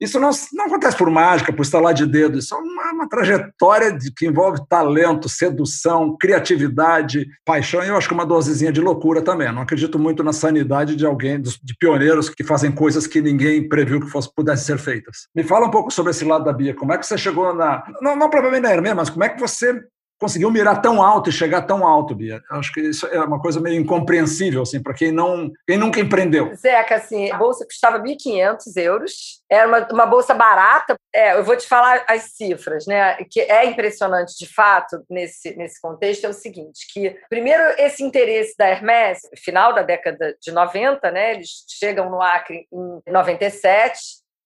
Isso 0.00 0.20
não, 0.20 0.30
não 0.52 0.66
acontece 0.66 0.96
por 0.96 1.10
mágica, 1.10 1.52
por 1.52 1.62
estalar 1.62 1.94
de 1.94 2.06
dedo, 2.06 2.38
isso 2.38 2.54
é 2.54 2.58
uma, 2.58 2.92
uma 2.92 3.08
trajetória 3.08 3.92
de, 3.92 4.12
que 4.12 4.26
envolve 4.26 4.60
talento, 4.68 5.28
sedução, 5.28 6.16
criatividade, 6.20 7.26
paixão 7.44 7.82
e 7.82 7.88
eu 7.88 7.96
acho 7.96 8.08
que 8.08 8.14
uma 8.14 8.26
dosezinha 8.26 8.70
de 8.72 8.80
loucura 8.80 9.22
também. 9.22 9.50
não 9.52 9.62
acredito 9.62 9.98
muito 9.98 10.22
na 10.22 10.32
sanidade 10.32 10.94
de 10.94 11.06
alguém, 11.06 11.40
de 11.40 11.76
pioneiros 11.78 12.28
que 12.28 12.44
fazem 12.44 12.70
coisas 12.70 13.06
que 13.06 13.22
ninguém 13.22 13.66
previu 13.66 14.00
que 14.00 14.10
fosse, 14.10 14.32
pudessem 14.34 14.66
ser 14.66 14.78
feitas. 14.78 15.28
Me 15.34 15.42
fala 15.42 15.66
um 15.66 15.70
pouco 15.70 15.90
sobre 15.90 16.10
esse 16.10 16.24
lado 16.24 16.44
da 16.44 16.52
Bia, 16.52 16.74
como 16.74 16.92
é 16.92 16.98
que 16.98 17.06
você 17.06 17.16
chegou 17.16 17.54
na. 17.54 17.84
Não, 18.00 18.16
não 18.16 18.28
provavelmente 18.28 18.62
na 18.62 18.72
Hermê, 18.72 18.94
mas 18.94 19.08
como 19.08 19.24
é 19.24 19.28
que 19.28 19.40
você 19.40 19.82
conseguiu 20.18 20.50
mirar 20.50 20.80
tão 20.80 21.02
alto 21.02 21.30
e 21.30 21.32
chegar 21.32 21.62
tão 21.62 21.86
alto, 21.86 22.14
Bia. 22.14 22.40
Acho 22.50 22.72
que 22.72 22.80
isso 22.80 23.06
é 23.06 23.20
uma 23.20 23.40
coisa 23.40 23.60
meio 23.60 23.80
incompreensível 23.80 24.62
assim 24.62 24.82
para 24.82 24.94
quem 24.94 25.12
não, 25.12 25.50
quem 25.66 25.76
nunca 25.76 26.00
empreendeu. 26.00 26.54
Zeca, 26.54 26.96
assim, 26.96 27.30
a 27.30 27.36
bolsa 27.36 27.64
custava 27.64 28.02
1.500 28.02 28.76
euros. 28.76 29.42
Era 29.50 29.68
uma, 29.68 29.88
uma 29.92 30.06
bolsa 30.06 30.34
barata. 30.34 30.96
É, 31.14 31.34
eu 31.34 31.44
vou 31.44 31.56
te 31.56 31.66
falar 31.66 32.04
as 32.08 32.34
cifras, 32.34 32.86
né? 32.86 33.16
Que 33.30 33.40
é 33.40 33.66
impressionante 33.66 34.34
de 34.38 34.46
fato 34.46 35.02
nesse 35.08 35.56
nesse 35.56 35.80
contexto 35.80 36.24
é 36.24 36.28
o 36.28 36.32
seguinte, 36.32 36.86
que 36.92 37.16
primeiro 37.28 37.62
esse 37.78 38.02
interesse 38.02 38.54
da 38.58 38.68
Hermès, 38.68 39.20
final 39.42 39.74
da 39.74 39.82
década 39.82 40.36
de 40.40 40.52
90, 40.52 41.10
né? 41.10 41.34
Eles 41.34 41.64
chegam 41.68 42.10
no 42.10 42.20
Acre 42.20 42.66
em 42.72 43.12
97, 43.12 43.98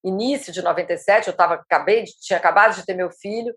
início 0.04 0.52
de 0.52 0.62
97, 0.62 1.28
eu 1.28 1.36
tava 1.36 1.54
acabei 1.54 2.04
de, 2.04 2.12
tinha 2.20 2.38
acabado 2.38 2.74
de 2.74 2.84
ter 2.84 2.94
meu 2.94 3.10
filho 3.10 3.54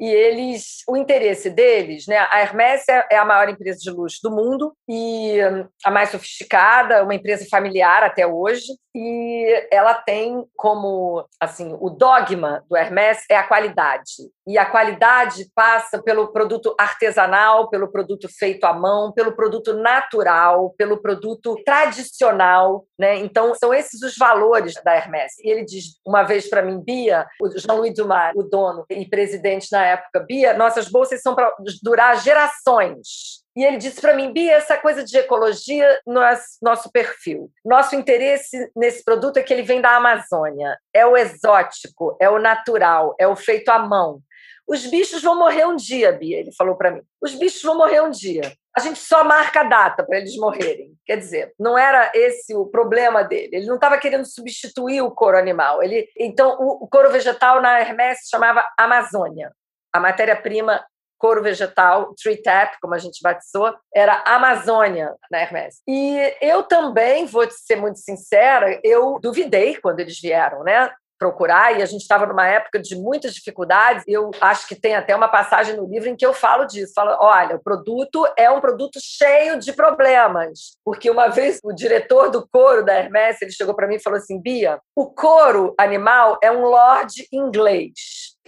e 0.00 0.08
eles, 0.08 0.82
o 0.88 0.96
interesse 0.96 1.50
deles, 1.50 2.06
né? 2.06 2.16
A 2.30 2.40
Hermès 2.40 2.88
é, 2.88 3.06
é 3.12 3.16
a 3.18 3.24
maior 3.24 3.50
empresa 3.50 3.78
de 3.78 3.90
luxo 3.90 4.18
do 4.22 4.30
mundo 4.30 4.72
e 4.88 5.38
hum, 5.44 5.68
a 5.84 5.90
mais 5.90 6.08
sofisticada, 6.08 7.04
uma 7.04 7.14
empresa 7.14 7.46
familiar 7.50 8.02
até 8.02 8.26
hoje, 8.26 8.64
e 8.94 9.68
ela 9.70 9.94
tem 9.94 10.44
como, 10.56 11.24
assim, 11.38 11.76
o 11.78 11.90
dogma 11.90 12.64
do 12.68 12.76
Hermès 12.76 13.24
é 13.30 13.36
a 13.36 13.46
qualidade. 13.46 14.30
E 14.46 14.58
a 14.58 14.66
qualidade 14.66 15.46
passa 15.54 16.02
pelo 16.02 16.32
produto 16.32 16.74
artesanal, 16.78 17.68
pelo 17.70 17.92
produto 17.92 18.28
feito 18.28 18.64
à 18.64 18.72
mão, 18.72 19.12
pelo 19.12 19.36
produto 19.36 19.74
natural, 19.74 20.74
pelo 20.76 21.00
produto 21.00 21.54
tradicional, 21.64 22.84
né? 22.98 23.16
Então, 23.18 23.54
são 23.54 23.72
esses 23.72 24.02
os 24.02 24.16
valores 24.16 24.74
da 24.82 24.96
Hermès. 24.96 25.34
E 25.38 25.48
ele 25.48 25.64
diz 25.64 26.00
uma 26.04 26.24
vez 26.24 26.48
para 26.48 26.62
mim, 26.62 26.82
Bia, 26.82 27.26
o 27.40 27.48
Jean-Louis 27.48 27.94
Dumas, 27.94 28.32
o 28.34 28.42
dono 28.42 28.84
e 28.90 29.06
presidente 29.06 29.68
na 29.70 29.86
época, 29.90 30.20
Bia, 30.20 30.54
nossas 30.54 30.88
bolsas 30.88 31.20
são 31.22 31.34
para 31.34 31.52
durar 31.82 32.20
gerações. 32.20 33.40
E 33.56 33.64
ele 33.64 33.76
disse 33.76 34.00
para 34.00 34.14
mim, 34.14 34.32
Bia, 34.32 34.54
essa 34.54 34.76
coisa 34.76 35.04
de 35.04 35.16
ecologia 35.18 36.00
não 36.06 36.22
é 36.22 36.38
nosso 36.62 36.90
perfil. 36.90 37.50
Nosso 37.64 37.94
interesse 37.96 38.70
nesse 38.76 39.04
produto 39.04 39.36
é 39.36 39.42
que 39.42 39.52
ele 39.52 39.62
vem 39.62 39.80
da 39.80 39.96
Amazônia. 39.96 40.78
É 40.94 41.04
o 41.04 41.16
exótico, 41.16 42.16
é 42.20 42.30
o 42.30 42.38
natural, 42.38 43.14
é 43.18 43.26
o 43.26 43.36
feito 43.36 43.68
à 43.70 43.78
mão. 43.78 44.22
Os 44.70 44.86
bichos 44.86 45.20
vão 45.20 45.36
morrer 45.36 45.66
um 45.66 45.74
dia, 45.74 46.12
Bia, 46.12 46.38
ele 46.38 46.52
falou 46.52 46.76
para 46.76 46.92
mim. 46.92 47.02
Os 47.20 47.34
bichos 47.34 47.60
vão 47.60 47.76
morrer 47.76 48.02
um 48.02 48.10
dia. 48.10 48.42
A 48.76 48.78
gente 48.78 49.00
só 49.00 49.24
marca 49.24 49.62
a 49.62 49.64
data 49.64 50.04
para 50.04 50.18
eles 50.18 50.36
morrerem. 50.36 50.94
Quer 51.04 51.16
dizer, 51.16 51.52
não 51.58 51.76
era 51.76 52.12
esse 52.14 52.54
o 52.54 52.66
problema 52.66 53.24
dele. 53.24 53.56
Ele 53.56 53.66
não 53.66 53.74
estava 53.74 53.98
querendo 53.98 54.24
substituir 54.24 55.02
o 55.02 55.10
couro 55.10 55.36
animal. 55.36 55.82
Ele, 55.82 56.08
então, 56.16 56.56
o, 56.60 56.86
couro 56.86 57.10
vegetal 57.10 57.60
na 57.60 57.80
Hermès 57.80 58.20
chamava 58.30 58.64
Amazônia. 58.78 59.52
A 59.92 60.00
matéria-prima 60.00 60.84
couro 61.18 61.42
vegetal, 61.42 62.14
tree 62.20 62.40
tap, 62.42 62.76
como 62.80 62.94
a 62.94 62.98
gente 62.98 63.20
batizou, 63.22 63.74
era 63.94 64.22
Amazônia 64.24 65.14
na 65.30 65.42
Hermès. 65.42 65.82
E 65.86 66.34
eu 66.40 66.62
também, 66.62 67.26
vou 67.26 67.46
ser 67.50 67.76
muito 67.76 67.98
sincera, 67.98 68.80
eu 68.82 69.18
duvidei 69.20 69.76
quando 69.76 70.00
eles 70.00 70.18
vieram, 70.18 70.64
né? 70.64 70.90
procurar, 71.20 71.78
e 71.78 71.82
a 71.82 71.86
gente 71.86 72.00
estava 72.00 72.24
numa 72.24 72.46
época 72.46 72.80
de 72.80 72.96
muitas 72.96 73.34
dificuldades. 73.34 74.02
Eu 74.08 74.30
acho 74.40 74.66
que 74.66 74.74
tem 74.74 74.96
até 74.96 75.14
uma 75.14 75.28
passagem 75.28 75.76
no 75.76 75.86
livro 75.86 76.08
em 76.08 76.16
que 76.16 76.24
eu 76.24 76.32
falo 76.32 76.64
disso. 76.64 76.94
Falo, 76.94 77.14
olha, 77.20 77.56
o 77.56 77.62
produto 77.62 78.26
é 78.38 78.50
um 78.50 78.58
produto 78.58 78.98
cheio 78.98 79.58
de 79.58 79.74
problemas. 79.74 80.78
Porque 80.82 81.10
uma 81.10 81.28
vez 81.28 81.60
o 81.62 81.74
diretor 81.74 82.30
do 82.30 82.48
couro 82.50 82.82
da 82.82 82.94
Hermès, 82.94 83.36
ele 83.42 83.50
chegou 83.50 83.74
para 83.74 83.86
mim 83.86 83.96
e 83.96 84.02
falou 84.02 84.16
assim, 84.16 84.40
Bia, 84.40 84.80
o 84.96 85.10
couro 85.12 85.74
animal 85.78 86.38
é 86.42 86.50
um 86.50 86.62
lord 86.62 87.12
inglês. 87.30 87.92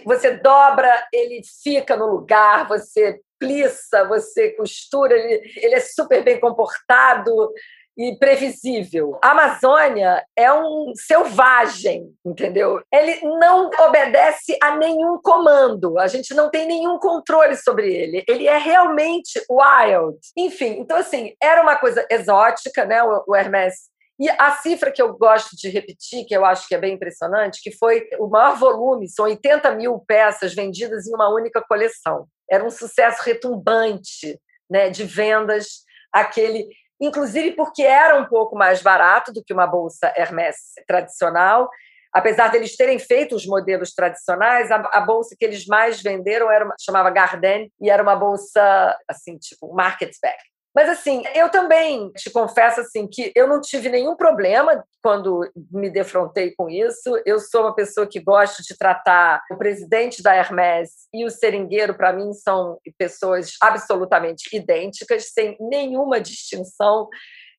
Você 0.05 0.37
dobra, 0.37 1.07
ele 1.11 1.41
fica 1.63 1.95
no 1.95 2.07
lugar, 2.07 2.67
você 2.67 3.19
plissa, 3.39 4.05
você 4.07 4.51
costura, 4.51 5.15
ele, 5.15 5.41
ele 5.57 5.75
é 5.75 5.79
super 5.79 6.23
bem 6.23 6.39
comportado, 6.39 7.51
e 7.97 8.15
previsível. 8.17 9.17
A 9.21 9.31
Amazônia 9.31 10.23
é 10.35 10.51
um 10.51 10.93
selvagem, 10.95 12.11
entendeu? 12.25 12.81
Ele 12.91 13.21
não 13.21 13.69
obedece 13.87 14.57
a 14.61 14.75
nenhum 14.75 15.19
comando. 15.21 15.99
A 15.99 16.07
gente 16.07 16.33
não 16.33 16.49
tem 16.49 16.67
nenhum 16.67 16.97
controle 16.97 17.55
sobre 17.55 17.93
ele. 17.93 18.23
Ele 18.27 18.47
é 18.47 18.57
realmente 18.57 19.39
wild. 19.49 20.17
Enfim, 20.35 20.79
então 20.79 20.97
assim, 20.97 21.35
era 21.41 21.61
uma 21.61 21.75
coisa 21.75 22.05
exótica, 22.09 22.85
né? 22.85 23.03
O 23.03 23.35
Hermès 23.35 23.92
e 24.19 24.29
a 24.29 24.51
cifra 24.57 24.91
que 24.91 25.01
eu 25.01 25.17
gosto 25.17 25.55
de 25.55 25.69
repetir, 25.69 26.25
que 26.25 26.35
eu 26.35 26.45
acho 26.45 26.67
que 26.67 26.75
é 26.75 26.77
bem 26.77 26.93
impressionante, 26.93 27.61
que 27.61 27.71
foi 27.71 28.07
o 28.19 28.27
maior 28.27 28.57
volume, 28.57 29.09
são 29.09 29.25
80 29.25 29.71
mil 29.71 29.99
peças 29.99 30.53
vendidas 30.53 31.07
em 31.07 31.15
uma 31.15 31.29
única 31.33 31.61
coleção. 31.61 32.27
Era 32.49 32.63
um 32.63 32.69
sucesso 32.69 33.23
retumbante 33.23 34.39
né, 34.69 34.89
de 34.89 35.03
vendas, 35.03 35.83
aquele, 36.11 36.67
inclusive 37.01 37.51
porque 37.53 37.81
era 37.81 38.19
um 38.19 38.25
pouco 38.25 38.55
mais 38.55 38.81
barato 38.81 39.33
do 39.33 39.43
que 39.43 39.53
uma 39.53 39.65
bolsa 39.65 40.13
Hermès 40.15 40.57
tradicional. 40.87 41.67
Apesar 42.13 42.49
deles 42.49 42.77
terem 42.77 42.99
feito 42.99 43.35
os 43.35 43.47
modelos 43.47 43.95
tradicionais, 43.95 44.69
a, 44.69 44.75
a 44.75 45.01
bolsa 45.01 45.35
que 45.37 45.43
eles 45.43 45.65
mais 45.65 45.99
venderam 45.99 46.51
era 46.51 46.63
uma, 46.63 46.75
chamava 46.79 47.09
Garden 47.09 47.71
e 47.81 47.89
era 47.89 48.03
uma 48.03 48.15
bolsa 48.15 48.95
assim, 49.09 49.39
tipo 49.39 49.73
market 49.73 50.13
spec. 50.13 50.37
Mas 50.73 50.89
assim, 50.89 51.21
eu 51.35 51.49
também 51.49 52.11
te 52.13 52.31
confesso 52.31 52.81
assim 52.81 53.07
que 53.07 53.31
eu 53.35 53.47
não 53.47 53.61
tive 53.61 53.89
nenhum 53.89 54.15
problema 54.15 54.83
quando 55.03 55.47
me 55.71 55.89
defrontei 55.89 56.53
com 56.55 56.69
isso. 56.69 57.21
Eu 57.25 57.39
sou 57.39 57.61
uma 57.61 57.75
pessoa 57.75 58.07
que 58.07 58.19
gosta 58.19 58.63
de 58.63 58.75
tratar 58.75 59.43
o 59.51 59.57
presidente 59.57 60.23
da 60.23 60.35
Hermès 60.35 60.89
e 61.13 61.25
o 61.25 61.29
seringueiro 61.29 61.93
para 61.93 62.11
mim 62.11 62.33
são 62.33 62.79
pessoas 62.97 63.51
absolutamente 63.61 64.55
idênticas, 64.55 65.31
sem 65.31 65.55
nenhuma 65.59 66.19
distinção 66.19 67.07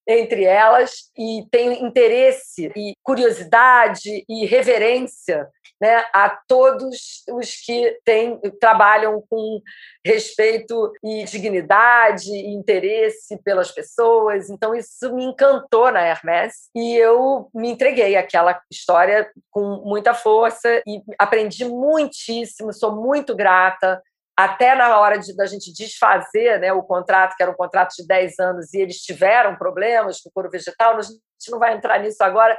entre 0.07 0.45
elas 0.45 1.11
e 1.17 1.47
tenho 1.51 1.73
interesse 1.73 2.71
e 2.77 2.95
curiosidade 3.03 4.25
e 4.29 4.47
reverência 4.47 5.49
né, 5.81 6.05
a 6.13 6.31
todos 6.49 7.23
os 7.31 7.57
que 7.57 7.99
têm, 8.05 8.41
trabalham 8.61 9.23
com 9.29 9.61
respeito 10.05 10.93
e 11.03 11.25
dignidade 11.25 12.31
e 12.31 12.55
interesse 12.55 13.37
pelas 13.43 13.71
pessoas. 13.71 14.49
Então, 14.51 14.75
isso 14.75 15.15
me 15.15 15.25
encantou 15.25 15.91
na 15.91 16.01
Hermès 16.03 16.71
e 16.75 16.97
eu 16.97 17.51
me 17.55 17.69
entreguei 17.71 18.17
àquela 18.17 18.61
história 18.71 19.31
com 19.51 19.83
muita 19.85 20.15
força 20.15 20.83
e 20.87 21.03
aprendi 21.19 21.65
muitíssimo, 21.65 22.73
sou 22.73 22.95
muito 22.95 23.35
grata 23.35 24.03
até 24.37 24.75
na 24.75 24.99
hora 24.99 25.19
de, 25.19 25.35
da 25.37 25.47
gente 25.47 25.73
desfazer 25.73 26.59
né, 26.61 26.73
o 26.73 26.83
contrato, 26.83 27.37
que 27.37 27.43
era 27.43 27.53
um 27.53 27.57
contrato 27.57 27.95
de 27.97 28.07
10 28.07 28.39
anos, 28.39 28.75
e 28.75 28.79
eles 28.79 28.97
tiveram 29.01 29.57
problemas 29.57 30.21
com 30.21 30.29
o 30.29 30.33
couro 30.33 30.51
vegetal, 30.51 30.97
a 30.97 31.03
gente 31.03 31.21
não 31.51 31.59
vai 31.59 31.75
entrar 31.75 32.01
nisso 32.01 32.23
agora. 32.23 32.59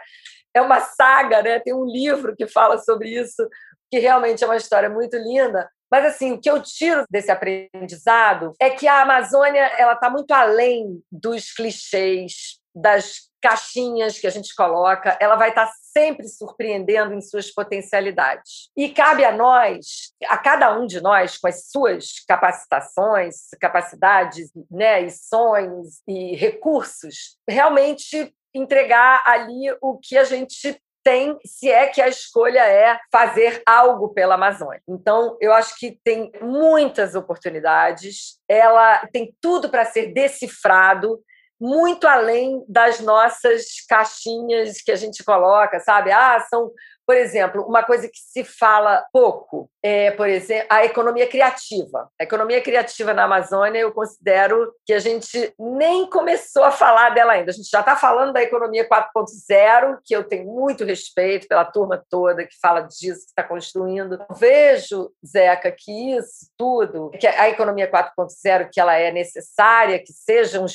É 0.54 0.62
uma 0.62 0.80
saga, 0.80 1.42
né? 1.42 1.60
tem 1.60 1.74
um 1.74 1.86
livro 1.86 2.36
que 2.36 2.48
fala 2.48 2.78
sobre 2.78 3.10
isso, 3.10 3.48
que 3.92 4.00
realmente 4.00 4.44
é 4.44 4.48
uma 4.48 4.56
história 4.56 4.90
muito 4.90 5.18
linda. 5.18 5.70
Mas 5.92 6.06
assim, 6.06 6.32
o 6.32 6.40
que 6.40 6.50
eu 6.50 6.62
tiro 6.62 7.06
desse 7.10 7.30
aprendizado 7.30 8.54
é 8.60 8.70
que 8.70 8.88
a 8.88 9.02
Amazônia 9.02 9.64
ela 9.78 9.94
está 9.94 10.10
muito 10.10 10.32
além 10.32 11.02
dos 11.12 11.52
clichês, 11.52 12.60
das 12.76 13.30
caixinhas 13.42 14.20
que 14.20 14.28
a 14.28 14.32
gente 14.32 14.54
coloca, 14.56 15.18
ela 15.22 15.36
vai 15.36 15.50
estar 15.50 15.72
sempre 15.94 16.28
surpreendendo 16.28 17.14
em 17.14 17.22
suas 17.22 17.52
potencialidades. 17.52 18.70
E 18.76 18.90
cabe 18.90 19.24
a 19.24 19.32
nós, 19.32 20.14
a 20.28 20.38
cada 20.38 20.78
um 20.78 20.86
de 20.86 21.00
nós, 21.00 21.38
com 21.38 21.48
as 21.48 21.70
suas 21.70 22.24
capacitações, 22.28 23.36
capacidades, 23.62 24.52
né, 24.70 25.04
e 25.04 25.12
sonhos 25.12 26.02
e 26.08 26.36
recursos, 26.36 27.38
realmente 27.48 28.34
entregar 28.54 29.24
ali 29.26 29.76
o 29.82 29.98
que 29.98 30.18
a 30.18 30.24
gente 30.24 30.82
tem, 31.04 31.38
se 31.46 31.70
é 31.70 31.86
que 31.86 32.02
a 32.02 32.08
escolha 32.08 32.66
é 32.68 33.00
fazer 33.12 33.62
algo 33.64 34.10
pela 34.10 34.34
Amazônia. 34.34 34.82
Então, 34.90 35.38
eu 35.40 35.54
acho 35.54 35.78
que 35.78 36.00
tem 36.04 36.32
muitas 36.42 37.14
oportunidades, 37.14 38.40
ela 38.50 39.06
tem 39.14 39.36
tudo 39.40 39.70
para 39.70 39.86
ser 39.86 40.14
decifrado 40.14 41.22
muito 41.60 42.08
além 42.08 42.64
das 42.68 43.00
nossas 43.00 43.66
caixinhas 43.88 44.82
que 44.82 44.92
a 44.92 44.96
gente 44.96 45.24
coloca, 45.24 45.80
sabe? 45.80 46.12
Ah, 46.12 46.40
são 46.50 46.72
por 47.06 47.16
exemplo, 47.16 47.64
uma 47.64 47.84
coisa 47.84 48.08
que 48.08 48.18
se 48.18 48.44
fala 48.44 49.06
pouco 49.12 49.70
é, 49.86 50.10
por 50.10 50.28
exemplo, 50.28 50.66
a 50.72 50.84
economia 50.84 51.28
criativa. 51.28 52.10
A 52.20 52.24
economia 52.24 52.60
criativa 52.60 53.14
na 53.14 53.26
Amazônia, 53.26 53.78
eu 53.78 53.94
considero 53.94 54.74
que 54.84 54.92
a 54.92 54.98
gente 54.98 55.54
nem 55.60 56.10
começou 56.10 56.64
a 56.64 56.72
falar 56.72 57.12
dela 57.12 57.34
ainda. 57.34 57.52
A 57.52 57.54
gente 57.54 57.70
já 57.70 57.82
está 57.82 57.96
falando 57.96 58.34
da 58.34 58.42
economia 58.42 58.90
4.0, 58.90 60.00
que 60.04 60.16
eu 60.16 60.24
tenho 60.24 60.48
muito 60.48 60.84
respeito 60.84 61.48
pela 61.48 61.64
turma 61.64 62.04
toda 62.10 62.48
que 62.48 62.60
fala 62.60 62.82
disso, 62.82 63.26
que 63.26 63.30
está 63.30 63.44
construindo. 63.44 64.18
Vejo, 64.36 65.12
Zeca, 65.24 65.72
que 65.72 66.16
isso 66.18 66.50
tudo, 66.58 67.12
que 67.20 67.28
a 67.28 67.48
economia 67.48 67.88
4.0, 67.88 68.70
que 68.74 68.80
ela 68.80 68.96
é 68.96 69.12
necessária, 69.12 70.00
que 70.00 70.12
sejam 70.12 70.66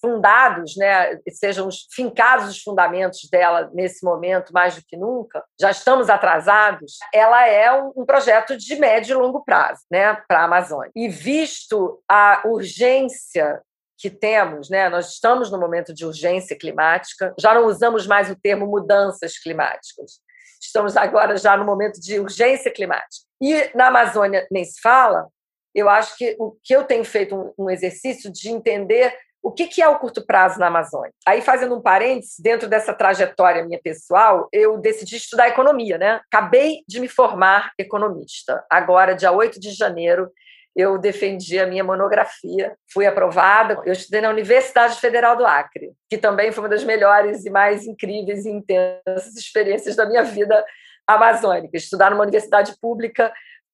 fundados, 0.00 0.74
né, 0.76 1.18
sejam 1.28 1.68
fincados 1.92 2.48
os 2.48 2.62
fundamentos 2.62 3.28
dela 3.30 3.70
nesse 3.74 4.02
momento 4.02 4.54
mais 4.54 4.76
do 4.76 4.82
que 4.86 4.96
nunca, 4.96 5.44
já 5.60 5.73
estamos 5.76 6.10
atrasados, 6.10 6.98
ela 7.12 7.46
é 7.46 7.72
um, 7.72 8.04
projeto 8.04 8.56
de 8.56 8.76
médio 8.76 9.14
e 9.14 9.20
longo 9.20 9.44
prazo 9.44 9.82
né, 9.90 10.14
para 10.28 10.40
a 10.40 10.44
Amazônia. 10.44 10.90
E 10.94 11.08
visto 11.08 12.02
a 12.08 12.42
urgência 12.46 13.60
que 13.96 14.10
temos, 14.10 14.68
né? 14.68 14.88
Nós 14.88 15.12
estamos 15.12 15.50
no 15.50 15.58
momento 15.58 15.94
de 15.94 16.04
urgência 16.04 16.58
climática, 16.58 17.34
já 17.38 17.54
não 17.54 17.66
usamos 17.66 18.06
mais 18.06 18.28
o 18.30 18.36
termo 18.36 18.66
mudanças 18.66 19.38
climáticas. 19.38 20.20
Estamos 20.60 20.96
agora 20.96 21.36
já 21.36 21.56
no 21.56 21.64
momento 21.64 22.00
de 22.00 22.18
urgência 22.18 22.70
climática. 22.70 23.24
E 23.40 23.70
na 23.74 23.88
Amazônia 23.88 24.46
nem 24.50 24.64
se 24.64 24.80
fala. 24.80 25.28
Eu 25.74 25.88
acho 25.88 26.16
que 26.16 26.36
o 26.38 26.56
que 26.62 26.74
eu 26.74 26.84
tenho 26.84 27.04
feito 27.04 27.34
um, 27.34 27.64
um 27.64 27.70
exercício 27.70 28.30
de 28.30 28.48
entender 28.48 29.16
o 29.44 29.52
que, 29.52 29.66
que 29.66 29.82
é 29.82 29.86
o 29.86 29.98
curto 29.98 30.24
prazo 30.24 30.58
na 30.58 30.68
Amazônia? 30.68 31.12
Aí, 31.26 31.42
fazendo 31.42 31.76
um 31.76 31.82
parênteses, 31.82 32.36
dentro 32.38 32.66
dessa 32.66 32.94
trajetória 32.94 33.62
minha 33.62 33.78
pessoal, 33.78 34.48
eu 34.50 34.78
decidi 34.78 35.16
estudar 35.16 35.48
economia, 35.48 35.98
né? 35.98 36.18
Acabei 36.32 36.78
de 36.88 36.98
me 36.98 37.08
formar 37.08 37.70
economista. 37.78 38.64
Agora, 38.70 39.14
dia 39.14 39.30
8 39.30 39.60
de 39.60 39.72
janeiro, 39.72 40.30
eu 40.74 40.96
defendi 40.96 41.60
a 41.60 41.66
minha 41.66 41.84
monografia, 41.84 42.74
fui 42.90 43.04
aprovada. 43.04 43.82
Eu 43.84 43.92
estudei 43.92 44.22
na 44.22 44.30
Universidade 44.30 44.98
Federal 44.98 45.36
do 45.36 45.44
Acre, 45.44 45.92
que 46.08 46.16
também 46.16 46.50
foi 46.50 46.64
uma 46.64 46.70
das 46.70 46.82
melhores 46.82 47.44
e 47.44 47.50
mais 47.50 47.86
incríveis 47.86 48.46
e 48.46 48.50
intensas 48.50 49.36
experiências 49.36 49.94
da 49.94 50.06
minha 50.06 50.22
vida 50.22 50.64
amazônica. 51.06 51.76
Estudar 51.76 52.10
numa 52.10 52.22
universidade 52.22 52.74
pública, 52.80 53.30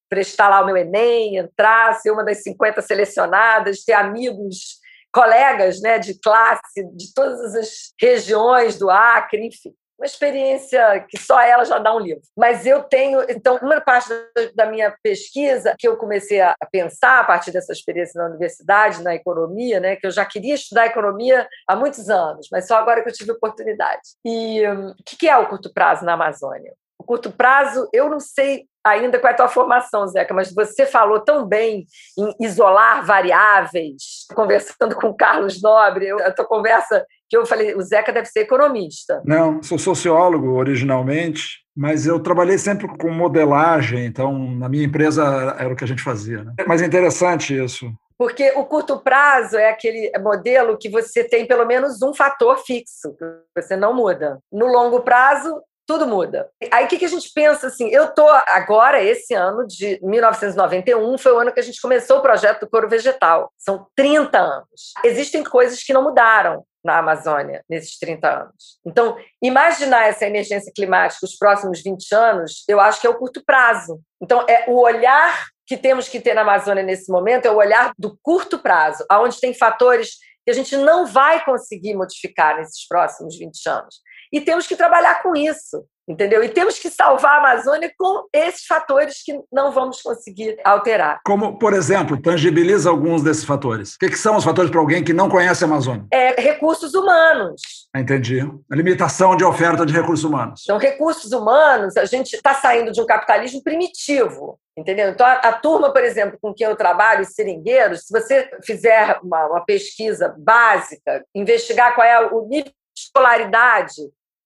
prestar 0.09 0.49
lá 0.49 0.61
o 0.61 0.65
meu 0.65 0.75
Enem, 0.75 1.37
entrar, 1.37 1.93
ser 1.93 2.11
uma 2.11 2.25
das 2.25 2.43
50 2.43 2.81
selecionadas, 2.81 3.85
ter 3.85 3.93
amigos 3.93 4.80
colegas 5.13 5.81
né, 5.81 5.99
de 5.99 6.19
classe 6.19 6.83
de 6.95 7.13
todas 7.13 7.55
as 7.55 7.93
regiões 7.99 8.77
do 8.77 8.89
Acre, 8.89 9.45
enfim. 9.45 9.73
Uma 9.99 10.07
experiência 10.07 11.05
que 11.07 11.15
só 11.19 11.39
ela 11.39 11.63
já 11.63 11.77
dá 11.77 11.95
um 11.95 11.99
livro. 11.99 12.23
Mas 12.35 12.65
eu 12.65 12.81
tenho, 12.81 13.21
então, 13.29 13.59
uma 13.61 13.79
parte 13.79 14.09
da 14.55 14.65
minha 14.65 14.91
pesquisa 15.03 15.75
que 15.77 15.87
eu 15.87 15.95
comecei 15.95 16.41
a 16.41 16.55
pensar 16.71 17.19
a 17.19 17.23
partir 17.23 17.51
dessa 17.51 17.71
experiência 17.71 18.19
na 18.19 18.27
universidade, 18.27 19.03
na 19.03 19.13
economia, 19.13 19.79
né, 19.79 19.95
que 19.95 20.07
eu 20.07 20.11
já 20.11 20.25
queria 20.25 20.55
estudar 20.55 20.87
economia 20.87 21.47
há 21.67 21.75
muitos 21.75 22.09
anos, 22.09 22.47
mas 22.51 22.65
só 22.65 22.77
agora 22.77 23.03
que 23.03 23.09
eu 23.09 23.13
tive 23.13 23.31
oportunidade. 23.31 24.01
E 24.25 24.67
hum, 24.67 24.89
o 24.89 25.03
que 25.03 25.29
é 25.29 25.37
o 25.37 25.47
curto 25.47 25.71
prazo 25.71 26.03
na 26.03 26.13
Amazônia? 26.13 26.73
O 26.97 27.03
curto 27.03 27.31
prazo, 27.31 27.87
eu 27.93 28.09
não 28.09 28.19
sei 28.19 28.65
ainda 28.83 29.19
com 29.19 29.27
a 29.27 29.33
tua 29.33 29.47
formação, 29.47 30.07
Zeca, 30.07 30.33
mas 30.33 30.53
você 30.53 30.85
falou 30.85 31.19
tão 31.19 31.45
bem 31.45 31.85
em 32.17 32.45
isolar 32.45 33.05
variáveis, 33.05 34.25
conversando 34.33 34.95
com 34.95 35.09
o 35.09 35.15
Carlos 35.15 35.61
Nobre, 35.61 36.11
a 36.11 36.31
tua 36.31 36.45
conversa 36.45 37.05
que 37.29 37.37
eu 37.37 37.45
falei, 37.45 37.73
o 37.75 37.81
Zeca 37.81 38.11
deve 38.11 38.27
ser 38.27 38.41
economista. 38.41 39.21
Não, 39.23 39.63
sou 39.63 39.79
sociólogo 39.79 40.53
originalmente, 40.53 41.61
mas 41.75 42.05
eu 42.05 42.19
trabalhei 42.19 42.57
sempre 42.57 42.87
com 42.97 43.09
modelagem, 43.09 44.05
então 44.05 44.37
na 44.37 44.67
minha 44.67 44.83
empresa 44.83 45.55
era 45.57 45.71
o 45.71 45.75
que 45.75 45.83
a 45.85 45.87
gente 45.87 46.03
fazia. 46.03 46.43
Né? 46.43 46.53
Mas 46.67 46.81
é 46.81 46.85
interessante 46.85 47.57
isso. 47.57 47.89
Porque 48.17 48.51
o 48.51 48.65
curto 48.65 48.99
prazo 48.99 49.57
é 49.57 49.69
aquele 49.69 50.11
modelo 50.19 50.77
que 50.77 50.89
você 50.89 51.23
tem 51.23 51.47
pelo 51.47 51.65
menos 51.65 52.01
um 52.03 52.13
fator 52.13 52.57
fixo, 52.59 53.15
que 53.17 53.25
você 53.59 53.75
não 53.75 53.95
muda. 53.95 54.37
No 54.51 54.67
longo 54.67 54.99
prazo, 54.99 55.59
tudo 55.85 56.07
muda. 56.07 56.49
Aí 56.71 56.85
o 56.85 56.87
que, 56.87 56.97
que 56.97 57.05
a 57.05 57.09
gente 57.09 57.31
pensa 57.33 57.67
assim? 57.67 57.89
Eu 57.89 58.13
tô 58.13 58.27
agora, 58.27 59.03
esse 59.03 59.33
ano 59.33 59.65
de 59.65 59.99
1991, 60.01 61.17
foi 61.17 61.31
o 61.33 61.39
ano 61.39 61.51
que 61.51 61.59
a 61.59 61.63
gente 61.63 61.81
começou 61.81 62.19
o 62.19 62.21
projeto 62.21 62.61
do 62.61 62.69
couro 62.69 62.89
vegetal. 62.89 63.51
São 63.57 63.87
30 63.95 64.37
anos. 64.39 64.93
Existem 65.03 65.43
coisas 65.43 65.83
que 65.83 65.93
não 65.93 66.03
mudaram 66.03 66.63
na 66.83 66.97
Amazônia 66.97 67.63
nesses 67.69 67.97
30 67.99 68.27
anos. 68.27 68.79
Então, 68.85 69.15
imaginar 69.41 70.07
essa 70.07 70.25
emergência 70.25 70.71
climática 70.75 71.25
os 71.25 71.37
próximos 71.37 71.81
20 71.81 72.13
anos, 72.13 72.63
eu 72.67 72.79
acho 72.79 72.99
que 72.99 73.05
é 73.05 73.09
o 73.09 73.17
curto 73.17 73.43
prazo. 73.45 73.99
Então, 74.21 74.45
é 74.49 74.65
o 74.67 74.79
olhar 74.81 75.45
que 75.67 75.77
temos 75.77 76.09
que 76.09 76.19
ter 76.19 76.33
na 76.33 76.41
Amazônia 76.41 76.83
nesse 76.83 77.09
momento 77.11 77.45
é 77.45 77.51
o 77.51 77.55
olhar 77.55 77.93
do 77.97 78.17
curto 78.21 78.59
prazo, 78.59 79.05
aonde 79.09 79.39
tem 79.39 79.53
fatores 79.53 80.17
que 80.43 80.51
a 80.51 80.53
gente 80.53 80.75
não 80.75 81.05
vai 81.05 81.45
conseguir 81.45 81.93
modificar 81.95 82.57
nesses 82.57 82.85
próximos 82.87 83.37
20 83.37 83.69
anos. 83.69 84.01
E 84.31 84.41
temos 84.41 84.67
que 84.67 84.75
trabalhar 84.75 85.21
com 85.21 85.35
isso 85.35 85.85
entendeu? 86.11 86.43
E 86.43 86.49
temos 86.49 86.77
que 86.77 86.89
salvar 86.89 87.35
a 87.35 87.37
Amazônia 87.37 87.91
com 87.97 88.27
esses 88.33 88.65
fatores 88.65 89.23
que 89.23 89.39
não 89.51 89.71
vamos 89.71 90.01
conseguir 90.01 90.57
alterar. 90.63 91.21
Como, 91.23 91.57
por 91.57 91.73
exemplo, 91.73 92.21
tangibiliza 92.21 92.89
alguns 92.89 93.23
desses 93.23 93.45
fatores. 93.45 93.95
O 93.95 93.99
que, 93.99 94.09
que 94.09 94.17
são 94.17 94.35
os 94.35 94.43
fatores 94.43 94.69
para 94.69 94.79
alguém 94.79 95.03
que 95.03 95.13
não 95.13 95.29
conhece 95.29 95.63
a 95.63 95.67
Amazônia? 95.67 96.05
É 96.11 96.39
recursos 96.39 96.93
humanos. 96.93 97.61
Entendi. 97.95 98.41
A 98.41 98.75
limitação 98.75 99.35
de 99.35 99.43
oferta 99.43 99.85
de 99.85 99.93
recursos 99.93 100.23
humanos. 100.23 100.61
Então, 100.63 100.77
recursos 100.77 101.31
humanos, 101.31 101.97
a 101.97 102.05
gente 102.05 102.35
está 102.35 102.53
saindo 102.53 102.91
de 102.91 103.01
um 103.01 103.05
capitalismo 103.05 103.63
primitivo. 103.63 104.59
Entendeu? 104.77 105.09
Então, 105.09 105.27
a, 105.27 105.33
a, 105.33 105.53
turma, 105.53 105.91
por 105.91 106.01
exemplo, 106.01 106.39
com 106.41 106.53
quem 106.53 106.65
eu 106.65 106.77
trabalho, 106.77 107.21
os 107.21 107.33
seringueiros, 107.33 108.05
se 108.05 108.11
você 108.11 108.49
fizer 108.63 109.19
uma, 109.21 109.47
uma 109.47 109.65
pesquisa 109.65 110.33
básica, 110.37 111.25
investigar 111.35 111.93
qual 111.93 112.07
é 112.07 112.25
o 112.27 112.47
nível 112.47 112.71
de 112.71 113.01
escolaridade 113.03 114.01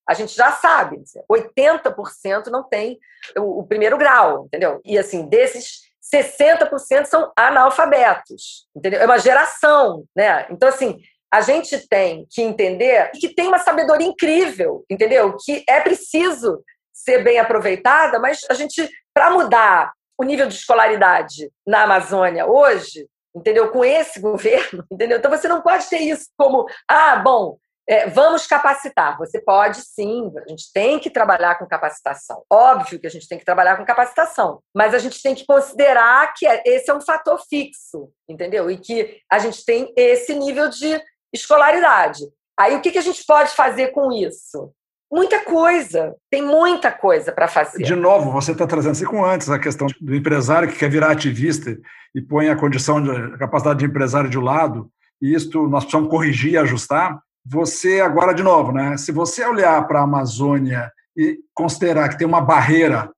a 0.07 0.13
gente 0.13 0.35
já 0.35 0.51
sabe, 0.51 1.01
80% 1.29 2.47
não 2.47 2.63
tem 2.63 2.99
o, 3.37 3.59
o, 3.59 3.67
primeiro 3.67 3.97
grau, 3.97 4.45
entendeu? 4.45 4.79
E 4.85 4.97
assim, 4.97 5.27
desses 5.27 5.81
60% 6.13 7.05
são 7.05 7.31
analfabetos, 7.35 8.67
entendeu? 8.75 9.01
É 9.01 9.05
uma 9.05 9.17
geração, 9.17 10.05
né? 10.15 10.45
Então 10.49 10.69
assim, 10.69 10.99
a 11.31 11.41
gente 11.41 11.87
tem 11.87 12.27
que 12.29 12.41
entender 12.41 13.11
que 13.11 13.29
tem 13.29 13.47
uma 13.47 13.59
sabedoria 13.59 14.07
incrível, 14.07 14.85
entendeu? 14.89 15.35
Que 15.37 15.63
é 15.67 15.81
preciso 15.81 16.63
ser 16.93 17.23
bem 17.23 17.39
aproveitada, 17.39 18.19
mas 18.19 18.41
a 18.49 18.53
gente 18.53 18.89
para 19.13 19.31
mudar 19.31 19.91
o 20.17 20.23
nível 20.23 20.47
de 20.47 20.55
escolaridade 20.55 21.51
na 21.67 21.83
Amazônia 21.83 22.45
hoje, 22.45 23.07
entendeu? 23.35 23.69
Com 23.69 23.83
esse 23.83 24.19
governo, 24.21 24.85
entendeu? 24.91 25.17
Então 25.17 25.31
você 25.31 25.47
não 25.47 25.61
pode 25.61 25.89
ter 25.89 25.99
isso 25.99 26.29
como, 26.37 26.65
ah, 26.87 27.17
bom, 27.17 27.57
é, 27.87 28.09
vamos 28.09 28.47
capacitar. 28.47 29.17
Você 29.17 29.39
pode 29.39 29.81
sim, 29.81 30.31
a 30.37 30.49
gente 30.49 30.71
tem 30.73 30.99
que 30.99 31.09
trabalhar 31.09 31.55
com 31.55 31.67
capacitação. 31.67 32.43
Óbvio 32.49 32.99
que 32.99 33.07
a 33.07 33.09
gente 33.09 33.27
tem 33.27 33.37
que 33.37 33.45
trabalhar 33.45 33.77
com 33.77 33.85
capacitação, 33.85 34.59
mas 34.75 34.93
a 34.93 34.99
gente 34.99 35.21
tem 35.21 35.35
que 35.35 35.45
considerar 35.45 36.33
que 36.33 36.47
é, 36.47 36.63
esse 36.65 36.89
é 36.89 36.93
um 36.93 37.01
fator 37.01 37.39
fixo, 37.47 38.09
entendeu? 38.27 38.69
E 38.69 38.77
que 38.77 39.19
a 39.31 39.39
gente 39.39 39.63
tem 39.63 39.93
esse 39.95 40.33
nível 40.33 40.69
de 40.69 40.99
escolaridade. 41.33 42.23
Aí 42.57 42.75
o 42.75 42.81
que, 42.81 42.91
que 42.91 42.97
a 42.97 43.03
gente 43.03 43.23
pode 43.25 43.51
fazer 43.51 43.89
com 43.89 44.11
isso? 44.11 44.71
Muita 45.11 45.39
coisa, 45.41 46.15
tem 46.31 46.41
muita 46.41 46.91
coisa 46.91 47.31
para 47.31 47.47
fazer. 47.47 47.83
De 47.83 47.95
novo, 47.95 48.31
você 48.31 48.53
está 48.53 48.65
trazendo 48.65 48.93
assim 48.93 49.05
como 49.05 49.23
antes 49.23 49.49
a 49.49 49.59
questão 49.59 49.87
do 50.01 50.15
empresário 50.15 50.67
que 50.67 50.79
quer 50.79 50.89
virar 50.89 51.11
ativista 51.11 51.77
e 52.13 52.21
põe 52.21 52.49
a 52.49 52.55
condição 52.55 53.01
de 53.01 53.11
a 53.11 53.37
capacidade 53.37 53.79
de 53.79 53.85
empresário 53.85 54.29
de 54.29 54.37
lado, 54.37 54.89
e 55.21 55.33
isto 55.33 55.67
nós 55.67 55.83
precisamos 55.83 56.09
corrigir 56.09 56.53
e 56.53 56.57
ajustar 56.57 57.19
você 57.45 57.99
agora 58.01 58.33
de 58.33 58.41
novo, 58.41 58.71
né? 58.71 58.97
Se 58.97 59.11
você 59.11 59.45
olhar 59.45 59.85
para 59.87 59.99
a 59.99 60.03
Amazônia 60.03 60.91
e 61.15 61.37
considerar 61.53 62.09
que 62.09 62.17
tem 62.17 62.27
uma 62.27 62.41
barreira 62.41 63.09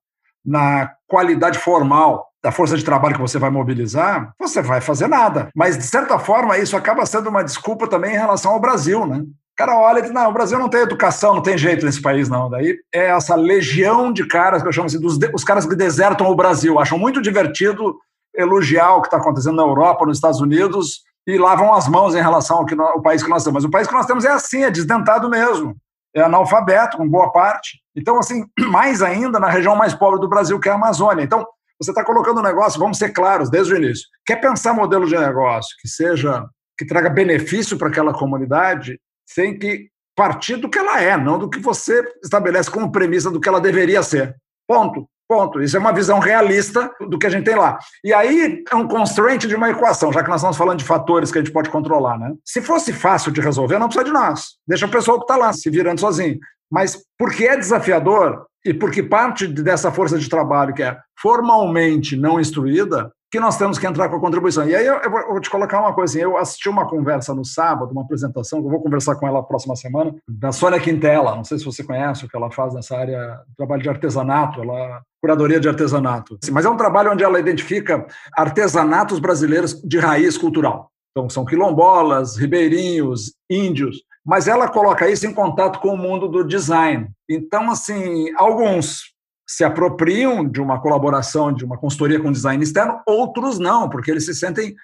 na 0.44 0.92
qualidade 1.06 1.58
formal 1.58 2.28
da 2.42 2.52
força 2.52 2.76
de 2.76 2.84
trabalho 2.84 3.14
que 3.14 3.20
você 3.20 3.38
vai 3.38 3.50
mobilizar, 3.50 4.32
você 4.38 4.62
vai 4.62 4.80
fazer 4.80 5.08
nada. 5.08 5.48
Mas 5.54 5.76
de 5.76 5.84
certa 5.84 6.18
forma 6.18 6.58
isso 6.58 6.76
acaba 6.76 7.04
sendo 7.04 7.28
uma 7.28 7.42
desculpa 7.42 7.88
também 7.88 8.14
em 8.14 8.18
relação 8.18 8.52
ao 8.52 8.60
Brasil, 8.60 9.06
né? 9.06 9.18
O 9.18 9.56
cara 9.58 9.76
olha 9.76 9.98
e 9.98 10.02
diz, 10.02 10.12
não, 10.12 10.30
o 10.30 10.32
Brasil 10.32 10.56
não 10.56 10.68
tem 10.68 10.82
educação, 10.82 11.34
não 11.34 11.42
tem 11.42 11.58
jeito 11.58 11.84
nesse 11.84 12.00
país, 12.00 12.28
não. 12.28 12.48
Daí 12.48 12.76
é 12.94 13.06
essa 13.06 13.34
legião 13.34 14.12
de 14.12 14.24
caras 14.28 14.62
que 14.62 14.68
eu 14.68 14.72
chamo 14.72 14.86
assim, 14.86 15.00
dos, 15.00 15.18
os 15.34 15.42
caras 15.42 15.66
que 15.66 15.74
desertam 15.74 16.28
o 16.28 16.36
Brasil, 16.36 16.78
acham 16.78 16.96
muito 16.96 17.20
divertido 17.20 17.98
elogiar 18.36 18.94
o 18.94 19.00
que 19.00 19.08
está 19.08 19.16
acontecendo 19.16 19.56
na 19.56 19.64
Europa, 19.64 20.06
nos 20.06 20.18
Estados 20.18 20.40
Unidos, 20.40 21.02
e 21.28 21.36
lavam 21.36 21.74
as 21.74 21.86
mãos 21.86 22.14
em 22.14 22.22
relação 22.22 22.56
ao, 22.56 22.64
que 22.64 22.74
ao 22.74 23.02
país 23.02 23.22
que 23.22 23.28
nós 23.28 23.44
temos. 23.44 23.62
Mas 23.62 23.68
o 23.68 23.70
país 23.70 23.86
que 23.86 23.92
nós 23.92 24.06
temos 24.06 24.24
é 24.24 24.30
assim, 24.30 24.64
é 24.64 24.70
desdentado 24.70 25.28
mesmo. 25.28 25.76
É 26.16 26.22
analfabeto, 26.22 26.96
com 26.96 27.06
boa 27.06 27.30
parte. 27.30 27.78
Então, 27.94 28.18
assim, 28.18 28.46
mais 28.72 29.02
ainda 29.02 29.38
na 29.38 29.50
região 29.50 29.76
mais 29.76 29.92
pobre 29.92 30.18
do 30.18 30.28
Brasil, 30.28 30.58
que 30.58 30.70
é 30.70 30.72
a 30.72 30.76
Amazônia. 30.76 31.22
Então, 31.22 31.46
você 31.78 31.90
está 31.90 32.02
colocando 32.02 32.40
um 32.40 32.42
negócio, 32.42 32.80
vamos 32.80 32.96
ser 32.96 33.10
claros 33.10 33.50
desde 33.50 33.74
o 33.74 33.76
início. 33.76 34.08
Quer 34.24 34.36
pensar 34.36 34.72
modelo 34.72 35.06
de 35.06 35.18
negócio 35.18 35.76
que 35.82 35.86
seja, 35.86 36.46
que 36.78 36.86
traga 36.86 37.10
benefício 37.10 37.76
para 37.76 37.88
aquela 37.88 38.14
comunidade, 38.14 38.98
tem 39.36 39.58
que 39.58 39.90
partir 40.16 40.56
do 40.56 40.70
que 40.70 40.78
ela 40.78 41.00
é, 41.00 41.16
não 41.16 41.38
do 41.38 41.50
que 41.50 41.60
você 41.60 42.02
estabelece 42.24 42.70
como 42.70 42.90
premissa 42.90 43.30
do 43.30 43.38
que 43.38 43.48
ela 43.48 43.60
deveria 43.60 44.02
ser. 44.02 44.34
Ponto. 44.66 45.06
Ponto. 45.28 45.60
Isso 45.60 45.76
é 45.76 45.80
uma 45.80 45.92
visão 45.92 46.18
realista 46.18 46.90
do 47.06 47.18
que 47.18 47.26
a 47.26 47.30
gente 47.30 47.44
tem 47.44 47.54
lá. 47.54 47.78
E 48.02 48.14
aí 48.14 48.64
é 48.70 48.74
um 48.74 48.88
constraint 48.88 49.44
de 49.44 49.54
uma 49.54 49.68
equação, 49.68 50.10
já 50.10 50.22
que 50.22 50.30
nós 50.30 50.40
estamos 50.40 50.56
falando 50.56 50.78
de 50.78 50.84
fatores 50.86 51.30
que 51.30 51.38
a 51.38 51.42
gente 51.42 51.52
pode 51.52 51.68
controlar. 51.68 52.18
Né? 52.18 52.32
Se 52.42 52.62
fosse 52.62 52.94
fácil 52.94 53.30
de 53.30 53.40
resolver, 53.42 53.78
não 53.78 53.88
precisa 53.88 54.06
de 54.06 54.12
nós. 54.12 54.56
Deixa 54.66 54.86
a 54.86 54.88
pessoa 54.88 55.18
que 55.18 55.24
está 55.24 55.36
lá 55.36 55.52
se 55.52 55.68
virando 55.68 56.00
sozinho. 56.00 56.38
Mas 56.70 57.02
porque 57.18 57.44
é 57.44 57.58
desafiador 57.58 58.46
e 58.64 58.72
porque 58.72 59.02
parte 59.02 59.46
dessa 59.46 59.92
força 59.92 60.18
de 60.18 60.28
trabalho 60.28 60.74
que 60.74 60.82
é 60.82 60.96
formalmente 61.20 62.16
não 62.16 62.40
instruída, 62.40 63.12
que 63.30 63.38
nós 63.38 63.58
temos 63.58 63.78
que 63.78 63.86
entrar 63.86 64.08
com 64.08 64.16
a 64.16 64.20
contribuição. 64.20 64.66
E 64.66 64.74
aí 64.74 64.86
eu, 64.86 64.96
eu, 64.96 65.10
vou 65.10 65.40
te 65.40 65.50
colocar 65.50 65.80
uma 65.80 65.92
coisa 65.92 66.12
assim, 66.12 66.22
eu 66.22 66.36
assisti 66.38 66.68
uma 66.68 66.88
conversa 66.88 67.34
no 67.34 67.44
sábado, 67.44 67.92
uma 67.92 68.02
apresentação, 68.02 68.60
que 68.60 68.66
eu 68.66 68.70
vou 68.70 68.82
conversar 68.82 69.16
com 69.16 69.26
ela 69.26 69.42
próxima 69.42 69.76
semana, 69.76 70.14
da 70.28 70.50
Sônia 70.50 70.80
Quintela, 70.80 71.36
não 71.36 71.44
sei 71.44 71.58
se 71.58 71.64
você 71.64 71.84
conhece 71.84 72.24
o 72.24 72.28
que 72.28 72.36
ela 72.36 72.50
faz 72.50 72.72
nessa 72.72 72.96
área, 72.96 73.38
trabalho 73.56 73.82
de 73.82 73.88
artesanato, 73.88 74.62
ela 74.62 75.02
curadoria 75.20 75.60
de 75.60 75.68
artesanato. 75.68 76.38
Mas 76.50 76.64
é 76.64 76.70
um 76.70 76.76
trabalho 76.76 77.12
onde 77.12 77.24
ela 77.24 77.38
identifica 77.38 78.06
artesanatos 78.34 79.18
brasileiros 79.18 79.74
de 79.82 79.98
raiz 79.98 80.38
cultural. 80.38 80.90
Então 81.10 81.28
são 81.28 81.44
quilombolas, 81.44 82.36
ribeirinhos, 82.36 83.34
índios, 83.50 84.02
mas 84.24 84.46
ela 84.46 84.68
coloca 84.68 85.08
isso 85.08 85.26
em 85.26 85.34
contato 85.34 85.80
com 85.80 85.88
o 85.88 85.96
mundo 85.96 86.28
do 86.28 86.44
design. 86.44 87.08
Então, 87.28 87.70
assim, 87.70 88.30
alguns 88.36 89.14
se 89.48 89.64
apropriam 89.64 90.46
de 90.46 90.60
uma 90.60 90.78
colaboração, 90.80 91.52
de 91.52 91.64
uma 91.64 91.78
consultoria 91.78 92.20
com 92.20 92.30
design 92.30 92.62
externo, 92.62 93.00
outros 93.06 93.58
não, 93.58 93.88
porque 93.88 94.10
eles 94.10 94.26
se 94.26 94.34
sentem 94.34 94.74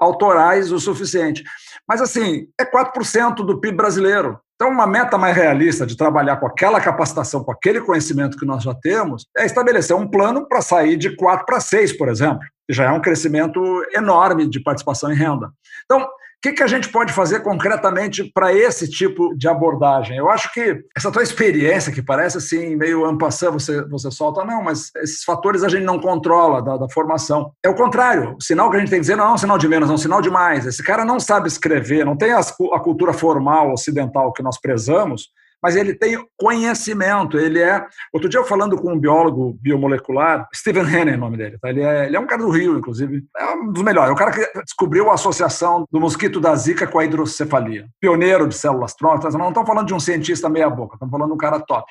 autorais 0.00 0.72
o 0.72 0.80
suficiente. 0.80 1.44
Mas, 1.88 2.00
assim, 2.00 2.48
é 2.60 2.64
4% 2.64 3.36
do 3.36 3.60
PIB 3.60 3.76
brasileiro. 3.76 4.38
Então, 4.56 4.72
uma 4.72 4.88
meta 4.88 5.16
mais 5.16 5.36
realista 5.36 5.86
de 5.86 5.96
trabalhar 5.96 6.36
com 6.38 6.46
aquela 6.46 6.80
capacitação, 6.80 7.44
com 7.44 7.52
aquele 7.52 7.80
conhecimento 7.80 8.36
que 8.36 8.44
nós 8.44 8.64
já 8.64 8.74
temos, 8.74 9.24
é 9.36 9.46
estabelecer 9.46 9.94
um 9.94 10.08
plano 10.08 10.48
para 10.48 10.60
sair 10.60 10.96
de 10.96 11.14
4 11.14 11.46
para 11.46 11.60
6, 11.60 11.96
por 11.96 12.08
exemplo, 12.08 12.40
já 12.68 12.86
é 12.86 12.90
um 12.90 13.00
crescimento 13.00 13.60
enorme 13.94 14.48
de 14.48 14.60
participação 14.60 15.12
em 15.12 15.16
renda. 15.16 15.50
Então, 15.84 16.08
o 16.38 16.40
que, 16.40 16.52
que 16.52 16.62
a 16.62 16.68
gente 16.68 16.88
pode 16.88 17.12
fazer 17.12 17.40
concretamente 17.40 18.22
para 18.32 18.54
esse 18.54 18.88
tipo 18.88 19.36
de 19.36 19.48
abordagem? 19.48 20.16
Eu 20.16 20.30
acho 20.30 20.52
que 20.52 20.84
essa 20.96 21.10
tua 21.10 21.24
experiência, 21.24 21.92
que 21.92 22.00
parece 22.00 22.38
assim, 22.38 22.76
meio 22.76 23.04
ampassando, 23.04 23.58
você, 23.58 23.82
você 23.88 24.08
solta, 24.12 24.44
não, 24.44 24.62
mas 24.62 24.92
esses 24.98 25.24
fatores 25.24 25.64
a 25.64 25.68
gente 25.68 25.82
não 25.82 25.98
controla 25.98 26.62
da, 26.62 26.76
da, 26.76 26.88
formação. 26.88 27.50
É 27.60 27.68
o 27.68 27.74
contrário. 27.74 28.36
O 28.38 28.42
sinal 28.42 28.70
que 28.70 28.76
a 28.76 28.78
gente 28.78 28.88
tem 28.88 28.98
que 28.98 29.02
dizer 29.02 29.16
não 29.16 29.30
é 29.30 29.32
um 29.32 29.38
sinal 29.38 29.58
de 29.58 29.66
menos, 29.66 29.90
é 29.90 29.92
um 29.92 29.98
sinal 29.98 30.22
de 30.22 30.30
mais. 30.30 30.64
Esse 30.64 30.82
cara 30.82 31.04
não 31.04 31.18
sabe 31.18 31.48
escrever, 31.48 32.06
não 32.06 32.16
tem 32.16 32.32
a 32.32 32.80
cultura 32.80 33.12
formal 33.12 33.72
ocidental 33.72 34.32
que 34.32 34.42
nós 34.42 34.60
prezamos, 34.60 35.30
mas 35.62 35.76
ele 35.76 35.94
tem 35.94 36.18
conhecimento. 36.36 37.38
Ele 37.38 37.60
é. 37.60 37.84
Outro 38.12 38.28
dia 38.28 38.40
eu 38.40 38.44
falando 38.44 38.76
com 38.76 38.92
um 38.92 38.98
biólogo 38.98 39.58
biomolecular, 39.60 40.48
Stephen 40.54 40.84
Henning 40.84 41.12
é 41.12 41.16
o 41.16 41.18
nome 41.18 41.36
dele, 41.36 41.58
tá? 41.58 41.70
ele, 41.70 41.82
é, 41.82 42.06
ele 42.06 42.16
é 42.16 42.20
um 42.20 42.26
cara 42.26 42.42
do 42.42 42.50
Rio, 42.50 42.78
inclusive, 42.78 43.24
é 43.36 43.54
um 43.54 43.72
dos 43.72 43.82
melhores. 43.82 44.10
É 44.10 44.12
o 44.12 44.16
cara 44.16 44.30
que 44.30 44.62
descobriu 44.62 45.10
a 45.10 45.14
associação 45.14 45.84
do 45.90 46.00
mosquito 46.00 46.40
da 46.40 46.54
Zika 46.54 46.86
com 46.86 46.98
a 46.98 47.04
hidrocefalia. 47.04 47.86
Pioneiro 48.00 48.48
de 48.48 48.54
células 48.54 48.94
tronco. 48.94 49.28
Não 49.38 49.48
estamos 49.48 49.68
falando 49.68 49.86
de 49.86 49.94
um 49.94 50.00
cientista 50.00 50.48
meia-boca, 50.48 50.94
estamos 50.94 51.10
falando 51.10 51.28
de 51.28 51.34
um 51.34 51.38
cara 51.38 51.60
top. 51.60 51.90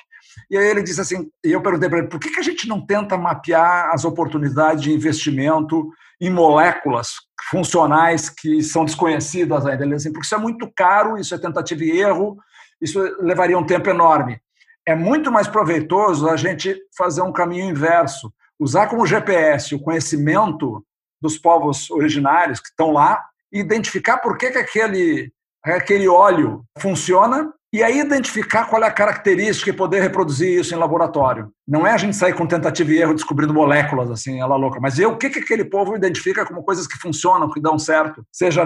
E 0.50 0.56
aí 0.56 0.66
ele 0.66 0.82
disse 0.82 1.00
assim, 1.00 1.28
e 1.44 1.52
eu 1.52 1.60
perguntei 1.60 1.88
para 1.88 1.98
ele, 1.98 2.08
por 2.08 2.20
que, 2.20 2.30
que 2.30 2.40
a 2.40 2.42
gente 2.42 2.68
não 2.68 2.84
tenta 2.84 3.16
mapear 3.16 3.90
as 3.92 4.04
oportunidades 4.04 4.82
de 4.82 4.92
investimento 4.92 5.90
em 6.20 6.30
moléculas 6.30 7.14
funcionais 7.50 8.28
que 8.28 8.62
são 8.62 8.84
desconhecidas 8.84 9.66
ainda? 9.66 9.84
Ele 9.84 9.94
disse 9.94 10.08
assim, 10.08 10.12
porque 10.12 10.26
isso 10.26 10.34
é 10.34 10.38
muito 10.38 10.70
caro, 10.74 11.18
isso 11.18 11.34
é 11.34 11.38
tentativa 11.38 11.84
e 11.84 12.00
erro, 12.00 12.36
isso 12.80 13.00
levaria 13.20 13.58
um 13.58 13.66
tempo 13.66 13.88
enorme. 13.90 14.40
É 14.86 14.94
muito 14.94 15.30
mais 15.30 15.48
proveitoso 15.48 16.28
a 16.28 16.36
gente 16.36 16.76
fazer 16.96 17.22
um 17.22 17.32
caminho 17.32 17.68
inverso, 17.68 18.32
usar 18.58 18.86
como 18.88 19.06
GPS 19.06 19.74
o 19.74 19.80
conhecimento 19.80 20.84
dos 21.20 21.36
povos 21.36 21.90
originários 21.90 22.60
que 22.60 22.68
estão 22.68 22.90
lá 22.90 23.22
e 23.52 23.60
identificar 23.60 24.18
por 24.18 24.36
que, 24.38 24.50
que 24.50 24.58
aquele, 24.58 25.32
aquele 25.64 26.08
óleo 26.08 26.64
funciona 26.78 27.52
e 27.72 27.82
aí 27.82 28.00
identificar 28.00 28.64
qual 28.64 28.82
é 28.82 28.86
a 28.86 28.92
característica 28.92 29.70
e 29.70 29.74
poder 29.74 30.00
reproduzir 30.00 30.58
isso 30.58 30.74
em 30.74 30.78
laboratório. 30.78 31.50
Não 31.66 31.86
é 31.86 31.92
a 31.92 31.96
gente 31.98 32.16
sair 32.16 32.32
com 32.32 32.46
tentativa 32.46 32.90
e 32.90 32.98
erro 32.98 33.14
descobrindo 33.14 33.52
moléculas 33.52 34.10
assim, 34.10 34.40
ela 34.40 34.56
louca, 34.56 34.80
mas 34.80 34.96
ver 34.96 35.06
o 35.06 35.16
que, 35.16 35.28
que 35.28 35.40
aquele 35.40 35.64
povo 35.64 35.94
identifica 35.94 36.46
como 36.46 36.62
coisas 36.62 36.86
que 36.86 36.98
funcionam, 36.98 37.50
que 37.50 37.60
dão 37.60 37.78
certo, 37.78 38.24
seja 38.32 38.64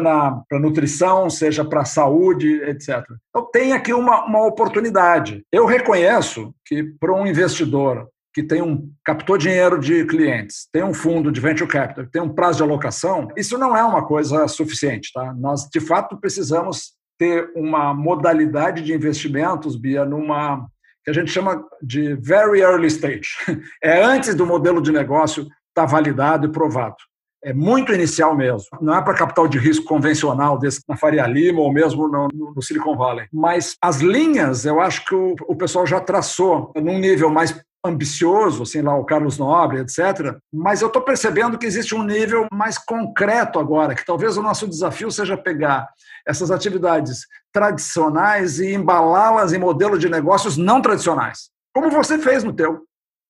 para 0.48 0.60
nutrição, 0.60 1.28
seja 1.28 1.64
para 1.64 1.84
saúde, 1.84 2.62
etc. 2.62 3.04
Então 3.30 3.50
tem 3.50 3.72
aqui 3.72 3.92
uma, 3.92 4.24
uma 4.24 4.46
oportunidade. 4.46 5.42
Eu 5.50 5.66
reconheço 5.66 6.54
que 6.64 6.84
para 7.00 7.12
um 7.12 7.26
investidor 7.26 8.08
que 8.32 8.42
tem 8.42 8.62
um 8.62 8.90
captou 9.04 9.36
dinheiro 9.36 9.78
de 9.78 10.06
clientes, 10.06 10.66
tem 10.72 10.82
um 10.82 10.94
fundo 10.94 11.30
de 11.30 11.40
venture 11.40 11.68
capital, 11.68 12.06
tem 12.06 12.22
um 12.22 12.32
prazo 12.32 12.58
de 12.58 12.62
alocação, 12.62 13.28
isso 13.36 13.58
não 13.58 13.76
é 13.76 13.84
uma 13.84 14.06
coisa 14.06 14.48
suficiente, 14.48 15.10
tá? 15.12 15.34
Nós 15.34 15.68
de 15.70 15.80
fato 15.80 16.16
precisamos 16.18 16.92
ter 17.18 17.50
uma 17.54 17.94
modalidade 17.94 18.82
de 18.82 18.92
investimentos, 18.92 19.76
Bia, 19.76 20.04
numa 20.04 20.66
que 21.04 21.10
a 21.10 21.14
gente 21.14 21.30
chama 21.30 21.64
de 21.82 22.14
very 22.14 22.60
early 22.60 22.86
stage. 22.86 23.30
É 23.82 24.02
antes 24.02 24.34
do 24.34 24.46
modelo 24.46 24.80
de 24.80 24.92
negócio 24.92 25.42
estar 25.42 25.52
tá 25.74 25.84
validado 25.84 26.46
e 26.46 26.52
provado. 26.52 26.96
É 27.44 27.52
muito 27.52 27.92
inicial 27.92 28.36
mesmo. 28.36 28.68
Não 28.80 28.94
é 28.94 29.02
para 29.02 29.14
capital 29.14 29.48
de 29.48 29.58
risco 29.58 29.84
convencional, 29.84 30.56
desse 30.56 30.80
na 30.88 30.96
Faria 30.96 31.26
Lima 31.26 31.60
ou 31.60 31.72
mesmo 31.72 32.06
no, 32.06 32.28
no 32.28 32.62
Silicon 32.62 32.96
Valley. 32.96 33.26
Mas 33.32 33.76
as 33.82 34.00
linhas, 34.00 34.64
eu 34.64 34.80
acho 34.80 35.04
que 35.04 35.14
o, 35.14 35.34
o 35.48 35.56
pessoal 35.56 35.84
já 35.84 35.98
traçou 35.98 36.72
num 36.76 36.98
nível 36.98 37.28
mais 37.30 37.60
ambicioso, 37.84 38.62
assim 38.62 38.80
lá 38.80 38.94
o 38.96 39.04
Carlos 39.04 39.38
Nobre, 39.38 39.80
etc. 39.80 40.36
Mas 40.52 40.80
eu 40.80 40.88
estou 40.88 41.02
percebendo 41.02 41.58
que 41.58 41.66
existe 41.66 41.94
um 41.94 42.02
nível 42.02 42.46
mais 42.52 42.78
concreto 42.78 43.58
agora, 43.58 43.94
que 43.94 44.06
talvez 44.06 44.36
o 44.36 44.42
nosso 44.42 44.68
desafio 44.68 45.10
seja 45.10 45.36
pegar 45.36 45.88
essas 46.26 46.50
atividades 46.50 47.26
tradicionais 47.52 48.60
e 48.60 48.72
embalá-las 48.72 49.52
em 49.52 49.58
modelos 49.58 49.98
de 49.98 50.08
negócios 50.08 50.56
não 50.56 50.80
tradicionais, 50.80 51.50
como 51.74 51.90
você 51.90 52.18
fez 52.18 52.44
no 52.44 52.52
teu 52.52 52.86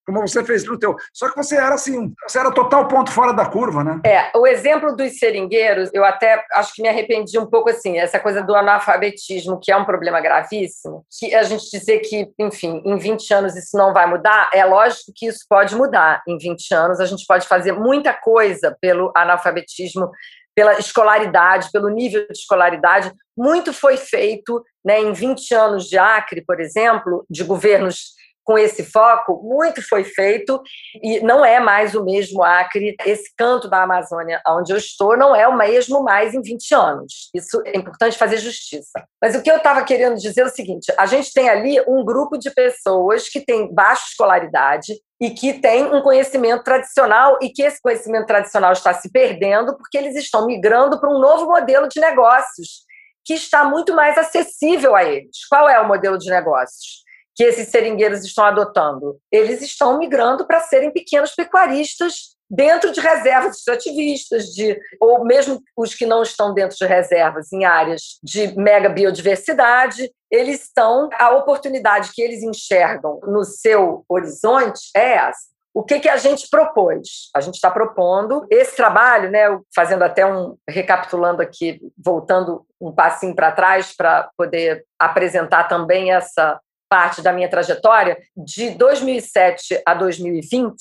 como 0.07 0.21
você 0.21 0.45
fez 0.45 0.65
no 0.65 0.79
teu. 0.79 0.97
Só 1.13 1.29
que 1.31 1.37
você 1.37 1.57
era 1.57 1.75
assim, 1.75 2.13
você 2.27 2.39
era 2.39 2.51
total 2.51 2.89
ponto 2.89 3.11
fora 3.11 3.33
da 3.33 3.47
curva, 3.47 3.85
né? 3.85 4.01
É, 4.05 4.31
o 4.37 4.47
exemplo 4.47 4.97
dos 4.97 5.19
seringueiros, 5.19 5.91
eu 5.93 6.05
até 6.05 6.45
acho 6.55 6.75
que 6.75 6.83
me 6.83 6.89
arrependi 6.89 7.39
um 7.39 7.47
pouco 7.47 7.71
assim, 7.71 7.99
essa 7.99 8.19
coisa 8.19 8.43
do 8.43 8.55
analfabetismo, 8.55 9.61
que 9.61 9.71
é 9.71 9.77
um 9.77 9.85
problema 9.85 10.21
gravíssimo, 10.21 11.05
que 11.19 11.35
a 11.35 11.43
gente 11.43 11.71
dizer 11.71 12.01
que, 12.01 12.31
enfim, 12.39 12.83
em 12.85 12.97
20 12.97 13.35
anos 13.35 13.57
isso 13.57 13.77
não 13.77 13.93
vai 13.93 14.07
mudar, 14.07 14.51
é 14.53 14.65
lógico 14.65 15.13
que 15.15 15.27
isso 15.27 15.45
pode 15.49 15.75
mudar. 15.77 16.23
Em 16.27 16.37
20 16.37 16.75
anos 16.75 17.01
a 17.01 17.07
gente 17.07 17.25
pode 17.27 17.47
fazer 17.47 17.73
muita 17.73 18.13
coisa 18.13 18.77
pelo 18.81 19.13
analfabetismo 19.17 20.11
pela 20.55 20.79
escolaridade, 20.79 21.71
pelo 21.73 21.89
nível 21.89 22.27
de 22.27 22.39
escolaridade. 22.39 23.13
Muito 23.37 23.73
foi 23.73 23.97
feito 23.97 24.63
né, 24.85 25.01
em 25.01 25.13
20 25.13 25.55
anos 25.55 25.89
de 25.89 25.97
Acre, 25.97 26.45
por 26.45 26.61
exemplo, 26.61 27.25
de 27.31 27.43
governos 27.43 28.13
com 28.53 28.59
esse 28.59 28.85
foco, 28.85 29.41
muito 29.43 29.81
foi 29.89 30.05
feito 30.05 30.61
e 31.03 31.21
não 31.21 31.43
é 31.43 31.59
mais 31.59 31.95
o 31.95 32.05
mesmo 32.05 32.43
Acre. 32.43 32.95
Esse 33.07 33.35
canto 33.35 33.67
da 33.67 33.83
Amazônia 33.83 34.43
onde 34.47 34.73
eu 34.73 34.77
estou 34.77 35.17
não 35.17 35.35
é 35.35 35.49
o 35.49 35.57
mesmo 35.57 36.03
mais 36.03 36.35
em 36.35 36.43
20 36.43 36.75
anos. 36.75 37.31
Isso 37.35 37.63
é 37.65 37.79
importante 37.79 38.19
fazer 38.19 38.37
justiça. 38.37 39.03
Mas 39.23 39.35
o 39.35 39.43
que 39.43 39.51
eu 39.51 39.57
estava 39.57 39.83
querendo 39.85 40.17
dizer 40.17 40.43
é 40.43 40.45
o 40.45 40.51
seguinte: 40.51 40.93
a 40.99 41.07
gente 41.07 41.33
tem 41.33 41.49
ali 41.49 41.81
um 41.89 42.05
grupo 42.05 42.37
de 42.37 42.51
pessoas 42.51 43.27
que 43.27 43.41
tem 43.41 43.73
baixa 43.73 44.05
escolaridade 44.11 44.93
e 45.19 45.31
que 45.31 45.55
tem 45.55 45.85
um 45.85 46.03
conhecimento 46.03 46.63
tradicional 46.63 47.39
e 47.41 47.49
que 47.49 47.63
esse 47.63 47.81
conhecimento 47.81 48.27
tradicional 48.27 48.73
está 48.73 48.93
se 48.93 49.11
perdendo 49.11 49.75
porque 49.79 49.97
eles 49.97 50.15
estão 50.15 50.45
migrando 50.45 51.01
para 51.01 51.09
um 51.09 51.19
novo 51.19 51.47
modelo 51.47 51.89
de 51.89 51.99
negócios 51.99 52.83
que 53.25 53.33
está 53.33 53.65
muito 53.65 53.95
mais 53.95 54.19
acessível 54.19 54.95
a 54.95 55.05
eles. 55.05 55.47
Qual 55.49 55.67
é 55.71 55.81
o 55.81 55.89
modelo 55.89 56.19
de 56.19 56.29
negócios? 56.29 57.03
Que 57.35 57.45
esses 57.45 57.69
seringueiros 57.69 58.25
estão 58.25 58.45
adotando? 58.45 59.19
Eles 59.31 59.63
estão 59.63 59.99
migrando 59.99 60.47
para 60.47 60.61
serem 60.61 60.91
pequenos 60.91 61.35
pecuaristas 61.35 62.33
dentro 62.53 62.93
de 62.93 63.01
reservas 63.01 63.57
extrativistas, 63.57 64.47
de, 64.49 64.79
ou 65.01 65.25
mesmo 65.25 65.59
os 65.75 65.95
que 65.95 66.05
não 66.05 66.23
estão 66.23 66.53
dentro 66.53 66.77
de 66.77 66.85
reservas, 66.85 67.51
em 67.51 67.65
áreas 67.65 68.19
de 68.23 68.55
mega 68.59 68.91
biodiversidade, 68.91 70.13
eles 70.31 70.65
estão. 70.65 71.09
A 71.19 71.31
oportunidade 71.31 72.11
que 72.13 72.21
eles 72.21 72.43
enxergam 72.43 73.21
no 73.23 73.43
seu 73.43 74.05
horizonte 74.07 74.91
é 74.95 75.15
essa. 75.15 75.53
O 75.75 75.83
que, 75.83 76.01
que 76.01 76.09
a 76.09 76.19
gente 76.19 76.51
propôs? 76.51 77.31
A 77.35 77.41
gente 77.41 77.55
está 77.55 77.71
propondo 77.71 78.47
esse 78.51 78.77
trabalho, 78.77 79.31
né, 79.31 79.59
fazendo 79.75 80.03
até 80.03 80.27
um, 80.27 80.55
recapitulando 80.69 81.41
aqui, 81.41 81.81
voltando 81.97 82.67
um 82.79 82.93
passinho 82.93 83.35
para 83.35 83.53
trás 83.53 83.97
para 83.97 84.29
poder 84.37 84.85
apresentar 84.99 85.65
também 85.65 86.13
essa 86.13 86.61
parte 86.93 87.23
da 87.23 87.33
minha 87.33 87.49
trajetória, 87.49 88.19
de 88.37 88.69
2007 88.73 89.81
a 89.87 89.95
2020, 89.95 90.77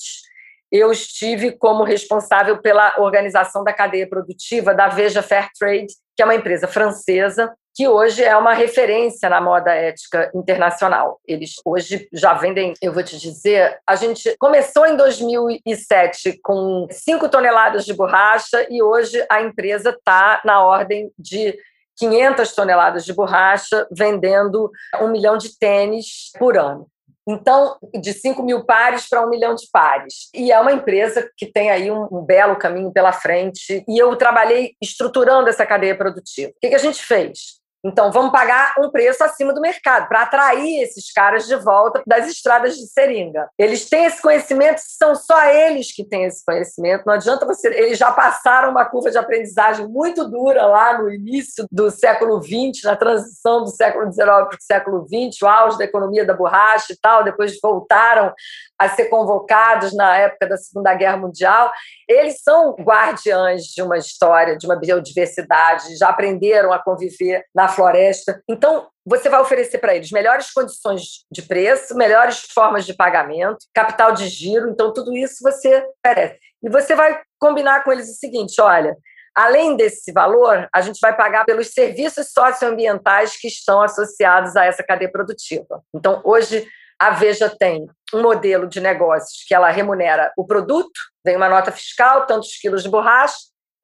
eu 0.70 0.92
estive 0.92 1.52
como 1.52 1.84
responsável 1.84 2.60
pela 2.60 2.96
organização 2.98 3.64
da 3.64 3.72
cadeia 3.72 4.06
produtiva 4.06 4.74
da 4.74 4.88
Veja 4.88 5.22
Fair 5.22 5.48
Trade, 5.58 5.86
que 6.14 6.20
é 6.20 6.24
uma 6.26 6.34
empresa 6.34 6.68
francesa 6.68 7.50
que 7.74 7.88
hoje 7.88 8.22
é 8.22 8.36
uma 8.36 8.52
referência 8.52 9.30
na 9.30 9.40
moda 9.40 9.72
ética 9.72 10.30
internacional. 10.34 11.18
Eles 11.26 11.54
hoje 11.64 12.06
já 12.12 12.34
vendem, 12.34 12.74
eu 12.82 12.92
vou 12.92 13.02
te 13.02 13.18
dizer, 13.18 13.78
a 13.86 13.96
gente 13.96 14.36
começou 14.38 14.84
em 14.84 14.94
2007 14.94 16.40
com 16.42 16.86
5 16.90 17.26
toneladas 17.30 17.86
de 17.86 17.94
borracha 17.94 18.66
e 18.68 18.82
hoje 18.82 19.24
a 19.30 19.40
empresa 19.40 19.88
está 19.88 20.42
na 20.44 20.62
ordem 20.62 21.10
de 21.18 21.58
500 21.98 22.54
toneladas 22.54 23.04
de 23.04 23.12
borracha, 23.12 23.86
vendendo 23.90 24.70
um 25.00 25.08
milhão 25.08 25.36
de 25.36 25.58
tênis 25.58 26.30
por 26.38 26.56
ano. 26.56 26.86
Então, 27.28 27.76
de 28.00 28.12
5 28.12 28.42
mil 28.42 28.64
pares 28.64 29.08
para 29.08 29.24
um 29.24 29.30
milhão 29.30 29.54
de 29.54 29.68
pares. 29.72 30.28
E 30.34 30.50
é 30.50 30.60
uma 30.60 30.72
empresa 30.72 31.28
que 31.36 31.46
tem 31.46 31.70
aí 31.70 31.90
um, 31.90 32.08
um, 32.10 32.24
belo 32.24 32.56
caminho 32.56 32.92
pela 32.92 33.12
frente. 33.12 33.84
E 33.88 33.96
eu 33.96 34.16
trabalhei 34.16 34.74
estruturando 34.82 35.48
essa 35.48 35.64
cadeia 35.64 35.96
produtiva. 35.96 36.50
O 36.50 36.60
que, 36.60 36.70
que 36.70 36.74
a 36.74 36.78
gente 36.78 37.02
fez? 37.02 37.61
Então, 37.84 38.12
vamos 38.12 38.30
pagar 38.30 38.74
um 38.78 38.90
preço 38.90 39.24
acima 39.24 39.52
do 39.52 39.60
mercado 39.60 40.08
para 40.08 40.22
atrair 40.22 40.82
esses 40.82 41.12
caras 41.12 41.46
de 41.46 41.56
volta 41.56 42.00
das 42.06 42.28
estradas 42.28 42.76
de 42.76 42.86
seringa. 42.86 43.48
Eles 43.58 43.88
têm 43.88 44.04
esse 44.04 44.22
conhecimento, 44.22 44.80
são 44.80 45.16
só 45.16 45.44
eles 45.46 45.92
que 45.92 46.04
têm 46.04 46.24
esse 46.24 46.44
conhecimento. 46.44 47.04
Não 47.04 47.14
adianta 47.14 47.44
você. 47.44 47.68
Eles 47.68 47.98
já 47.98 48.12
passaram 48.12 48.70
uma 48.70 48.84
curva 48.84 49.10
de 49.10 49.18
aprendizagem 49.18 49.88
muito 49.88 50.28
dura 50.30 50.64
lá 50.64 50.98
no 50.98 51.10
início 51.10 51.66
do 51.72 51.90
século 51.90 52.40
XX, 52.40 52.84
na 52.84 52.94
transição 52.94 53.64
do 53.64 53.70
século 53.70 54.12
XIX 54.12 54.26
para 54.26 54.56
o 54.56 54.62
século 54.62 55.06
XX, 55.06 55.42
o 55.42 55.46
auge 55.48 55.78
da 55.78 55.84
economia 55.84 56.24
da 56.24 56.34
borracha 56.34 56.92
e 56.92 56.96
tal. 56.96 57.24
Depois 57.24 57.58
voltaram 57.60 58.32
a 58.78 58.88
ser 58.88 59.06
convocados 59.06 59.92
na 59.92 60.16
época 60.18 60.48
da 60.48 60.56
Segunda 60.56 60.94
Guerra 60.94 61.16
Mundial. 61.16 61.72
Eles 62.08 62.42
são 62.42 62.76
guardiães 62.80 63.64
de 63.64 63.82
uma 63.82 63.98
história, 63.98 64.56
de 64.56 64.66
uma 64.66 64.76
biodiversidade, 64.76 65.96
já 65.96 66.08
aprenderam 66.08 66.72
a 66.72 66.78
conviver 66.78 67.44
na 67.54 67.71
floresta. 67.72 68.42
Então, 68.48 68.88
você 69.04 69.28
vai 69.28 69.40
oferecer 69.40 69.78
para 69.78 69.94
eles 69.94 70.12
melhores 70.12 70.50
condições 70.52 71.24
de 71.30 71.42
preço, 71.42 71.96
melhores 71.96 72.40
formas 72.54 72.86
de 72.86 72.94
pagamento, 72.94 73.58
capital 73.74 74.12
de 74.12 74.28
giro, 74.28 74.70
então 74.70 74.92
tudo 74.92 75.16
isso 75.16 75.42
você 75.42 75.84
oferece. 76.04 76.38
E 76.62 76.70
você 76.70 76.94
vai 76.94 77.20
combinar 77.40 77.82
com 77.82 77.92
eles 77.92 78.08
o 78.08 78.14
seguinte: 78.14 78.60
olha, 78.60 78.96
além 79.34 79.76
desse 79.76 80.12
valor, 80.12 80.68
a 80.72 80.80
gente 80.80 80.98
vai 81.00 81.16
pagar 81.16 81.44
pelos 81.44 81.72
serviços 81.72 82.30
socioambientais 82.30 83.36
que 83.36 83.48
estão 83.48 83.82
associados 83.82 84.56
a 84.56 84.64
essa 84.64 84.84
cadeia 84.84 85.10
produtiva. 85.10 85.82
Então, 85.94 86.20
hoje, 86.24 86.66
a 86.98 87.10
Veja 87.10 87.48
tem 87.48 87.86
um 88.14 88.22
modelo 88.22 88.68
de 88.68 88.80
negócios 88.80 89.44
que 89.46 89.54
ela 89.54 89.70
remunera 89.70 90.32
o 90.36 90.46
produto, 90.46 91.00
vem 91.24 91.36
uma 91.36 91.48
nota 91.48 91.72
fiscal, 91.72 92.26
tantos 92.26 92.56
quilos 92.58 92.82
de 92.82 92.88
borracha, 92.88 93.34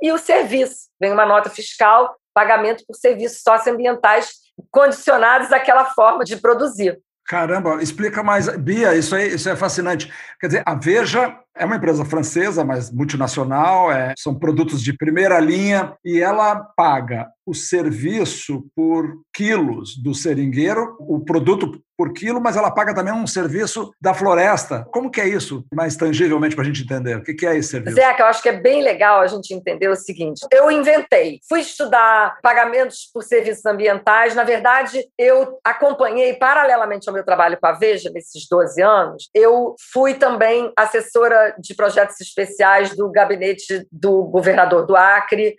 e 0.01 0.13
o 0.13 0.19
serviço, 0.19 0.89
vem 1.01 1.13
uma 1.13 1.27
nota 1.27 1.51
fiscal, 1.51 2.15
pagamento 2.39 2.85
por 2.87 2.95
serviços 2.95 3.43
socioambientais 3.43 4.31
condicionados 4.71 5.53
àquela 5.53 5.87
forma 5.87 6.25
de 6.25 6.37
produzir. 6.37 6.97
Caramba, 7.27 7.83
explica 7.83 8.23
mais. 8.23 8.49
Bia, 8.57 8.95
isso, 8.95 9.15
aí, 9.17 9.35
isso 9.35 9.51
é 9.51 9.57
fascinante. 9.57 10.13
Quer 10.41 10.47
dizer, 10.47 10.63
a 10.65 10.77
Veja 10.77 11.37
é 11.59 11.65
uma 11.65 11.77
empresa 11.77 12.05
francesa, 12.05 12.65
mas 12.65 12.91
multinacional, 12.91 13.91
é, 13.91 14.15
são 14.17 14.35
produtos 14.35 14.83
de 14.83 14.97
primeira 14.97 15.39
linha 15.41 15.95
e 16.05 16.21
ela 16.21 16.55
paga 16.77 17.29
o 17.45 17.55
serviço 17.55 18.67
por 18.77 19.23
quilos 19.35 19.97
do 19.97 20.15
seringueiro, 20.15 20.97
o 21.01 21.21
produto 21.21 21.81
por 21.97 22.13
quilo, 22.13 22.41
mas 22.41 22.57
ela 22.57 22.71
paga 22.71 22.95
também 22.95 23.13
um 23.13 23.27
serviço 23.27 23.91
da 24.01 24.15
floresta. 24.15 24.87
Como 24.93 25.11
que 25.11 25.21
é 25.21 25.27
isso, 25.27 25.65
mais 25.75 25.97
tangivelmente, 25.97 26.55
para 26.55 26.63
a 26.63 26.67
gente 26.67 26.85
entender? 26.85 27.17
O 27.17 27.23
que 27.25 27.45
é 27.45 27.57
esse 27.57 27.71
serviço? 27.71 27.97
Zeca, 27.97 28.23
eu 28.23 28.27
acho 28.27 28.41
que 28.41 28.51
é 28.51 28.53
bem 28.53 28.85
legal 28.85 29.21
a 29.21 29.27
gente 29.27 29.53
entender 29.53 29.89
o 29.89 29.97
seguinte. 29.97 30.47
Eu 30.53 30.71
inventei, 30.71 31.41
fui 31.49 31.61
estudar 31.61 32.39
pagamentos 32.41 33.11
por 33.13 33.25
serviços 33.25 33.67
ambientais. 33.67 34.37
Na 34.37 34.45
verdade, 34.45 35.03
eu 35.19 35.59
acompanhei, 35.65 36.35
paralelamente 36.35 37.09
ao 37.09 37.15
meu 37.15 37.25
trabalho 37.25 37.59
com 37.61 37.67
a 37.67 37.73
Veja, 37.73 38.11
nesses 38.11 38.47
12 38.49 38.81
anos, 38.81 39.29
eu 39.35 39.75
fui 39.93 40.15
também 40.15 40.71
assessora 40.77 41.48
de 41.59 41.75
projetos 41.75 42.21
especiais 42.21 42.97
do 42.97 43.11
gabinete 43.11 43.87
do 43.91 44.25
governador 44.25 44.87
do 44.87 44.97
Acre 44.97 45.57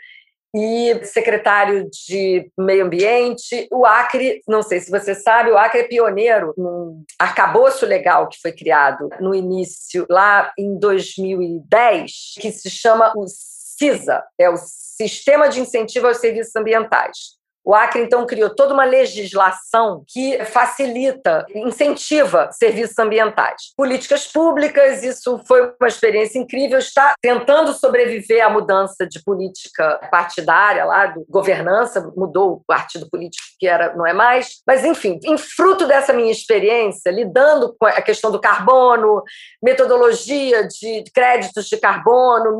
e 0.55 0.99
secretário 1.03 1.87
de 1.89 2.51
Meio 2.57 2.85
Ambiente. 2.85 3.67
O 3.71 3.85
Acre, 3.85 4.41
não 4.47 4.63
sei 4.63 4.79
se 4.79 4.89
você 4.89 5.13
sabe, 5.13 5.51
o 5.51 5.57
Acre 5.57 5.81
é 5.81 5.87
pioneiro 5.87 6.53
num 6.57 7.03
arcabouço 7.19 7.85
legal 7.85 8.27
que 8.27 8.41
foi 8.41 8.51
criado 8.51 9.09
no 9.19 9.35
início, 9.35 10.05
lá 10.09 10.51
em 10.57 10.77
2010, 10.77 12.11
que 12.39 12.51
se 12.51 12.69
chama 12.69 13.13
o 13.15 13.25
CISA, 13.27 14.23
é 14.37 14.49
o 14.49 14.57
Sistema 14.57 15.47
de 15.47 15.61
Incentivo 15.61 16.07
aos 16.07 16.17
Serviços 16.17 16.55
Ambientais. 16.55 17.38
O 17.63 17.75
Acre, 17.75 18.01
então, 18.01 18.25
criou 18.25 18.49
toda 18.49 18.73
uma 18.73 18.85
legislação 18.85 20.03
que 20.07 20.43
facilita, 20.45 21.45
incentiva 21.53 22.49
serviços 22.51 22.97
ambientais. 22.97 23.73
Políticas 23.75 24.25
públicas, 24.25 25.03
isso 25.03 25.41
foi 25.47 25.73
uma 25.79 25.87
experiência 25.87 26.39
incrível. 26.39 26.79
Está 26.79 27.13
tentando 27.21 27.73
sobreviver 27.73 28.43
à 28.43 28.49
mudança 28.49 29.05
de 29.05 29.21
política 29.23 29.99
partidária 30.09 30.85
lá, 30.85 31.07
do 31.07 31.25
governança, 31.29 32.11
mudou 32.15 32.53
o 32.53 32.63
partido 32.65 33.09
político 33.09 33.45
que 33.59 33.67
era, 33.67 33.93
não 33.95 34.07
é 34.07 34.13
mais. 34.13 34.61
Mas, 34.65 34.83
enfim, 34.85 35.19
em 35.23 35.37
fruto 35.37 35.85
dessa 35.85 36.13
minha 36.13 36.31
experiência, 36.31 37.11
lidando 37.11 37.75
com 37.77 37.85
a 37.85 38.01
questão 38.01 38.31
do 38.31 38.39
carbono, 38.39 39.21
metodologia 39.61 40.67
de 40.67 41.03
créditos 41.13 41.67
de 41.67 41.77
carbono, 41.77 42.57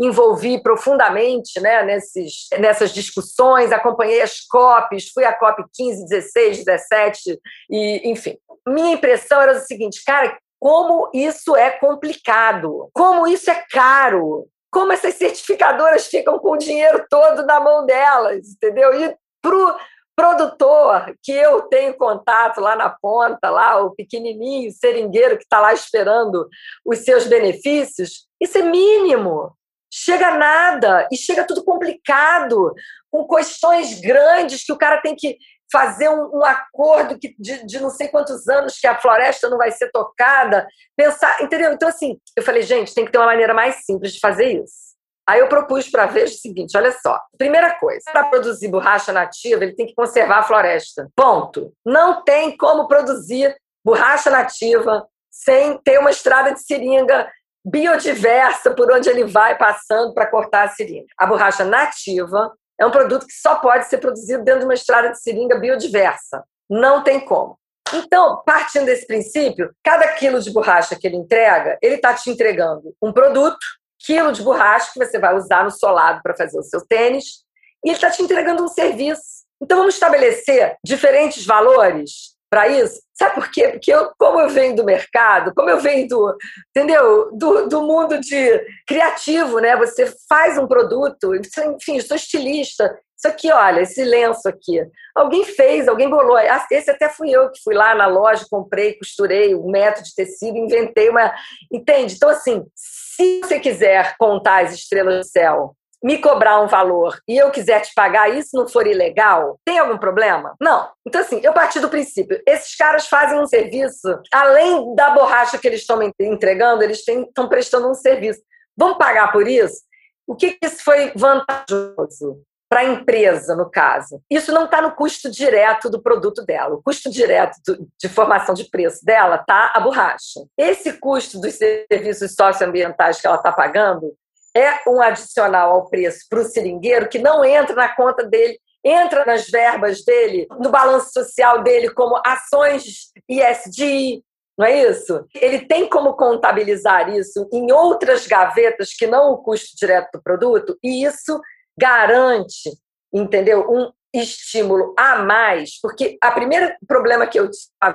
envolvi 0.00 0.62
profundamente 0.62 1.60
né, 1.60 1.82
nesses, 1.82 2.46
nessas 2.58 2.92
discussões, 2.92 3.72
acompanhei 3.72 4.22
as 4.22 4.40
COPs, 4.40 5.10
fui 5.12 5.24
à 5.24 5.32
COP 5.32 5.64
15, 5.74 6.06
16, 6.06 6.64
17, 6.64 7.40
e, 7.70 8.10
enfim. 8.10 8.38
Minha 8.66 8.94
impressão 8.94 9.40
era 9.40 9.56
o 9.56 9.60
seguinte, 9.60 10.02
cara, 10.04 10.38
como 10.60 11.10
isso 11.12 11.56
é 11.56 11.70
complicado, 11.70 12.88
como 12.92 13.26
isso 13.26 13.50
é 13.50 13.64
caro, 13.70 14.46
como 14.70 14.92
essas 14.92 15.14
certificadoras 15.14 16.06
ficam 16.06 16.38
com 16.38 16.52
o 16.52 16.58
dinheiro 16.58 17.04
todo 17.10 17.44
na 17.44 17.58
mão 17.58 17.84
delas, 17.86 18.48
entendeu? 18.48 18.92
E 19.00 19.16
para 19.40 19.76
produtor 20.18 21.14
que 21.22 21.30
eu 21.30 21.62
tenho 21.62 21.94
contato 21.94 22.60
lá 22.60 22.74
na 22.74 22.90
ponta, 22.90 23.48
lá 23.50 23.80
o 23.80 23.94
pequenininho 23.94 24.72
seringueiro 24.72 25.38
que 25.38 25.44
está 25.44 25.60
lá 25.60 25.72
esperando 25.72 26.48
os 26.84 26.98
seus 26.98 27.28
benefícios, 27.28 28.26
isso 28.40 28.58
é 28.58 28.62
mínimo 28.62 29.56
chega 30.04 30.32
nada 30.32 31.08
e 31.10 31.16
chega 31.16 31.46
tudo 31.46 31.64
complicado, 31.64 32.72
com 33.10 33.26
questões 33.26 34.00
grandes 34.00 34.64
que 34.64 34.72
o 34.72 34.78
cara 34.78 35.00
tem 35.00 35.16
que 35.16 35.36
fazer 35.70 36.08
um, 36.08 36.38
um 36.38 36.44
acordo 36.44 37.18
que, 37.18 37.34
de, 37.38 37.66
de, 37.66 37.80
não 37.80 37.90
sei 37.90 38.08
quantos 38.08 38.48
anos 38.48 38.78
que 38.78 38.86
a 38.86 38.98
floresta 38.98 39.50
não 39.50 39.58
vai 39.58 39.70
ser 39.70 39.90
tocada, 39.90 40.66
pensar, 40.96 41.42
entendeu? 41.42 41.72
Então, 41.72 41.88
assim, 41.88 42.18
eu 42.36 42.42
falei, 42.42 42.62
gente, 42.62 42.94
tem 42.94 43.04
que 43.04 43.12
ter 43.12 43.18
uma 43.18 43.26
maneira 43.26 43.52
mais 43.52 43.84
simples 43.84 44.12
de 44.14 44.20
fazer 44.20 44.62
isso. 44.62 44.88
Aí 45.28 45.40
eu 45.40 45.48
propus 45.48 45.90
para 45.90 46.06
ver 46.06 46.24
o 46.24 46.28
seguinte: 46.28 46.74
olha 46.74 46.90
só. 46.90 47.20
Primeira 47.36 47.74
coisa, 47.74 48.02
para 48.10 48.24
produzir 48.30 48.68
borracha 48.68 49.12
nativa, 49.12 49.62
ele 49.62 49.74
tem 49.74 49.86
que 49.86 49.94
conservar 49.94 50.38
a 50.38 50.42
floresta. 50.42 51.06
Ponto. 51.14 51.70
Não 51.84 52.24
tem 52.24 52.56
como 52.56 52.88
produzir 52.88 53.54
borracha 53.84 54.30
nativa 54.30 55.06
sem 55.30 55.76
ter 55.82 55.98
uma 55.98 56.10
estrada 56.10 56.54
de 56.54 56.62
seringa 56.62 57.30
biodiversa 57.64 58.72
por 58.74 58.90
onde 58.90 59.08
ele 59.08 59.24
vai 59.24 59.56
passando 59.56 60.14
para 60.14 60.26
cortar 60.26 60.64
a 60.64 60.68
seringa. 60.68 61.06
A 61.16 61.26
borracha 61.26 61.64
nativa 61.64 62.52
é 62.80 62.86
um 62.86 62.90
produto 62.90 63.26
que 63.26 63.32
só 63.32 63.56
pode 63.56 63.86
ser 63.86 63.98
produzido 63.98 64.44
dentro 64.44 64.60
de 64.60 64.66
uma 64.66 64.74
estrada 64.74 65.10
de 65.10 65.20
seringa 65.20 65.58
biodiversa. 65.58 66.44
Não 66.70 67.02
tem 67.02 67.20
como. 67.20 67.58
Então, 67.92 68.42
partindo 68.44 68.84
desse 68.84 69.06
princípio, 69.06 69.74
cada 69.82 70.08
quilo 70.14 70.40
de 70.40 70.50
borracha 70.50 70.94
que 70.94 71.06
ele 71.06 71.16
entrega, 71.16 71.78
ele 71.82 71.94
está 71.94 72.14
te 72.14 72.30
entregando 72.30 72.94
um 73.02 73.12
produto, 73.12 73.58
quilo 73.98 74.30
de 74.32 74.42
borracha 74.42 74.92
que 74.92 74.98
você 74.98 75.18
vai 75.18 75.34
usar 75.34 75.64
no 75.64 75.70
solado 75.70 76.20
para 76.22 76.36
fazer 76.36 76.58
o 76.58 76.62
seu 76.62 76.84
tênis, 76.86 77.44
e 77.84 77.88
ele 77.88 77.96
está 77.96 78.10
te 78.10 78.22
entregando 78.22 78.62
um 78.62 78.68
serviço. 78.68 79.38
Então, 79.60 79.78
vamos 79.78 79.94
estabelecer 79.94 80.76
diferentes 80.84 81.44
valores 81.44 82.36
para 82.50 82.68
isso. 82.68 83.00
Sabe 83.14 83.34
por 83.34 83.50
quê? 83.50 83.68
Porque 83.68 83.92
eu, 83.92 84.10
como 84.18 84.40
eu 84.40 84.48
venho 84.48 84.76
do 84.76 84.84
mercado, 84.84 85.52
como 85.54 85.68
eu 85.68 85.80
venho 85.80 86.08
do, 86.08 86.36
entendeu? 86.70 87.30
Do, 87.32 87.68
do 87.68 87.82
mundo 87.82 88.20
de 88.20 88.64
criativo, 88.86 89.58
né? 89.58 89.76
Você 89.76 90.12
faz 90.28 90.56
um 90.56 90.66
produto, 90.66 91.34
enfim, 91.34 92.00
sou 92.00 92.16
estilista. 92.16 92.98
Isso 93.16 93.26
aqui, 93.26 93.50
olha, 93.50 93.80
esse 93.80 94.04
lenço 94.04 94.48
aqui. 94.48 94.80
Alguém 95.14 95.44
fez, 95.44 95.88
alguém 95.88 96.08
bolou. 96.08 96.36
Ah, 96.36 96.64
esse 96.70 96.90
até 96.90 97.08
fui 97.08 97.30
eu 97.30 97.50
que 97.50 97.60
fui 97.64 97.74
lá 97.74 97.92
na 97.94 98.06
loja, 98.06 98.46
comprei, 98.48 98.94
costurei 98.94 99.54
o 99.54 99.66
um 99.66 99.70
método 99.70 100.06
de 100.06 100.14
tecido, 100.14 100.56
inventei 100.56 101.08
uma. 101.08 101.34
Entende? 101.72 102.14
Então, 102.14 102.28
assim, 102.28 102.64
se 102.76 103.40
você 103.40 103.58
quiser 103.58 104.14
contar 104.16 104.64
as 104.64 104.72
estrelas 104.72 105.26
do 105.26 105.28
céu 105.28 105.74
me 106.02 106.18
cobrar 106.18 106.60
um 106.60 106.68
valor 106.68 107.18
e 107.26 107.36
eu 107.36 107.50
quiser 107.50 107.80
te 107.80 107.92
pagar 107.94 108.28
isso 108.28 108.56
não 108.56 108.68
for 108.68 108.86
ilegal, 108.86 109.58
tem 109.64 109.78
algum 109.78 109.98
problema? 109.98 110.54
Não. 110.60 110.88
Então, 111.06 111.20
assim, 111.20 111.40
eu 111.42 111.52
parti 111.52 111.80
do 111.80 111.88
princípio: 111.88 112.40
esses 112.46 112.74
caras 112.76 113.06
fazem 113.06 113.38
um 113.40 113.46
serviço, 113.46 114.20
além 114.32 114.94
da 114.94 115.10
borracha 115.10 115.58
que 115.58 115.66
eles 115.66 115.80
estão 115.80 116.00
entregando, 116.20 116.82
eles 116.82 117.06
estão 117.06 117.48
prestando 117.48 117.90
um 117.90 117.94
serviço. 117.94 118.40
Vamos 118.76 118.98
pagar 118.98 119.32
por 119.32 119.48
isso? 119.48 119.82
O 120.26 120.36
que, 120.36 120.52
que 120.52 120.66
isso 120.66 120.84
foi 120.84 121.12
vantajoso? 121.16 122.42
para 122.68 122.80
a 122.80 122.84
empresa, 122.84 123.56
no 123.56 123.70
caso. 123.70 124.20
Isso 124.30 124.52
não 124.52 124.66
está 124.66 124.82
no 124.82 124.94
custo 124.94 125.30
direto 125.30 125.88
do 125.88 126.02
produto 126.02 126.44
dela. 126.44 126.74
O 126.74 126.82
custo 126.82 127.10
direto 127.10 127.54
de 127.98 128.08
formação 128.08 128.54
de 128.54 128.68
preço 128.68 129.02
dela 129.04 129.36
está 129.36 129.72
a 129.74 129.80
borracha. 129.80 130.40
Esse 130.56 130.92
custo 130.92 131.40
dos 131.40 131.54
serviços 131.54 132.34
socioambientais 132.34 133.20
que 133.20 133.26
ela 133.26 133.36
está 133.36 133.50
pagando 133.50 134.14
é 134.56 134.88
um 134.88 135.00
adicional 135.00 135.72
ao 135.72 135.88
preço 135.88 136.26
para 136.28 136.40
o 136.40 136.44
seringueiro 136.44 137.08
que 137.08 137.18
não 137.18 137.44
entra 137.44 137.74
na 137.74 137.94
conta 137.94 138.24
dele, 138.24 138.58
entra 138.84 139.24
nas 139.24 139.48
verbas 139.48 140.04
dele, 140.04 140.46
no 140.58 140.70
balanço 140.70 141.10
social 141.12 141.62
dele, 141.62 141.90
como 141.90 142.20
ações 142.24 143.10
ISD, 143.28 144.22
não 144.56 144.66
é 144.66 144.90
isso? 144.90 145.24
Ele 145.34 145.60
tem 145.60 145.88
como 145.88 146.14
contabilizar 146.14 147.14
isso 147.14 147.48
em 147.52 147.70
outras 147.70 148.26
gavetas 148.26 148.92
que 148.92 149.06
não 149.06 149.32
o 149.32 149.38
custo 149.38 149.76
direto 149.76 150.10
do 150.14 150.22
produto, 150.22 150.76
e 150.82 151.04
isso 151.04 151.40
garante, 151.78 152.70
entendeu? 153.12 153.70
Um 153.70 153.92
estímulo 154.12 154.94
a 154.98 155.16
mais, 155.22 155.78
porque 155.80 156.18
a 156.20 156.32
primeiro 156.32 156.74
problema 156.86 157.26
que 157.26 157.38
eu 157.38 157.48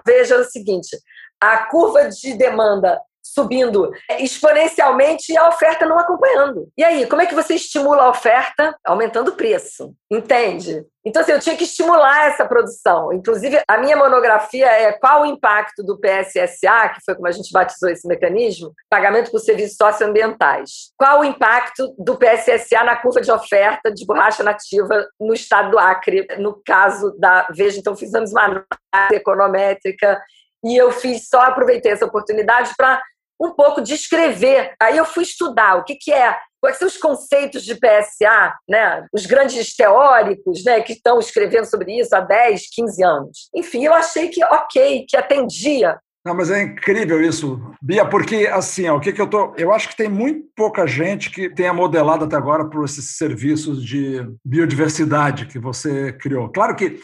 vejo 0.06 0.36
é 0.36 0.38
o 0.38 0.46
seguinte: 0.46 0.98
a 1.40 1.66
curva 1.66 2.10
de 2.10 2.34
demanda 2.36 3.00
subindo 3.34 3.92
exponencialmente 4.20 5.32
e 5.32 5.38
a 5.38 5.50
oferta 5.50 5.86
não 5.86 5.98
acompanhando. 5.98 6.68
E 6.78 6.84
aí, 6.84 7.06
como 7.08 7.22
é 7.22 7.26
que 7.26 7.36
você 7.36 7.56
estimula 7.56 8.04
a 8.04 8.10
oferta? 8.10 8.76
Aumentando 8.86 9.32
o 9.32 9.36
preço, 9.36 9.94
entende? 10.12 10.86
Então, 11.06 11.22
assim, 11.22 11.34
eu 11.34 11.40
tinha 11.40 11.58
que 11.58 11.66
estimular 11.66 12.28
essa 12.28 12.46
produção. 12.46 13.12
Inclusive, 13.12 13.62
a 13.68 13.78
minha 13.78 13.98
monografia 13.98 14.68
é 14.68 14.94
qual 14.94 15.24
o 15.24 15.26
impacto 15.26 15.84
do 15.84 16.00
PSSA, 16.00 16.90
que 16.94 17.02
foi 17.06 17.16
como 17.16 17.28
a 17.28 17.32
gente 17.32 17.52
batizou 17.52 17.90
esse 17.90 18.08
mecanismo, 18.08 18.72
pagamento 18.90 19.30
por 19.30 19.40
serviços 19.40 19.76
socioambientais. 19.76 20.94
Qual 20.98 21.20
o 21.20 21.26
impacto 21.26 21.94
do 21.98 22.18
PSSA 22.18 22.84
na 22.86 22.96
curva 22.96 23.20
de 23.20 23.32
oferta 23.32 23.92
de 23.92 24.06
borracha 24.06 24.44
nativa 24.44 25.06
no 25.20 25.34
estado 25.34 25.72
do 25.72 25.80
Acre, 25.80 26.26
no 26.38 26.62
caso 26.66 27.14
da 27.20 27.48
Veja, 27.54 27.80
então 27.80 27.96
fizemos 27.96 28.32
uma 28.32 28.44
análise 28.44 29.16
econométrica 29.16 30.22
e 30.64 30.78
eu 30.78 30.92
fiz 30.92 31.28
só 31.28 31.42
aproveitei 31.42 31.92
essa 31.92 32.06
oportunidade 32.06 32.72
para 32.78 33.02
um 33.40 33.52
pouco 33.52 33.82
de 33.82 33.94
escrever. 33.94 34.74
Aí 34.82 34.98
eu 34.98 35.06
fui 35.06 35.24
estudar 35.24 35.76
o 35.76 35.84
que, 35.84 35.96
que 35.96 36.12
é, 36.12 36.38
quais 36.62 36.78
são 36.78 36.88
os 36.88 36.98
conceitos 36.98 37.64
de 37.64 37.76
PSA, 37.76 38.54
né? 38.68 39.06
os 39.14 39.26
grandes 39.26 39.76
teóricos 39.76 40.64
né, 40.64 40.82
que 40.82 40.94
estão 40.94 41.20
escrevendo 41.20 41.66
sobre 41.66 42.00
isso 42.00 42.16
há 42.16 42.22
10, 42.22 42.70
15 42.74 43.04
anos. 43.04 43.50
Enfim, 43.54 43.86
eu 43.86 43.94
achei 43.94 44.30
que 44.30 44.44
ok, 44.46 45.06
que 45.08 45.18
atendia 45.18 45.98
não, 46.26 46.34
mas 46.34 46.50
é 46.50 46.64
incrível 46.64 47.22
isso, 47.22 47.62
Bia, 47.82 48.06
porque 48.06 48.48
assim, 48.48 48.88
ó, 48.88 48.96
o 48.96 49.00
que, 49.00 49.12
que 49.12 49.20
eu 49.20 49.28
tô. 49.28 49.54
Eu 49.58 49.74
acho 49.74 49.90
que 49.90 49.98
tem 49.98 50.08
muito 50.08 50.48
pouca 50.56 50.88
gente 50.88 51.30
que 51.30 51.50
tenha 51.50 51.74
modelado 51.74 52.24
até 52.24 52.38
agora 52.38 52.64
por 52.64 52.86
esses 52.86 53.18
serviços 53.18 53.84
de 53.84 54.26
biodiversidade 54.44 55.48
que 55.48 55.60
você 55.60 56.14
criou. 56.14 56.48
Claro 56.48 56.78
que 56.78 57.02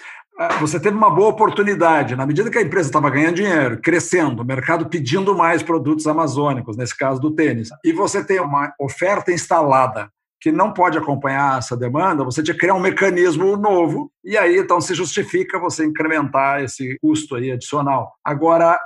você 0.60 0.80
teve 0.80 0.96
uma 0.96 1.10
boa 1.10 1.30
oportunidade. 1.30 2.16
Na 2.16 2.26
medida 2.26 2.50
que 2.50 2.58
a 2.58 2.62
empresa 2.62 2.88
estava 2.88 3.10
ganhando 3.10 3.36
dinheiro, 3.36 3.82
crescendo, 3.82 4.42
o 4.42 4.46
mercado 4.46 4.88
pedindo 4.88 5.36
mais 5.36 5.62
produtos 5.62 6.08
amazônicos, 6.08 6.78
nesse 6.78 6.98
caso 6.98 7.20
do 7.20 7.32
tênis, 7.32 7.70
e 7.84 7.92
você 7.92 8.24
tem 8.24 8.40
uma 8.40 8.74
oferta 8.80 9.32
instalada 9.32 10.10
que 10.42 10.52
não 10.52 10.72
pode 10.72 10.98
acompanhar 10.98 11.58
essa 11.60 11.76
demanda, 11.76 12.24
você 12.24 12.42
tinha 12.42 12.54
que 12.54 12.62
criar 12.62 12.74
um 12.74 12.80
mecanismo 12.80 13.58
novo, 13.58 14.10
e 14.24 14.38
aí 14.38 14.58
então 14.58 14.80
se 14.80 14.94
justifica 14.94 15.60
você 15.60 15.86
incrementar 15.86 16.64
esse 16.64 16.98
custo 17.02 17.36
aí 17.36 17.52
adicional. 17.52 18.14
Agora, 18.24 18.80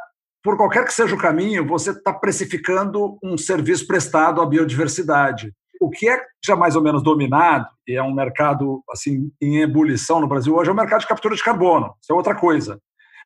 por 0.43 0.57
qualquer 0.57 0.83
que 0.83 0.91
seja 0.91 1.13
o 1.13 1.19
caminho, 1.19 1.67
você 1.67 1.91
está 1.91 2.11
precificando 2.11 3.19
um 3.23 3.37
serviço 3.37 3.85
prestado 3.85 4.41
à 4.41 4.45
biodiversidade 4.47 5.53
o 5.83 5.89
que 5.89 6.07
é 6.07 6.21
já 6.43 6.55
mais 6.55 6.75
ou 6.75 6.81
menos 6.81 7.03
dominado, 7.03 7.67
e 7.87 7.95
é 7.95 8.03
um 8.03 8.13
mercado 8.13 8.83
assim 8.89 9.31
em 9.41 9.61
ebulição 9.61 10.21
no 10.21 10.27
Brasil 10.27 10.55
hoje, 10.55 10.69
é 10.69 10.73
o 10.73 10.75
mercado 10.75 11.01
de 11.01 11.07
captura 11.07 11.35
de 11.35 11.43
carbono. 11.43 11.93
Isso 12.01 12.11
é 12.11 12.15
outra 12.15 12.35
coisa. 12.35 12.79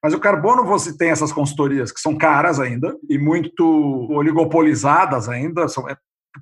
Mas 0.03 0.13
o 0.13 0.19
carbono 0.19 0.63
você 0.63 0.95
tem 0.95 1.09
essas 1.09 1.31
consultorias 1.31 1.91
que 1.91 1.99
são 1.99 2.15
caras 2.15 2.59
ainda 2.59 2.95
e 3.09 3.17
muito 3.17 4.07
oligopolizadas 4.11 5.27
ainda, 5.27 5.67
são, 5.67 5.89
é, 5.89 5.95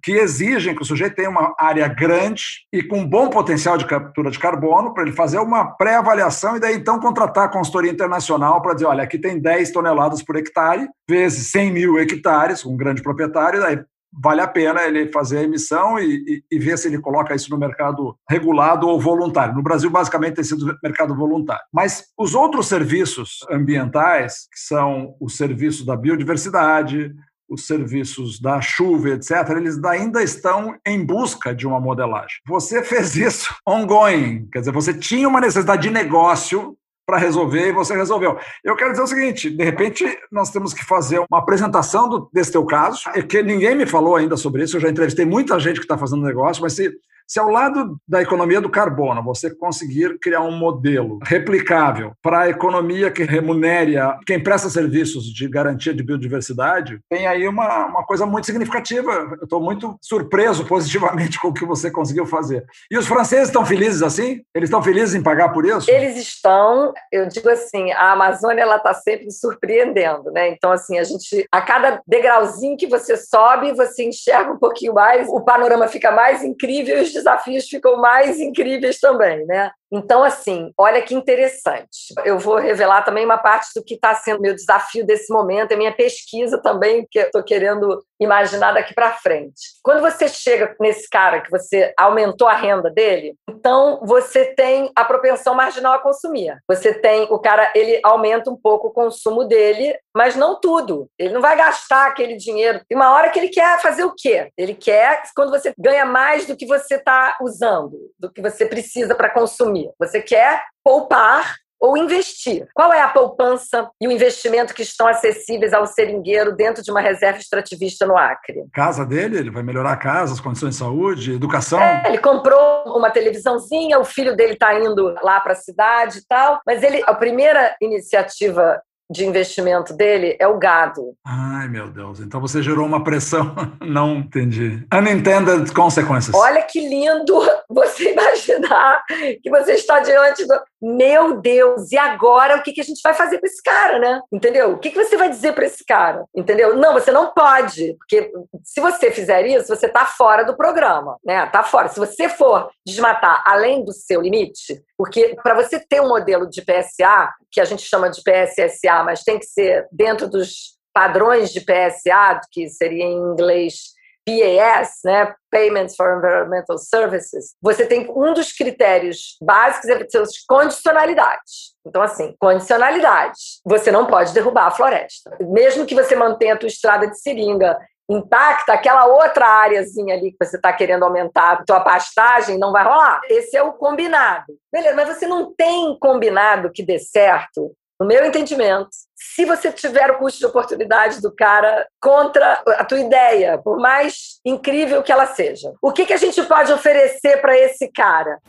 que 0.04 0.12
exigem 0.12 0.76
que 0.76 0.82
o 0.82 0.86
sujeito 0.86 1.16
tenha 1.16 1.30
uma 1.30 1.56
área 1.58 1.88
grande 1.88 2.44
e 2.72 2.84
com 2.84 3.08
bom 3.08 3.30
potencial 3.30 3.78
de 3.78 3.86
captura 3.86 4.30
de 4.30 4.40
carbono 4.40 4.94
para 4.94 5.04
ele 5.04 5.14
fazer 5.14 5.40
uma 5.40 5.66
pré-avaliação 5.66 6.58
e 6.58 6.60
daí 6.60 6.76
então 6.76 7.00
contratar 7.00 7.46
a 7.46 7.52
consultoria 7.52 7.92
internacional 7.92 8.62
para 8.62 8.74
dizer, 8.74 8.86
olha, 8.86 9.04
aqui 9.04 9.18
tem 9.18 9.40
10 9.40 9.72
toneladas 9.72 10.22
por 10.22 10.36
hectare, 10.36 10.88
vezes 11.10 11.52
100 11.52 11.72
mil 11.72 12.00
hectares, 12.00 12.66
um 12.66 12.76
grande 12.76 13.02
proprietário, 13.02 13.62
daí 13.62 13.80
vale 14.22 14.42
a 14.42 14.48
pena 14.48 14.84
ele 14.84 15.12
fazer 15.12 15.40
a 15.40 15.44
emissão 15.44 16.00
e, 16.00 16.44
e, 16.50 16.56
e, 16.56 16.60
ver 16.60 16.78
se 16.78 16.88
ele 16.88 17.00
coloca 17.00 17.36
isso 17.36 17.50
no 17.50 17.58
mercado 17.58 18.18
regulado 18.30 18.88
ou 18.88 19.00
voluntário. 19.00 19.56
No 19.56 19.64
Brasil, 19.64 19.90
basicamente, 19.90 20.36
tem 20.36 20.44
sido 20.44 20.78
mercado 20.84 21.16
voluntário. 21.16 21.64
Mas 21.74 22.06
os 22.18 22.34
outros 22.34 22.68
serviços 22.68 23.40
ambientais, 23.50 24.48
que 24.52 24.60
são 24.60 25.16
os 25.20 25.36
serviços 25.36 25.86
da 25.86 25.96
biodiversidade, 25.96 27.14
os 27.50 27.68
serviços 27.68 28.40
da 28.40 28.60
chuva, 28.60 29.10
etc., 29.10 29.32
eles 29.52 29.84
ainda 29.84 30.24
estão 30.24 30.76
em 30.86 31.04
busca 31.06 31.54
de 31.54 31.68
uma 31.68 31.80
modelagem. 31.80 32.38
Você 32.48 32.84
fez 32.84 33.16
isso 33.16 33.54
ongoing, 33.68 34.48
quer 34.52 34.60
dizer, 34.60 34.72
você 34.72 34.94
tinha 34.94 35.28
uma 35.28 35.42
necessidade 35.42 35.84
de 35.84 35.92
negócio 35.92 36.76
para 37.06 37.18
resolver 37.18 37.68
e 37.68 37.72
você 37.72 37.96
resolveu. 37.96 38.38
Eu 38.64 38.76
quero 38.76 38.92
dizer 38.92 39.04
o 39.04 39.08
seguinte: 39.08 39.50
de 39.50 39.64
repente, 39.64 40.06
nós 40.32 40.50
temos 40.50 40.74
que 40.74 40.84
fazer 40.84 41.20
uma 41.20 41.40
apresentação 41.40 42.10
do, 42.10 42.30
desse 42.34 42.52
teu 42.52 42.66
caso, 42.66 43.02
é 43.14 43.22
que 43.22 43.42
ninguém 43.44 43.76
me 43.76 43.86
falou 43.86 44.16
ainda 44.16 44.36
sobre 44.36 44.64
isso. 44.64 44.78
Eu 44.78 44.82
já 44.82 44.90
entrevistei 44.90 45.26
muita 45.26 45.60
gente 45.60 45.78
que 45.78 45.86
está 45.86 45.98
fazendo 45.98 46.24
negócio, 46.24 46.64
mas 46.64 46.74
se 46.74 46.92
se 47.28 47.40
ao 47.40 47.50
lado 47.50 47.98
da 48.08 48.22
economia 48.22 48.62
do 48.62 48.70
carbono 48.70 49.24
você 49.24 49.54
conseguir 49.54 50.18
criar 50.20 50.42
um 50.42 50.52
modelo 50.52 51.20
replicável 51.24 52.14
para 52.22 52.42
a 52.42 52.50
economia 52.50 53.10
que 53.10 53.24
remunere 53.24 53.96
quem 54.26 54.42
presta 54.42 54.70
serviços 54.70 55.26
de 55.26 55.48
garantia 55.48 55.94
de 55.94 56.04
biodiversidade, 56.04 57.00
tem 57.10 57.28
aí 57.28 57.48
uma, 57.48 57.86
uma 57.86 58.06
coisa 58.06 58.26
muito 58.26 58.46
significativa. 58.46 59.12
Eu 59.40 59.44
estou 59.44 59.62
muito 59.62 59.98
surpreso 60.02 60.66
positivamente 60.66 61.40
com 61.42 61.50
o 61.50 61.54
que 61.54 61.66
você 61.66 61.90
conseguiu 61.90 62.26
fazer. 62.26 62.66
E 62.92 62.98
os 62.98 63.08
franceses 63.08 63.48
estão 63.48 63.66
felizes 63.66 64.02
assim? 64.02 64.42
Eles 64.54 64.68
estão 64.68 64.84
felizes 64.84 65.16
em 65.16 65.24
pagar 65.24 65.50
por 65.50 65.66
isso? 65.66 65.90
Eles 65.90 66.18
estão. 66.18 66.94
Eu 67.12 67.28
digo 67.28 67.50
assim, 67.50 67.92
a 67.92 68.12
Amazônia 68.12 68.62
ela 68.62 68.78
está 68.78 68.94
sempre 68.94 69.32
surpreendendo, 69.32 70.32
né? 70.32 70.50
Então 70.50 70.72
assim, 70.72 70.98
a 70.98 71.04
gente 71.04 71.46
a 71.52 71.62
cada 71.62 72.02
degrauzinho 72.08 72.78
que 72.78 72.88
você 72.88 73.18
sobe, 73.18 73.74
você 73.74 74.04
enxerga 74.04 74.52
um 74.52 74.60
pouquinho 74.60 74.94
mais, 74.94 75.28
o 75.30 75.42
panorama 75.42 75.88
fica 75.88 76.12
mais 76.12 76.44
incrível 76.44 77.00
desafios 77.16 77.68
ficam 77.68 78.00
mais 78.00 78.40
incríveis 78.40 79.00
também, 79.00 79.46
né? 79.46 79.72
Então, 79.96 80.26
assim, 80.26 80.74
olha 80.78 81.02
que 81.02 81.16
interessante. 81.16 82.14
Eu 82.26 82.38
vou 82.38 82.58
revelar 82.58 83.04
também 83.04 83.24
uma 83.24 83.38
parte 83.38 83.70
do 83.74 83.82
que 83.82 83.94
está 83.94 84.14
sendo 84.14 84.42
meu 84.42 84.54
desafio 84.54 85.06
desse 85.06 85.32
momento, 85.32 85.72
é 85.72 85.78
minha 85.78 85.96
pesquisa 85.96 86.62
também, 86.62 87.08
que 87.10 87.18
eu 87.18 87.24
estou 87.24 87.42
querendo 87.42 88.04
imaginar 88.20 88.74
daqui 88.74 88.94
para 88.94 89.14
frente. 89.14 89.56
Quando 89.82 90.02
você 90.02 90.28
chega 90.28 90.76
nesse 90.82 91.10
cara 91.10 91.40
que 91.40 91.50
você 91.50 91.94
aumentou 91.98 92.46
a 92.48 92.54
renda 92.54 92.90
dele, 92.90 93.36
então 93.50 94.02
você 94.04 94.54
tem 94.54 94.92
a 94.96 95.06
propensão 95.06 95.56
marginal 95.56 95.94
a 95.94 96.00
consumir. 96.00 96.58
Você 96.68 96.94
tem 96.94 97.24
o 97.30 97.40
cara, 97.40 97.72
ele 97.74 98.00
aumenta 98.04 98.50
um 98.50 98.58
pouco 98.58 98.88
o 98.88 98.92
consumo 98.92 99.46
dele, 99.46 99.98
mas 100.14 100.36
não 100.36 100.60
tudo. 100.60 101.10
Ele 101.18 101.34
não 101.34 101.42
vai 101.42 101.56
gastar 101.56 102.08
aquele 102.08 102.36
dinheiro. 102.36 102.82
E 102.90 102.96
uma 102.96 103.14
hora 103.14 103.30
que 103.30 103.40
ele 103.40 103.50
quer 103.50 103.80
fazer 103.82 104.04
o 104.04 104.14
quê? 104.14 104.50
Ele 104.58 104.74
quer 104.74 105.24
quando 105.34 105.52
você 105.52 105.74
ganha 105.78 106.06
mais 106.06 106.46
do 106.46 106.56
que 106.56 106.66
você 106.66 106.96
está 106.96 107.38
usando, 107.42 107.98
do 108.20 108.32
que 108.32 108.42
você 108.42 108.66
precisa 108.66 109.16
para 109.16 109.30
consumir. 109.30 109.85
Você 110.00 110.22
quer 110.22 110.64
poupar 110.84 111.56
ou 111.80 111.98
investir. 111.98 112.68
Qual 112.74 112.92
é 112.92 113.02
a 113.02 113.10
poupança 113.10 113.90
e 114.02 114.08
o 114.08 114.12
investimento 114.12 114.74
que 114.74 114.82
estão 114.82 115.08
acessíveis 115.08 115.74
ao 115.74 115.86
seringueiro 115.86 116.56
dentro 116.56 116.82
de 116.82 116.90
uma 116.90 117.02
reserva 117.02 117.40
extrativista 117.40 118.06
no 118.06 118.18
Acre? 118.18 118.66
Casa 118.74 119.06
dele, 119.06 119.38
ele 119.38 119.52
vai 119.52 119.62
melhorar 119.62 119.92
a 119.92 119.98
casa, 119.98 120.34
as 120.34 120.40
condições 120.40 120.72
de 120.72 120.78
saúde, 120.78 121.34
educação. 121.34 121.80
É, 121.80 122.04
ele 122.08 122.18
comprou 122.18 122.84
uma 122.88 123.12
televisãozinha, 123.12 124.00
o 124.00 124.06
filho 124.06 124.36
dele 124.36 124.54
está 124.54 124.80
indo 124.80 125.14
lá 125.22 125.40
para 125.40 125.54
a 125.54 125.58
cidade 125.58 126.20
e 126.20 126.26
tal, 126.28 126.60
mas 126.66 126.82
ele 126.82 127.04
a 127.06 127.14
primeira 127.14 127.76
iniciativa 127.82 128.82
de 129.10 129.26
investimento 129.26 129.94
dele 129.94 130.36
é 130.40 130.48
o 130.48 130.58
gado. 130.58 131.16
Ai, 131.26 131.68
meu 131.68 131.88
Deus. 131.88 132.20
Então 132.20 132.42
você 132.42 132.62
gerou 132.62 132.86
uma 132.86 133.04
pressão. 133.04 133.56
Não 133.80 134.16
entendi. 134.16 134.86
Unintended 134.94 135.72
consequences. 135.74 136.34
Olha 136.34 136.62
que 136.64 136.80
lindo 136.80 137.40
você 137.70 138.12
imaginar 138.14 139.04
que 139.42 139.50
você 139.50 139.74
está 139.74 140.00
diante 140.00 140.46
do. 140.46 140.56
Meu 140.82 141.42
Deus, 141.42 141.92
e 141.92 141.98
agora 141.98 142.58
o 142.58 142.62
que 142.62 142.80
a 142.80 142.84
gente 142.84 143.02
vai 143.04 143.14
fazer 143.14 143.40
com 143.40 143.46
esse 143.48 143.62
cara, 143.64 143.98
né? 143.98 144.22
Entendeu? 144.32 144.74
O 144.74 144.78
que 144.78 144.92
você 144.92 145.18
vai 145.18 145.30
dizer 145.30 145.54
para 145.54 145.66
esse 145.66 145.84
cara? 145.84 146.26
Entendeu? 146.36 146.76
Não, 146.78 146.94
você 146.94 147.12
não 147.12 147.32
pode, 147.32 147.96
porque 147.98 148.32
se 148.64 148.80
você 148.80 149.10
fizer 149.10 149.48
isso, 149.48 149.76
você 149.76 149.88
está 149.88 150.06
fora 150.06 150.44
do 150.44 150.56
programa, 150.56 151.18
né? 151.26 151.46
Tá 151.48 151.64
fora. 151.64 151.88
Se 151.88 152.00
você 152.00 152.30
for 152.30 152.70
desmatar 152.86 153.44
além 153.48 153.84
do 153.84 153.92
seu 153.92 154.22
limite, 154.22 154.80
porque 154.96 155.36
para 155.42 155.56
você 155.56 155.80
ter 155.80 156.02
um 156.02 156.08
modelo 156.08 156.48
de 156.48 156.62
PSA, 156.62 157.34
que 157.52 157.60
a 157.60 157.66
gente 157.66 157.84
chama 157.84 158.10
de 158.10 158.22
PSSA, 158.22 158.95
mas 159.04 159.24
tem 159.24 159.40
que 159.40 159.46
ser 159.46 159.88
dentro 159.92 160.30
dos 160.30 160.76
padrões 160.94 161.52
de 161.52 161.60
PSA, 161.60 162.40
que 162.52 162.70
seria 162.70 163.04
em 163.04 163.18
inglês 163.18 163.96
PAS, 164.26 165.02
né, 165.06 165.34
Payments 165.52 165.96
for 165.96 166.18
Environmental 166.18 166.78
Services, 166.80 167.54
você 167.62 167.86
tem 167.86 168.10
um 168.10 168.34
dos 168.34 168.52
critérios 168.52 169.38
básicos 169.42 169.88
é 169.90 170.10
ser 170.10 170.24
condicionalidade. 170.48 171.76
Então, 171.86 172.02
assim, 172.02 172.36
condicionalidade. 172.40 173.38
Você 173.64 173.92
não 173.92 174.08
pode 174.08 174.34
derrubar 174.34 174.66
a 174.66 174.72
floresta. 174.72 175.38
Mesmo 175.40 175.86
que 175.86 175.94
você 175.94 176.16
mantenha 176.16 176.56
a 176.56 176.58
tua 176.58 176.68
estrada 176.68 177.08
de 177.08 177.20
seringa 177.20 177.78
intacta, 178.10 178.74
aquela 178.74 179.06
outra 179.06 179.48
áreazinha 179.48 180.16
ali 180.16 180.32
que 180.32 180.44
você 180.44 180.58
está 180.58 180.74
querendo 180.74 181.04
aumentar 181.04 181.54
a 181.54 181.64
tua 181.64 181.80
pastagem, 181.80 182.58
não 182.58 182.72
vai 182.72 182.84
rolar. 182.84 183.22
Esse 183.30 183.56
é 183.58 183.64
o 183.64 183.74
combinado. 183.74 184.54
Beleza, 184.72 184.96
mas 184.96 185.08
você 185.08 185.28
não 185.28 185.54
tem 185.56 185.98
combinado 186.00 186.72
que 186.72 186.84
dê 186.84 187.00
certo, 187.00 187.76
no 188.00 188.06
meu 188.08 188.26
entendimento, 188.26 188.90
se 189.16 189.46
você 189.46 189.72
tiver 189.72 190.12
o 190.12 190.18
custo 190.18 190.40
de 190.40 190.46
oportunidade 190.46 191.22
do 191.22 191.34
cara 191.34 191.88
contra 192.02 192.62
a 192.78 192.84
tua 192.84 193.00
ideia, 193.00 193.58
por 193.58 193.78
mais 193.78 194.40
incrível 194.46 195.02
que 195.02 195.12
ela 195.12 195.26
seja. 195.28 195.74
O 195.82 195.92
que, 195.92 196.06
que 196.06 196.14
a 196.14 196.18
gente 196.18 196.42
pode 196.44 196.72
oferecer 196.72 197.42
para 197.42 197.58
esse 197.58 197.88
cara? 197.92 198.40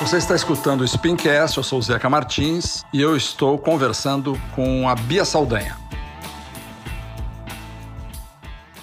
Você 0.00 0.16
está 0.16 0.34
escutando 0.34 0.82
o 0.82 0.88
Spincast, 0.88 1.58
eu 1.58 1.62
sou 1.62 1.78
o 1.78 1.82
Zeca 1.82 2.08
Martins 2.08 2.84
e 2.94 3.02
eu 3.02 3.16
estou 3.16 3.58
conversando 3.58 4.40
com 4.54 4.88
a 4.88 4.94
Bia 4.94 5.24
Saldanha 5.24 5.76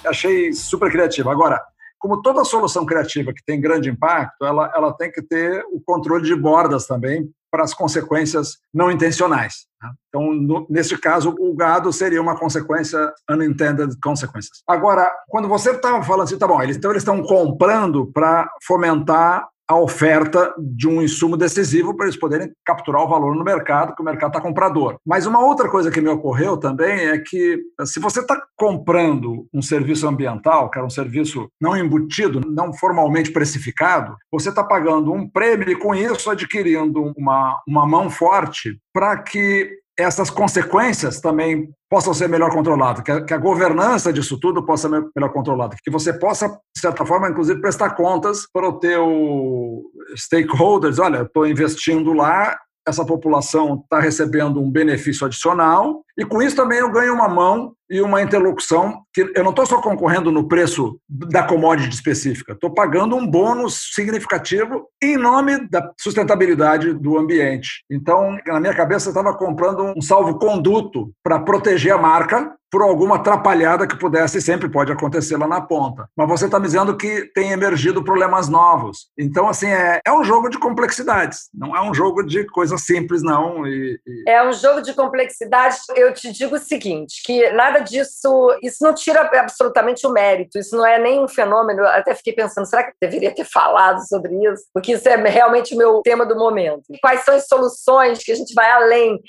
achei 0.08 0.52
super 0.52 0.90
criativo. 0.90 1.30
Agora, 1.30 1.60
como 1.98 2.22
toda 2.22 2.44
solução 2.44 2.84
criativa 2.86 3.32
que 3.32 3.44
tem 3.44 3.60
grande 3.60 3.90
impacto, 3.90 4.44
ela, 4.44 4.72
ela 4.74 4.92
tem 4.92 5.10
que 5.10 5.22
ter 5.22 5.64
o 5.72 5.80
controle 5.80 6.24
de 6.24 6.34
bordas 6.34 6.86
também 6.86 7.28
para 7.56 7.64
as 7.64 7.72
consequências 7.72 8.58
não 8.72 8.90
intencionais. 8.90 9.66
Né? 9.82 9.90
Então, 10.08 10.30
no, 10.34 10.66
nesse 10.68 10.94
caso, 10.98 11.34
o 11.40 11.56
gado 11.56 11.90
seria 11.90 12.20
uma 12.20 12.38
consequência 12.38 13.10
unintended 13.30 13.98
consequences. 13.98 14.62
Agora, 14.68 15.10
quando 15.26 15.48
você 15.48 15.70
estava 15.70 16.02
falando 16.02 16.24
assim, 16.24 16.36
tá 16.36 16.46
bom, 16.46 16.62
eles, 16.62 16.76
então 16.76 16.90
eles 16.90 17.00
estão 17.00 17.22
comprando 17.22 18.12
para 18.12 18.46
fomentar 18.66 19.48
a 19.68 19.76
oferta 19.76 20.54
de 20.58 20.88
um 20.88 21.02
insumo 21.02 21.36
decisivo 21.36 21.94
para 21.96 22.06
eles 22.06 22.18
poderem 22.18 22.52
capturar 22.64 23.02
o 23.02 23.08
valor 23.08 23.34
no 23.34 23.44
mercado, 23.44 23.94
que 23.94 24.02
o 24.02 24.04
mercado 24.04 24.30
está 24.30 24.40
comprador. 24.40 24.98
Mas 25.04 25.26
uma 25.26 25.44
outra 25.44 25.68
coisa 25.68 25.90
que 25.90 26.00
me 26.00 26.08
ocorreu 26.08 26.56
também 26.56 27.06
é 27.06 27.18
que, 27.18 27.60
se 27.84 27.98
você 27.98 28.20
está 28.20 28.40
comprando 28.56 29.46
um 29.52 29.60
serviço 29.60 30.06
ambiental, 30.06 30.70
que 30.70 30.78
era 30.78 30.86
um 30.86 30.90
serviço 30.90 31.48
não 31.60 31.76
embutido, 31.76 32.40
não 32.46 32.72
formalmente 32.72 33.32
precificado, 33.32 34.16
você 34.30 34.50
está 34.50 34.62
pagando 34.62 35.12
um 35.12 35.28
prêmio 35.28 35.68
e, 35.68 35.76
com 35.76 35.94
isso, 35.94 36.30
adquirindo 36.30 37.12
uma, 37.16 37.60
uma 37.66 37.86
mão 37.86 38.08
forte 38.08 38.78
para 38.92 39.16
que 39.18 39.70
essas 39.98 40.28
consequências 40.28 41.20
também 41.20 41.70
possam 41.88 42.12
ser 42.12 42.28
melhor 42.28 42.50
controladas, 42.50 43.02
que 43.02 43.10
a, 43.10 43.24
que 43.24 43.32
a, 43.32 43.38
governança 43.38 44.12
disso 44.12 44.38
tudo 44.38 44.64
possa 44.64 44.88
ser 44.88 45.06
melhor 45.16 45.32
controlada, 45.32 45.76
que 45.82 45.90
você 45.90 46.12
possa, 46.12 46.48
de 46.48 46.80
certa 46.80 47.06
forma, 47.06 47.30
inclusive, 47.30 47.60
prestar 47.60 47.90
contas 47.90 48.46
para 48.52 48.68
o 48.68 48.78
teu 48.78 49.82
stakeholders, 50.16 50.98
olha, 50.98 51.22
estou 51.22 51.46
investindo 51.46 52.12
lá, 52.12 52.58
essa 52.86 53.04
população 53.04 53.80
está 53.82 53.98
recebendo 53.98 54.60
um 54.60 54.70
benefício 54.70 55.26
adicional, 55.26 56.02
e 56.18 56.24
com 56.24 56.42
isso 56.42 56.56
também 56.56 56.78
eu 56.78 56.90
ganho 56.90 57.14
uma 57.14 57.28
mão 57.28 57.74
e 57.88 58.00
uma 58.00 58.20
interlocução 58.20 59.02
que 59.12 59.32
eu 59.34 59.44
não 59.44 59.50
estou 59.50 59.66
só 59.66 59.80
concorrendo 59.80 60.32
no 60.32 60.48
preço 60.48 60.98
da 61.08 61.42
commodity 61.42 61.94
específica, 61.94 62.52
estou 62.52 62.70
pagando 62.70 63.14
um 63.16 63.26
bônus 63.26 63.90
significativo 63.94 64.88
em 65.02 65.16
nome 65.16 65.68
da 65.68 65.92
sustentabilidade 66.00 66.92
do 66.94 67.16
ambiente. 67.16 67.84
Então, 67.90 68.36
na 68.46 68.60
minha 68.60 68.74
cabeça, 68.74 69.08
eu 69.08 69.12
estava 69.12 69.36
comprando 69.36 69.94
um 69.96 70.02
salvo-conduto 70.02 71.12
para 71.22 71.38
proteger 71.38 71.92
a 71.92 71.98
marca 71.98 72.56
por 72.70 72.82
alguma 72.82 73.16
atrapalhada 73.16 73.86
que 73.86 73.96
pudesse, 73.96 74.40
sempre 74.42 74.68
pode 74.68 74.92
acontecer 74.92 75.36
lá 75.36 75.46
na 75.46 75.60
ponta. 75.60 76.08
Mas 76.16 76.28
você 76.28 76.46
está 76.46 76.58
me 76.58 76.66
dizendo 76.66 76.96
que 76.96 77.24
tem 77.32 77.52
emergido 77.52 78.02
problemas 78.02 78.48
novos. 78.48 79.08
Então, 79.16 79.48
assim, 79.48 79.68
é, 79.68 80.00
é 80.04 80.12
um 80.12 80.24
jogo 80.24 80.48
de 80.48 80.58
complexidades, 80.58 81.48
não 81.54 81.76
é 81.76 81.80
um 81.80 81.94
jogo 81.94 82.22
de 82.22 82.44
coisas 82.46 82.82
simples, 82.82 83.22
não. 83.22 83.66
E, 83.66 83.98
e... 84.06 84.30
É 84.30 84.46
um 84.46 84.52
jogo 84.52 84.82
de 84.82 84.92
complexidades. 84.94 85.84
Eu 85.94 86.05
te 86.12 86.32
digo 86.32 86.56
o 86.56 86.58
seguinte, 86.58 87.22
que 87.24 87.50
nada 87.52 87.80
disso, 87.80 88.56
isso 88.62 88.78
não 88.82 88.94
tira 88.94 89.22
absolutamente 89.38 90.06
o 90.06 90.10
mérito, 90.10 90.58
isso 90.58 90.76
não 90.76 90.86
é 90.86 90.98
nem 90.98 91.22
um 91.22 91.28
fenômeno. 91.28 91.80
Eu 91.80 91.88
até 91.88 92.14
fiquei 92.14 92.32
pensando, 92.32 92.66
será 92.66 92.84
que 92.84 92.90
eu 92.90 92.94
deveria 93.00 93.34
ter 93.34 93.44
falado 93.44 94.06
sobre 94.06 94.34
isso? 94.46 94.64
Porque 94.72 94.92
isso 94.92 95.08
é 95.08 95.16
realmente 95.16 95.74
o 95.74 95.78
meu 95.78 96.00
tema 96.02 96.24
do 96.26 96.36
momento. 96.36 96.84
Quais 97.00 97.24
são 97.24 97.34
as 97.34 97.46
soluções 97.46 98.22
que 98.22 98.32
a 98.32 98.36
gente 98.36 98.54
vai 98.54 98.70
além? 98.70 99.20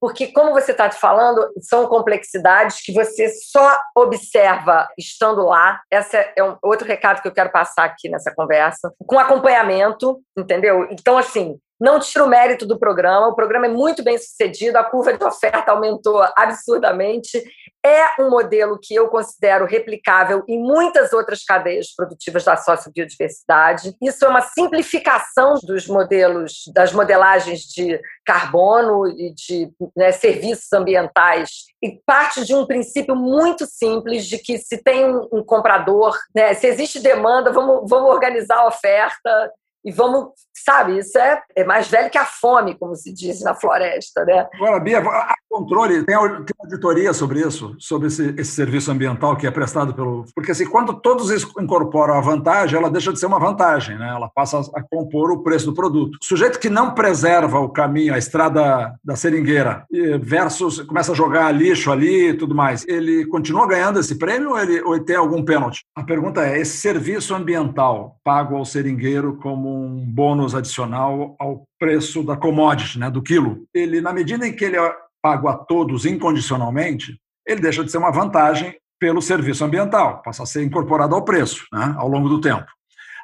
porque, 0.00 0.28
como 0.28 0.52
você 0.52 0.70
está 0.70 0.90
falando, 0.90 1.52
são 1.60 1.86
complexidades 1.86 2.80
que 2.82 2.92
você 2.92 3.28
só 3.28 3.78
observa 3.96 4.88
estando 4.96 5.44
lá. 5.44 5.80
Esse 5.90 6.16
é 6.36 6.44
um 6.44 6.56
outro 6.62 6.86
recado 6.86 7.20
que 7.20 7.26
eu 7.26 7.34
quero 7.34 7.50
passar 7.50 7.84
aqui 7.84 8.08
nessa 8.08 8.32
conversa, 8.32 8.92
com 9.06 9.18
acompanhamento, 9.18 10.20
entendeu? 10.36 10.86
Então, 10.90 11.18
assim, 11.18 11.58
não 11.80 12.00
tira 12.00 12.24
o 12.24 12.28
mérito 12.28 12.66
do 12.66 12.78
programa, 12.78 13.28
o 13.28 13.34
programa 13.34 13.66
é 13.66 13.70
muito 13.70 14.02
bem 14.02 14.18
sucedido, 14.18 14.76
a 14.76 14.84
curva 14.84 15.16
de 15.16 15.24
oferta 15.24 15.70
aumentou 15.70 16.20
absurdamente. 16.36 17.42
É 17.84 18.20
um 18.20 18.28
modelo 18.28 18.78
que 18.82 18.94
eu 18.94 19.08
considero 19.08 19.64
replicável 19.64 20.42
em 20.48 20.60
muitas 20.60 21.12
outras 21.12 21.44
cadeias 21.44 21.94
produtivas 21.94 22.44
da 22.44 22.56
sociobiodiversidade. 22.56 23.94
Isso 24.02 24.24
é 24.24 24.28
uma 24.28 24.40
simplificação 24.40 25.54
dos 25.62 25.86
modelos, 25.86 26.64
das 26.74 26.92
modelagens 26.92 27.60
de 27.60 28.00
carbono 28.26 29.06
e 29.06 29.32
de 29.32 29.70
né, 29.96 30.10
serviços 30.10 30.72
ambientais 30.72 31.66
e 31.80 32.00
parte 32.04 32.44
de 32.44 32.54
um 32.54 32.66
princípio 32.66 33.14
muito 33.14 33.64
simples 33.66 34.26
de 34.26 34.38
que 34.38 34.58
se 34.58 34.82
tem 34.82 35.06
um 35.32 35.44
comprador, 35.44 36.18
né, 36.34 36.54
se 36.54 36.66
existe 36.66 36.98
demanda, 36.98 37.52
vamos, 37.52 37.88
vamos 37.88 38.10
organizar 38.10 38.58
a 38.58 38.66
oferta 38.66 39.52
e 39.88 39.90
vamos, 39.90 40.32
sabe, 40.52 40.98
isso 40.98 41.16
é, 41.16 41.40
é 41.56 41.64
mais 41.64 41.88
velho 41.88 42.10
que 42.10 42.18
a 42.18 42.26
fome, 42.26 42.76
como 42.78 42.94
se 42.94 43.10
diz 43.10 43.40
na 43.40 43.54
floresta, 43.54 44.22
né? 44.22 44.46
Agora, 44.54 44.78
Bia, 44.78 44.98
há 44.98 45.34
controle, 45.48 46.04
tem, 46.04 46.14
tem 46.14 46.56
auditoria 46.60 47.14
sobre 47.14 47.40
isso, 47.40 47.74
sobre 47.78 48.08
esse, 48.08 48.34
esse, 48.36 48.52
serviço 48.52 48.90
ambiental 48.90 49.34
que 49.34 49.46
é 49.46 49.50
prestado 49.50 49.94
pelo... 49.94 50.26
Porque 50.34 50.50
assim, 50.50 50.66
quando 50.66 50.92
todos 51.00 51.30
incorporam 51.58 52.14
a 52.14 52.20
vantagem, 52.20 52.78
ela 52.78 52.90
deixa 52.90 53.14
de 53.14 53.18
ser 53.18 53.24
uma 53.24 53.38
vantagem, 53.38 53.96
né? 53.96 54.10
Ela 54.10 54.28
passa 54.28 54.60
a 54.74 54.82
compor 54.82 55.30
o 55.30 55.42
preço 55.42 55.64
do 55.64 55.74
produto. 55.74 56.18
O 56.20 56.24
sujeito 56.24 56.60
que 56.60 56.68
não 56.68 56.94
preserva 56.94 57.58
o 57.60 57.70
caminho, 57.70 58.12
a 58.12 58.18
estrada 58.18 58.94
da 59.02 59.16
seringueira, 59.16 59.86
versus 60.20 60.82
começa 60.82 61.12
a 61.12 61.14
jogar 61.14 61.50
lixo 61.50 61.90
ali 61.90 62.28
e 62.28 62.34
tudo 62.34 62.54
mais, 62.54 62.86
ele 62.86 63.24
continua 63.28 63.66
ganhando 63.66 64.00
esse 64.00 64.18
prêmio 64.18 64.50
ou 64.50 64.58
ele, 64.58 64.82
ou 64.82 64.94
ele 64.94 65.04
tem 65.04 65.16
algum 65.16 65.42
pênalti? 65.42 65.84
A 65.96 66.02
pergunta 66.02 66.46
é, 66.46 66.60
esse 66.60 66.76
serviço 66.76 67.34
ambiental 67.34 68.18
pago 68.22 68.54
ao 68.54 68.66
seringueiro 68.66 69.38
como 69.38 69.77
um 69.78 70.04
bônus 70.04 70.54
adicional 70.54 71.36
ao 71.38 71.64
preço 71.78 72.22
da 72.22 72.36
commodity, 72.36 72.98
né, 72.98 73.10
do 73.10 73.22
quilo. 73.22 73.66
Ele, 73.72 74.00
na 74.00 74.12
medida 74.12 74.46
em 74.46 74.54
que 74.54 74.64
ele 74.64 74.76
é 74.76 74.94
pago 75.22 75.48
a 75.48 75.56
todos 75.56 76.06
incondicionalmente, 76.06 77.18
ele 77.46 77.60
deixa 77.60 77.84
de 77.84 77.90
ser 77.90 77.98
uma 77.98 78.12
vantagem 78.12 78.76
pelo 79.00 79.22
serviço 79.22 79.64
ambiental, 79.64 80.22
passa 80.22 80.42
a 80.42 80.46
ser 80.46 80.64
incorporado 80.64 81.14
ao 81.14 81.24
preço, 81.24 81.64
né, 81.72 81.94
ao 81.96 82.08
longo 82.08 82.28
do 82.28 82.40
tempo. 82.40 82.66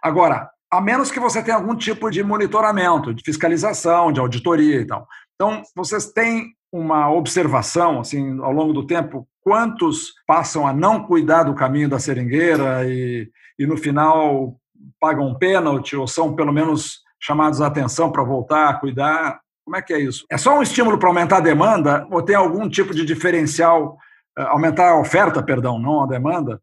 Agora, 0.02 0.48
a 0.70 0.80
menos 0.80 1.10
que 1.10 1.20
você 1.20 1.42
tenha 1.42 1.56
algum 1.56 1.74
tipo 1.74 2.10
de 2.10 2.22
monitoramento, 2.22 3.14
de 3.14 3.22
fiscalização, 3.22 4.12
de 4.12 4.20
auditoria 4.20 4.80
e 4.80 4.86
tal. 4.86 5.06
Então, 5.34 5.62
vocês 5.74 6.06
têm 6.12 6.52
uma 6.72 7.10
observação, 7.10 8.00
assim, 8.00 8.40
ao 8.40 8.50
longo 8.50 8.72
do 8.72 8.86
tempo, 8.86 9.28
quantos 9.40 10.12
passam 10.26 10.66
a 10.66 10.72
não 10.72 11.04
cuidar 11.04 11.44
do 11.44 11.54
caminho 11.54 11.88
da 11.88 12.00
seringueira 12.00 12.84
e, 12.88 13.30
e 13.58 13.66
no 13.66 13.76
final 13.76 14.56
pagam 15.04 15.26
um 15.26 15.34
pênalti 15.34 15.94
ou 15.94 16.06
são 16.06 16.34
pelo 16.34 16.50
menos 16.50 17.00
chamados 17.20 17.60
a 17.60 17.66
atenção 17.66 18.10
para 18.10 18.24
voltar 18.24 18.70
a 18.70 18.74
cuidar? 18.80 19.38
Como 19.62 19.76
é 19.76 19.82
que 19.82 19.92
é 19.92 19.98
isso? 19.98 20.24
É 20.30 20.38
só 20.38 20.58
um 20.58 20.62
estímulo 20.62 20.98
para 20.98 21.10
aumentar 21.10 21.36
a 21.36 21.40
demanda 21.40 22.06
ou 22.10 22.22
tem 22.22 22.34
algum 22.34 22.66
tipo 22.70 22.94
de 22.94 23.04
diferencial, 23.04 23.98
eh, 24.38 24.42
aumentar 24.44 24.92
a 24.92 24.98
oferta, 24.98 25.42
perdão, 25.42 25.78
não 25.78 26.02
a 26.02 26.06
demanda, 26.06 26.58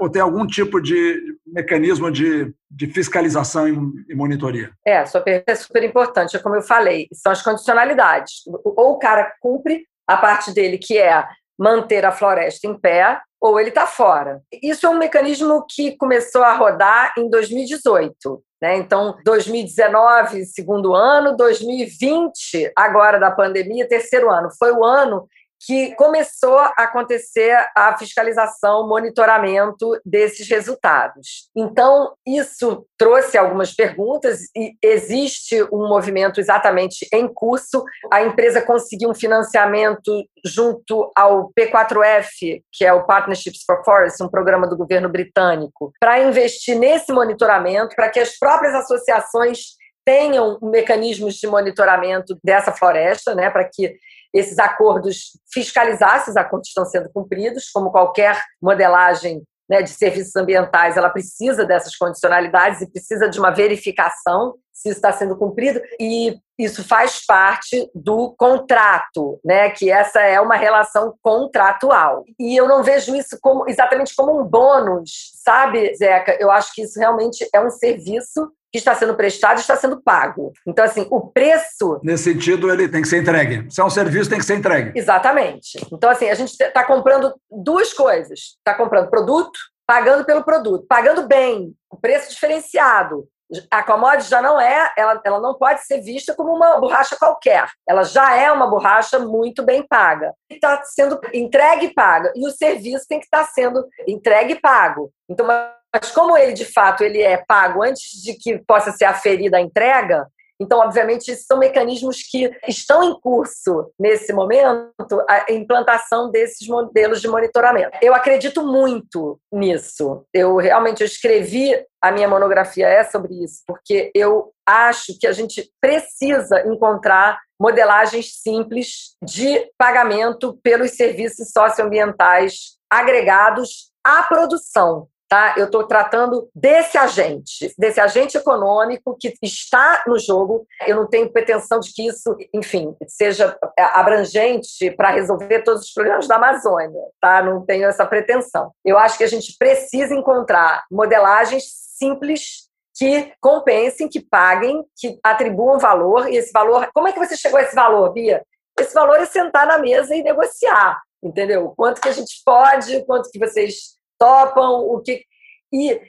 ou 0.00 0.10
tem 0.10 0.20
algum 0.20 0.44
tipo 0.44 0.80
de 0.80 1.20
mecanismo 1.46 2.10
de, 2.10 2.52
de 2.68 2.86
fiscalização 2.88 3.68
e, 3.68 3.72
e 4.08 4.14
monitoria? 4.14 4.72
É, 4.84 5.06
sua 5.06 5.20
pergunta 5.20 5.52
é 5.52 5.54
super 5.54 5.84
importante. 5.84 6.36
É 6.36 6.40
como 6.40 6.56
eu 6.56 6.62
falei, 6.62 7.06
são 7.12 7.30
as 7.30 7.42
condicionalidades. 7.42 8.42
Ou 8.64 8.92
o 8.92 8.98
cara 8.98 9.32
cumpre 9.40 9.84
a 10.06 10.16
parte 10.16 10.52
dele, 10.52 10.78
que 10.78 10.98
é 10.98 11.24
manter 11.56 12.04
a 12.04 12.10
floresta 12.10 12.66
em 12.66 12.76
pé, 12.76 13.20
ou 13.44 13.60
ele 13.60 13.68
está 13.68 13.86
fora. 13.86 14.40
Isso 14.62 14.86
é 14.86 14.88
um 14.88 14.96
mecanismo 14.96 15.66
que 15.68 15.98
começou 15.98 16.42
a 16.42 16.56
rodar 16.56 17.12
em 17.18 17.28
2018. 17.28 18.42
Né? 18.62 18.78
Então, 18.78 19.14
2019, 19.22 20.46
segundo 20.46 20.94
ano, 20.94 21.36
2020, 21.36 22.72
agora 22.74 23.20
da 23.20 23.30
pandemia, 23.30 23.86
terceiro 23.86 24.30
ano. 24.30 24.48
Foi 24.58 24.72
o 24.72 24.82
ano 24.82 25.28
que 25.66 25.94
começou 25.94 26.58
a 26.58 26.72
acontecer 26.78 27.56
a 27.76 27.96
fiscalização, 27.96 28.86
monitoramento 28.86 29.98
desses 30.04 30.48
resultados. 30.48 31.48
Então, 31.56 32.12
isso 32.26 32.86
trouxe 32.98 33.38
algumas 33.38 33.72
perguntas 33.72 34.40
e 34.56 34.76
existe 34.82 35.62
um 35.72 35.88
movimento 35.88 36.40
exatamente 36.40 37.06
em 37.12 37.26
curso. 37.32 37.82
A 38.12 38.22
empresa 38.22 38.60
conseguiu 38.60 39.10
um 39.10 39.14
financiamento 39.14 40.24
junto 40.44 41.10
ao 41.16 41.50
P4F, 41.58 42.62
que 42.72 42.84
é 42.84 42.92
o 42.92 43.06
Partnerships 43.06 43.62
for 43.66 43.82
Forest, 43.84 44.22
um 44.22 44.28
programa 44.28 44.68
do 44.68 44.76
governo 44.76 45.08
britânico, 45.08 45.92
para 45.98 46.22
investir 46.22 46.78
nesse 46.78 47.12
monitoramento, 47.12 47.96
para 47.96 48.10
que 48.10 48.20
as 48.20 48.38
próprias 48.38 48.74
associações 48.74 49.76
tenham 50.04 50.58
mecanismos 50.60 51.36
de 51.36 51.46
monitoramento 51.46 52.38
dessa 52.44 52.70
floresta, 52.70 53.34
né, 53.34 53.48
para 53.48 53.64
que 53.64 53.96
esses 54.34 54.58
acordos 54.58 55.38
fiscalizassem 55.52 56.30
os 56.30 56.36
acordos 56.36 56.68
estão 56.68 56.84
sendo 56.84 57.08
cumpridos, 57.10 57.70
como 57.72 57.92
qualquer 57.92 58.42
modelagem 58.60 59.42
né, 59.68 59.80
de 59.80 59.90
serviços 59.90 60.36
ambientais, 60.36 60.96
ela 60.96 61.08
precisa 61.08 61.64
dessas 61.64 61.96
condicionalidades 61.96 62.82
e 62.82 62.90
precisa 62.90 63.28
de 63.28 63.38
uma 63.38 63.50
verificação 63.50 64.54
se 64.74 64.88
isso 64.88 64.98
está 64.98 65.12
sendo 65.12 65.36
cumprido, 65.36 65.80
e 66.00 66.36
isso 66.58 66.86
faz 66.86 67.24
parte 67.24 67.88
do 67.94 68.34
contrato, 68.36 69.40
né, 69.44 69.70
que 69.70 69.88
essa 69.90 70.20
é 70.20 70.40
uma 70.40 70.56
relação 70.56 71.14
contratual. 71.22 72.24
E 72.38 72.58
eu 72.58 72.66
não 72.66 72.82
vejo 72.82 73.14
isso 73.14 73.38
como 73.40 73.68
exatamente 73.68 74.14
como 74.14 74.38
um 74.38 74.44
bônus, 74.44 75.30
sabe, 75.42 75.94
Zeca? 75.94 76.36
Eu 76.40 76.50
acho 76.50 76.74
que 76.74 76.82
isso 76.82 76.98
realmente 76.98 77.48
é 77.54 77.60
um 77.60 77.70
serviço 77.70 78.50
que 78.74 78.78
está 78.78 78.92
sendo 78.92 79.14
prestado 79.14 79.60
está 79.60 79.76
sendo 79.76 80.02
pago. 80.02 80.52
Então, 80.66 80.84
assim, 80.84 81.06
o 81.08 81.28
preço. 81.28 82.00
Nesse 82.02 82.24
sentido, 82.24 82.72
ele 82.72 82.88
tem 82.88 83.02
que 83.02 83.06
ser 83.06 83.18
entregue. 83.18 83.70
Se 83.70 83.80
é 83.80 83.84
um 83.84 83.88
serviço, 83.88 84.28
tem 84.28 84.40
que 84.40 84.44
ser 84.44 84.56
entregue. 84.56 84.98
Exatamente. 84.98 85.78
Então, 85.92 86.10
assim, 86.10 86.28
a 86.28 86.34
gente 86.34 86.60
está 86.60 86.82
comprando 86.82 87.32
duas 87.48 87.92
coisas: 87.92 88.56
está 88.58 88.74
comprando 88.74 89.08
produto, 89.08 89.56
pagando 89.86 90.24
pelo 90.24 90.42
produto, 90.42 90.86
pagando 90.88 91.28
bem, 91.28 91.72
o 91.88 91.96
preço 91.96 92.30
diferenciado. 92.30 93.28
A 93.70 93.84
commodity 93.84 94.28
já 94.28 94.42
não 94.42 94.60
é, 94.60 94.92
ela, 94.98 95.20
ela 95.24 95.40
não 95.40 95.54
pode 95.54 95.86
ser 95.86 96.00
vista 96.00 96.34
como 96.34 96.52
uma 96.52 96.80
borracha 96.80 97.14
qualquer. 97.14 97.68
Ela 97.88 98.02
já 98.02 98.34
é 98.34 98.50
uma 98.50 98.68
borracha 98.68 99.20
muito 99.20 99.62
bem 99.62 99.86
paga. 99.86 100.34
Está 100.50 100.82
sendo 100.82 101.20
entregue 101.32 101.86
e 101.86 101.94
paga. 101.94 102.32
E 102.34 102.44
o 102.44 102.50
serviço 102.50 103.06
tem 103.06 103.20
que 103.20 103.26
estar 103.26 103.44
tá 103.44 103.50
sendo 103.54 103.86
entregue 104.08 104.54
e 104.54 104.60
pago. 104.60 105.12
Então, 105.28 105.46
mas 105.94 106.10
como 106.10 106.36
ele, 106.36 106.52
de 106.52 106.64
fato, 106.64 107.04
ele 107.04 107.22
é 107.22 107.36
pago 107.36 107.84
antes 107.84 108.20
de 108.20 108.34
que 108.34 108.58
possa 108.58 108.90
ser 108.90 109.04
aferida 109.04 109.58
a 109.58 109.60
entrega, 109.60 110.26
então, 110.60 110.78
obviamente, 110.78 111.34
são 111.36 111.58
mecanismos 111.58 112.22
que 112.22 112.50
estão 112.68 113.02
em 113.02 113.20
curso 113.20 113.92
nesse 113.98 114.32
momento, 114.32 114.92
a 115.28 115.52
implantação 115.52 116.30
desses 116.30 116.66
modelos 116.68 117.20
de 117.20 117.28
monitoramento. 117.28 117.98
Eu 118.00 118.14
acredito 118.14 118.64
muito 118.64 119.38
nisso. 119.52 120.24
Eu 120.32 120.56
realmente 120.56 121.00
eu 121.00 121.06
escrevi 121.06 121.74
a 122.00 122.12
minha 122.12 122.28
monografia 122.28 122.86
é 122.86 123.02
sobre 123.02 123.34
isso, 123.42 123.62
porque 123.66 124.10
eu 124.14 124.52
acho 124.66 125.18
que 125.18 125.26
a 125.26 125.32
gente 125.32 125.70
precisa 125.80 126.66
encontrar 126.66 127.40
modelagens 127.60 128.40
simples 128.40 129.16
de 129.22 129.70
pagamento 129.76 130.58
pelos 130.62 130.92
serviços 130.92 131.50
socioambientais 131.50 132.76
agregados 132.90 133.90
à 134.04 134.22
produção. 134.22 135.08
Tá? 135.28 135.54
Eu 135.56 135.66
estou 135.66 135.84
tratando 135.84 136.48
desse 136.54 136.98
agente, 136.98 137.74
desse 137.78 138.00
agente 138.00 138.36
econômico 138.36 139.16
que 139.18 139.34
está 139.42 140.04
no 140.06 140.18
jogo. 140.18 140.66
Eu 140.86 140.96
não 140.96 141.06
tenho 141.06 141.32
pretensão 141.32 141.80
de 141.80 141.92
que 141.92 142.06
isso, 142.06 142.36
enfim, 142.52 142.94
seja 143.08 143.56
abrangente 143.76 144.90
para 144.90 145.10
resolver 145.10 145.62
todos 145.62 145.84
os 145.84 145.92
problemas 145.92 146.28
da 146.28 146.36
Amazônia. 146.36 147.00
Tá? 147.20 147.42
Não 147.42 147.64
tenho 147.64 147.88
essa 147.88 148.06
pretensão. 148.06 148.70
Eu 148.84 148.98
acho 148.98 149.16
que 149.16 149.24
a 149.24 149.28
gente 149.28 149.56
precisa 149.58 150.14
encontrar 150.14 150.84
modelagens 150.90 151.64
simples 151.96 152.68
que 152.96 153.32
compensem, 153.40 154.08
que 154.08 154.20
paguem, 154.20 154.84
que 154.96 155.18
atribuam 155.22 155.78
valor. 155.78 156.28
E 156.28 156.36
esse 156.36 156.52
valor, 156.52 156.88
como 156.94 157.08
é 157.08 157.12
que 157.12 157.18
você 157.18 157.36
chegou 157.36 157.58
a 157.58 157.62
esse 157.62 157.74
valor, 157.74 158.12
Bia? 158.12 158.44
Esse 158.78 158.94
valor 158.94 159.16
é 159.16 159.26
sentar 159.26 159.66
na 159.66 159.78
mesa 159.78 160.14
e 160.14 160.22
negociar, 160.22 161.00
entendeu? 161.22 161.72
Quanto 161.76 162.00
que 162.00 162.08
a 162.08 162.12
gente 162.12 162.42
pode, 162.44 163.04
quanto 163.04 163.30
que 163.30 163.38
vocês 163.38 163.96
topam, 164.18 164.80
o 164.80 165.00
que. 165.00 165.24
E 165.72 166.00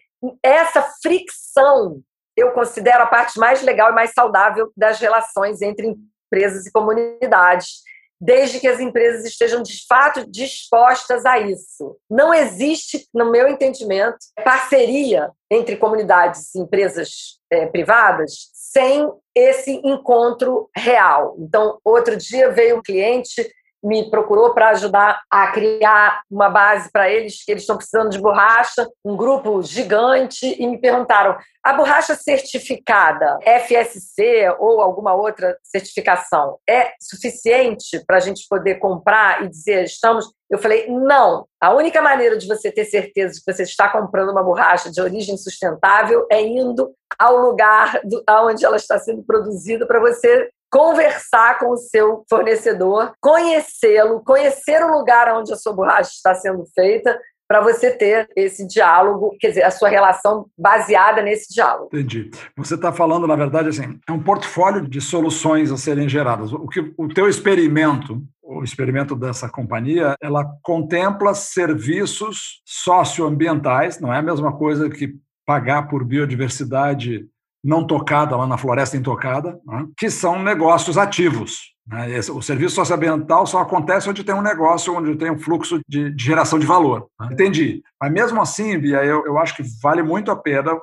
essa 0.43 0.81
fricção 1.01 2.01
eu 2.35 2.51
considero 2.51 3.03
a 3.03 3.07
parte 3.07 3.39
mais 3.39 3.61
legal 3.61 3.91
e 3.91 3.95
mais 3.95 4.11
saudável 4.11 4.71
das 4.75 4.99
relações 4.99 5.61
entre 5.61 5.95
empresas 6.27 6.65
e 6.65 6.71
comunidades, 6.71 7.83
desde 8.19 8.59
que 8.59 8.67
as 8.67 8.79
empresas 8.79 9.25
estejam 9.25 9.61
de 9.61 9.85
fato 9.87 10.29
dispostas 10.29 11.25
a 11.25 11.39
isso. 11.39 11.97
Não 12.09 12.33
existe, 12.33 13.07
no 13.13 13.31
meu 13.31 13.47
entendimento, 13.47 14.17
parceria 14.43 15.31
entre 15.49 15.77
comunidades 15.77 16.53
e 16.55 16.59
empresas 16.59 17.39
é, 17.49 17.67
privadas 17.67 18.49
sem 18.53 19.09
esse 19.33 19.81
encontro 19.83 20.69
real. 20.75 21.35
Então, 21.39 21.79
outro 21.83 22.17
dia 22.17 22.51
veio 22.51 22.77
um 22.77 22.81
cliente 22.81 23.49
me 23.85 24.09
procurou 24.09 24.51
para 24.51 24.69
ajudar 24.69 25.21
a 25.29 25.47
criar 25.51 26.23
uma 26.29 26.49
base 26.49 26.91
para 26.91 27.07
eles, 27.07 27.43
que 27.43 27.51
eles 27.51 27.63
estão 27.63 27.77
precisando 27.77 28.09
de 28.09 28.19
borracha, 28.19 28.87
um 29.05 29.15
grupo 29.15 29.61
gigante, 29.61 30.55
e 30.59 30.67
me 30.67 30.79
perguntaram: 30.79 31.37
a 31.63 31.73
borracha 31.73 32.15
certificada 32.15 33.37
FSC 33.43 34.55
ou 34.59 34.81
alguma 34.81 35.13
outra 35.13 35.55
certificação 35.63 36.57
é 36.67 36.93
suficiente 36.99 38.03
para 38.05 38.17
a 38.17 38.19
gente 38.19 38.47
poder 38.49 38.75
comprar 38.75 39.43
e 39.43 39.49
dizer 39.49 39.83
estamos? 39.83 40.33
Eu 40.49 40.57
falei: 40.57 40.87
não. 40.89 41.45
A 41.61 41.73
única 41.73 42.01
maneira 42.01 42.37
de 42.37 42.47
você 42.47 42.71
ter 42.71 42.85
certeza 42.85 43.35
de 43.35 43.43
que 43.43 43.53
você 43.53 43.63
está 43.63 43.87
comprando 43.89 44.31
uma 44.31 44.43
borracha 44.43 44.91
de 44.91 44.99
origem 44.99 45.37
sustentável 45.37 46.25
é 46.31 46.41
indo 46.41 46.91
ao 47.19 47.37
lugar 47.37 48.01
do, 48.03 48.23
onde 48.29 48.65
ela 48.65 48.77
está 48.77 48.97
sendo 48.99 49.23
produzida 49.23 49.85
para 49.85 49.99
você 49.99 50.49
conversar 50.71 51.59
com 51.59 51.71
o 51.71 51.77
seu 51.77 52.23
fornecedor, 52.29 53.13
conhecê-lo, 53.21 54.23
conhecer 54.23 54.83
o 54.83 54.91
lugar 54.91 55.33
onde 55.35 55.53
a 55.53 55.55
sua 55.55 55.73
borracha 55.73 56.11
está 56.11 56.35
sendo 56.35 56.65
feita, 56.73 57.17
para 57.47 57.61
você 57.61 57.91
ter 57.91 58.27
esse 58.35 58.67
diálogo, 58.67 59.35
quer 59.39 59.49
dizer, 59.49 59.63
a 59.63 59.71
sua 59.71 59.87
relação 59.87 60.47
baseada 60.57 61.21
nesse 61.21 61.53
diálogo. 61.53 61.89
Entendi. 61.93 62.31
Você 62.57 62.75
está 62.75 62.91
falando, 62.91 63.27
na 63.27 63.35
verdade, 63.35 63.69
assim, 63.69 63.99
é 64.07 64.11
um 64.11 64.21
portfólio 64.21 64.87
de 64.87 64.99
soluções 64.99 65.71
a 65.71 65.77
serem 65.77 66.09
geradas. 66.09 66.51
O 66.51 66.67
que 66.67 66.93
o 66.97 67.07
teu 67.07 67.29
experimento, 67.29 68.21
o 68.41 68.63
experimento 68.63 69.15
dessa 69.15 69.47
companhia, 69.47 70.15
ela 70.19 70.45
contempla 70.63 71.35
serviços 71.35 72.61
socioambientais, 72.65 73.99
não 73.99 74.11
é 74.11 74.17
a 74.17 74.23
mesma 74.23 74.57
coisa 74.57 74.89
que 74.89 75.13
pagar 75.45 75.87
por 75.87 76.03
biodiversidade 76.03 77.27
não 77.65 77.85
tocada, 77.85 78.37
lá 78.37 78.45
na 78.45 78.59
floresta 78.59 78.95
intocada, 78.95 79.59
né, 79.65 79.87
que 79.97 80.07
são 80.07 80.41
negócios 80.41 80.99
ativos. 80.99 81.73
Né? 81.87 82.19
O 82.31 82.41
serviço 82.41 82.75
socioambiental 82.75 83.47
só 83.47 83.59
acontece 83.59 84.07
onde 84.07 84.23
tem 84.23 84.35
um 84.35 84.41
negócio, 84.41 84.95
onde 84.95 85.15
tem 85.15 85.31
um 85.31 85.39
fluxo 85.39 85.79
de, 85.87 86.11
de 86.11 86.23
geração 86.23 86.59
de 86.59 86.65
valor. 86.65 87.07
Né? 87.19 87.29
Entendi. 87.31 87.81
Mas 87.99 88.11
mesmo 88.11 88.39
assim, 88.39 88.77
Bia, 88.77 89.03
eu, 89.03 89.25
eu 89.25 89.39
acho 89.39 89.55
que 89.55 89.63
vale 89.81 90.03
muito 90.03 90.29
a 90.29 90.35
pena 90.35 90.77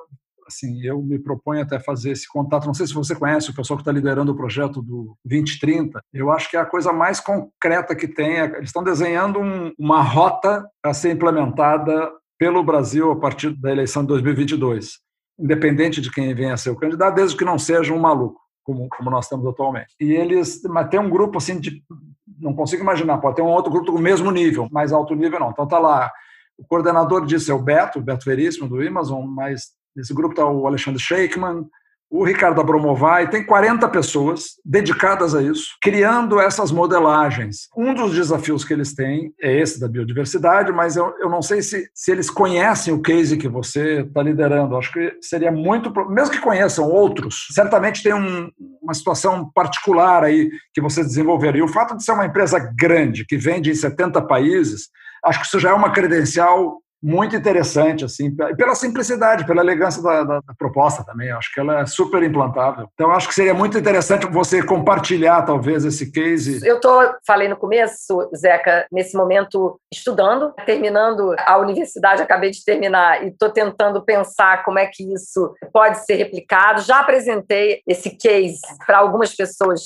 assim, 0.45 0.83
eu 0.83 1.01
me 1.01 1.17
proponho 1.17 1.61
até 1.61 1.79
fazer 1.79 2.11
esse 2.11 2.27
contato. 2.27 2.67
Não 2.67 2.73
sei 2.73 2.85
se 2.85 2.93
você 2.93 3.15
conhece 3.15 3.49
o 3.49 3.55
pessoal 3.55 3.77
que 3.77 3.81
está 3.81 3.93
liderando 3.93 4.33
o 4.33 4.35
projeto 4.35 4.81
do 4.81 5.15
2030. 5.23 6.01
Eu 6.13 6.29
acho 6.31 6.49
que 6.49 6.57
é 6.57 6.59
a 6.59 6.65
coisa 6.65 6.91
mais 6.91 7.21
concreta 7.21 7.95
que 7.95 8.09
tem. 8.09 8.39
Eles 8.39 8.65
estão 8.65 8.83
desenhando 8.83 9.39
um, 9.39 9.71
uma 9.79 10.01
rota 10.01 10.67
a 10.83 10.93
ser 10.93 11.11
implementada 11.11 12.11
pelo 12.37 12.61
Brasil 12.61 13.09
a 13.09 13.15
partir 13.15 13.51
da 13.51 13.71
eleição 13.71 14.01
de 14.01 14.09
2022 14.09 15.02
independente 15.37 16.01
de 16.01 16.11
quem 16.11 16.33
venha 16.33 16.53
a 16.53 16.57
ser 16.57 16.69
o 16.69 16.75
candidato, 16.75 17.15
desde 17.15 17.37
que 17.37 17.45
não 17.45 17.57
seja 17.57 17.93
um 17.93 17.99
maluco, 17.99 18.39
como, 18.63 18.87
como 18.89 19.09
nós 19.09 19.27
temos 19.27 19.45
atualmente. 19.47 19.95
E 19.99 20.11
eles, 20.11 20.61
mas 20.63 20.89
tem 20.89 20.99
um 20.99 21.09
grupo 21.09 21.37
assim 21.37 21.59
de, 21.59 21.83
não 22.39 22.53
consigo 22.53 22.83
imaginar, 22.83 23.17
pode 23.17 23.37
ter 23.37 23.41
um 23.41 23.47
outro 23.47 23.71
grupo 23.71 23.91
do 23.91 23.99
mesmo 23.99 24.31
nível, 24.31 24.67
mais 24.71 24.91
alto 24.91 25.15
nível 25.15 25.39
não. 25.39 25.51
Então 25.51 25.67
tá 25.67 25.79
lá, 25.79 26.11
o 26.57 26.65
coordenador 26.65 27.25
disso 27.25 27.51
é 27.51 27.55
o 27.55 27.61
Beto, 27.61 28.01
Beto 28.01 28.25
Veríssimo 28.25 28.67
do 28.67 28.81
Amazon, 28.81 29.25
mas 29.25 29.71
nesse 29.95 30.13
grupo 30.13 30.33
está 30.33 30.45
o 30.45 30.67
Alexandre 30.67 31.01
Sheikman, 31.01 31.65
o 32.13 32.23
Ricardo 32.23 32.61
Abromovai, 32.61 33.27
tem 33.27 33.43
40 33.43 33.89
pessoas 33.89 34.51
dedicadas 34.63 35.33
a 35.33 35.41
isso, 35.41 35.69
criando 35.81 36.39
essas 36.39 36.71
modelagens. 36.71 37.67
Um 37.75 37.91
dos 37.91 38.13
desafios 38.13 38.63
que 38.63 38.71
eles 38.71 38.93
têm 38.93 39.33
é 39.41 39.59
esse 39.59 39.79
da 39.79 39.87
biodiversidade, 39.87 40.71
mas 40.71 40.95
eu, 40.95 41.11
eu 41.19 41.27
não 41.27 41.41
sei 41.41 41.63
se, 41.63 41.89
se 41.91 42.11
eles 42.11 42.29
conhecem 42.29 42.93
o 42.93 43.01
case 43.01 43.35
que 43.35 43.47
você 43.47 44.01
está 44.01 44.21
liderando. 44.21 44.77
Acho 44.77 44.93
que 44.93 45.17
seria 45.21 45.51
muito, 45.51 45.91
mesmo 46.07 46.35
que 46.35 46.39
conheçam 46.39 46.87
outros, 46.87 47.47
certamente 47.49 48.03
tem 48.03 48.13
um, 48.13 48.47
uma 48.79 48.93
situação 48.93 49.49
particular 49.51 50.23
aí 50.23 50.51
que 50.71 50.81
você 50.81 51.03
desenvolveria. 51.03 51.61
E 51.61 51.65
o 51.65 51.67
fato 51.67 51.97
de 51.97 52.03
ser 52.03 52.11
uma 52.11 52.27
empresa 52.27 52.59
grande, 52.59 53.25
que 53.25 53.37
vende 53.37 53.71
em 53.71 53.75
70 53.75 54.21
países, 54.27 54.89
acho 55.25 55.39
que 55.39 55.47
isso 55.47 55.59
já 55.59 55.71
é 55.71 55.73
uma 55.73 55.91
credencial 55.91 56.82
muito 57.03 57.35
interessante, 57.35 58.05
assim, 58.05 58.33
pela 58.33 58.73
simplicidade, 58.75 59.45
pela 59.45 59.61
elegância 59.61 60.01
da, 60.01 60.23
da, 60.23 60.39
da, 60.39 60.53
proposta 60.57 61.03
também. 61.03 61.29
Acho 61.31 61.51
que 61.53 61.59
ela 61.59 61.81
é 61.81 61.85
super 61.85 62.23
implantável. 62.23 62.87
Então, 62.93 63.11
acho 63.11 63.27
que 63.27 63.35
seria 63.35 63.53
muito 63.53 63.77
interessante 63.77 64.25
você 64.25 64.63
compartilhar, 64.63 65.41
talvez, 65.41 65.83
esse 65.83 66.11
case. 66.11 66.65
Eu 66.65 66.77
estou, 66.77 67.13
falei 67.27 67.49
no 67.49 67.57
começo, 67.57 68.29
Zeca, 68.33 68.87
nesse 68.89 69.17
momento 69.17 69.77
estudando, 69.93 70.53
terminando 70.65 71.35
a 71.39 71.57
universidade, 71.57 72.21
acabei 72.21 72.51
de 72.51 72.63
terminar, 72.63 73.25
e 73.25 73.27
estou 73.27 73.49
tentando 73.49 74.01
pensar 74.05 74.63
como 74.63 74.79
é 74.79 74.85
que 74.85 75.13
isso 75.13 75.53
pode 75.73 76.05
ser 76.05 76.15
replicado. 76.15 76.81
Já 76.81 77.01
apresentei 77.01 77.81
esse 77.85 78.11
case 78.11 78.61
para 78.85 78.99
algumas 78.99 79.35
pessoas 79.35 79.81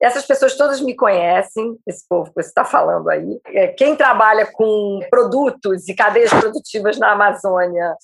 essas 0.00 0.26
pessoas 0.26 0.56
todas 0.56 0.80
me 0.80 0.94
conhecem, 0.94 1.76
esse 1.86 2.04
povo 2.08 2.26
que 2.30 2.42
você 2.42 2.48
está 2.48 2.64
falando 2.64 3.08
aí. 3.08 3.40
É, 3.46 3.68
quem 3.68 3.96
trabalha 3.96 4.46
com 4.46 5.00
produtos 5.10 5.88
e 5.88 5.94
cadeias 5.94 6.30
produtivas 6.30 6.98
na 6.98 7.12
Amazônia 7.12 7.96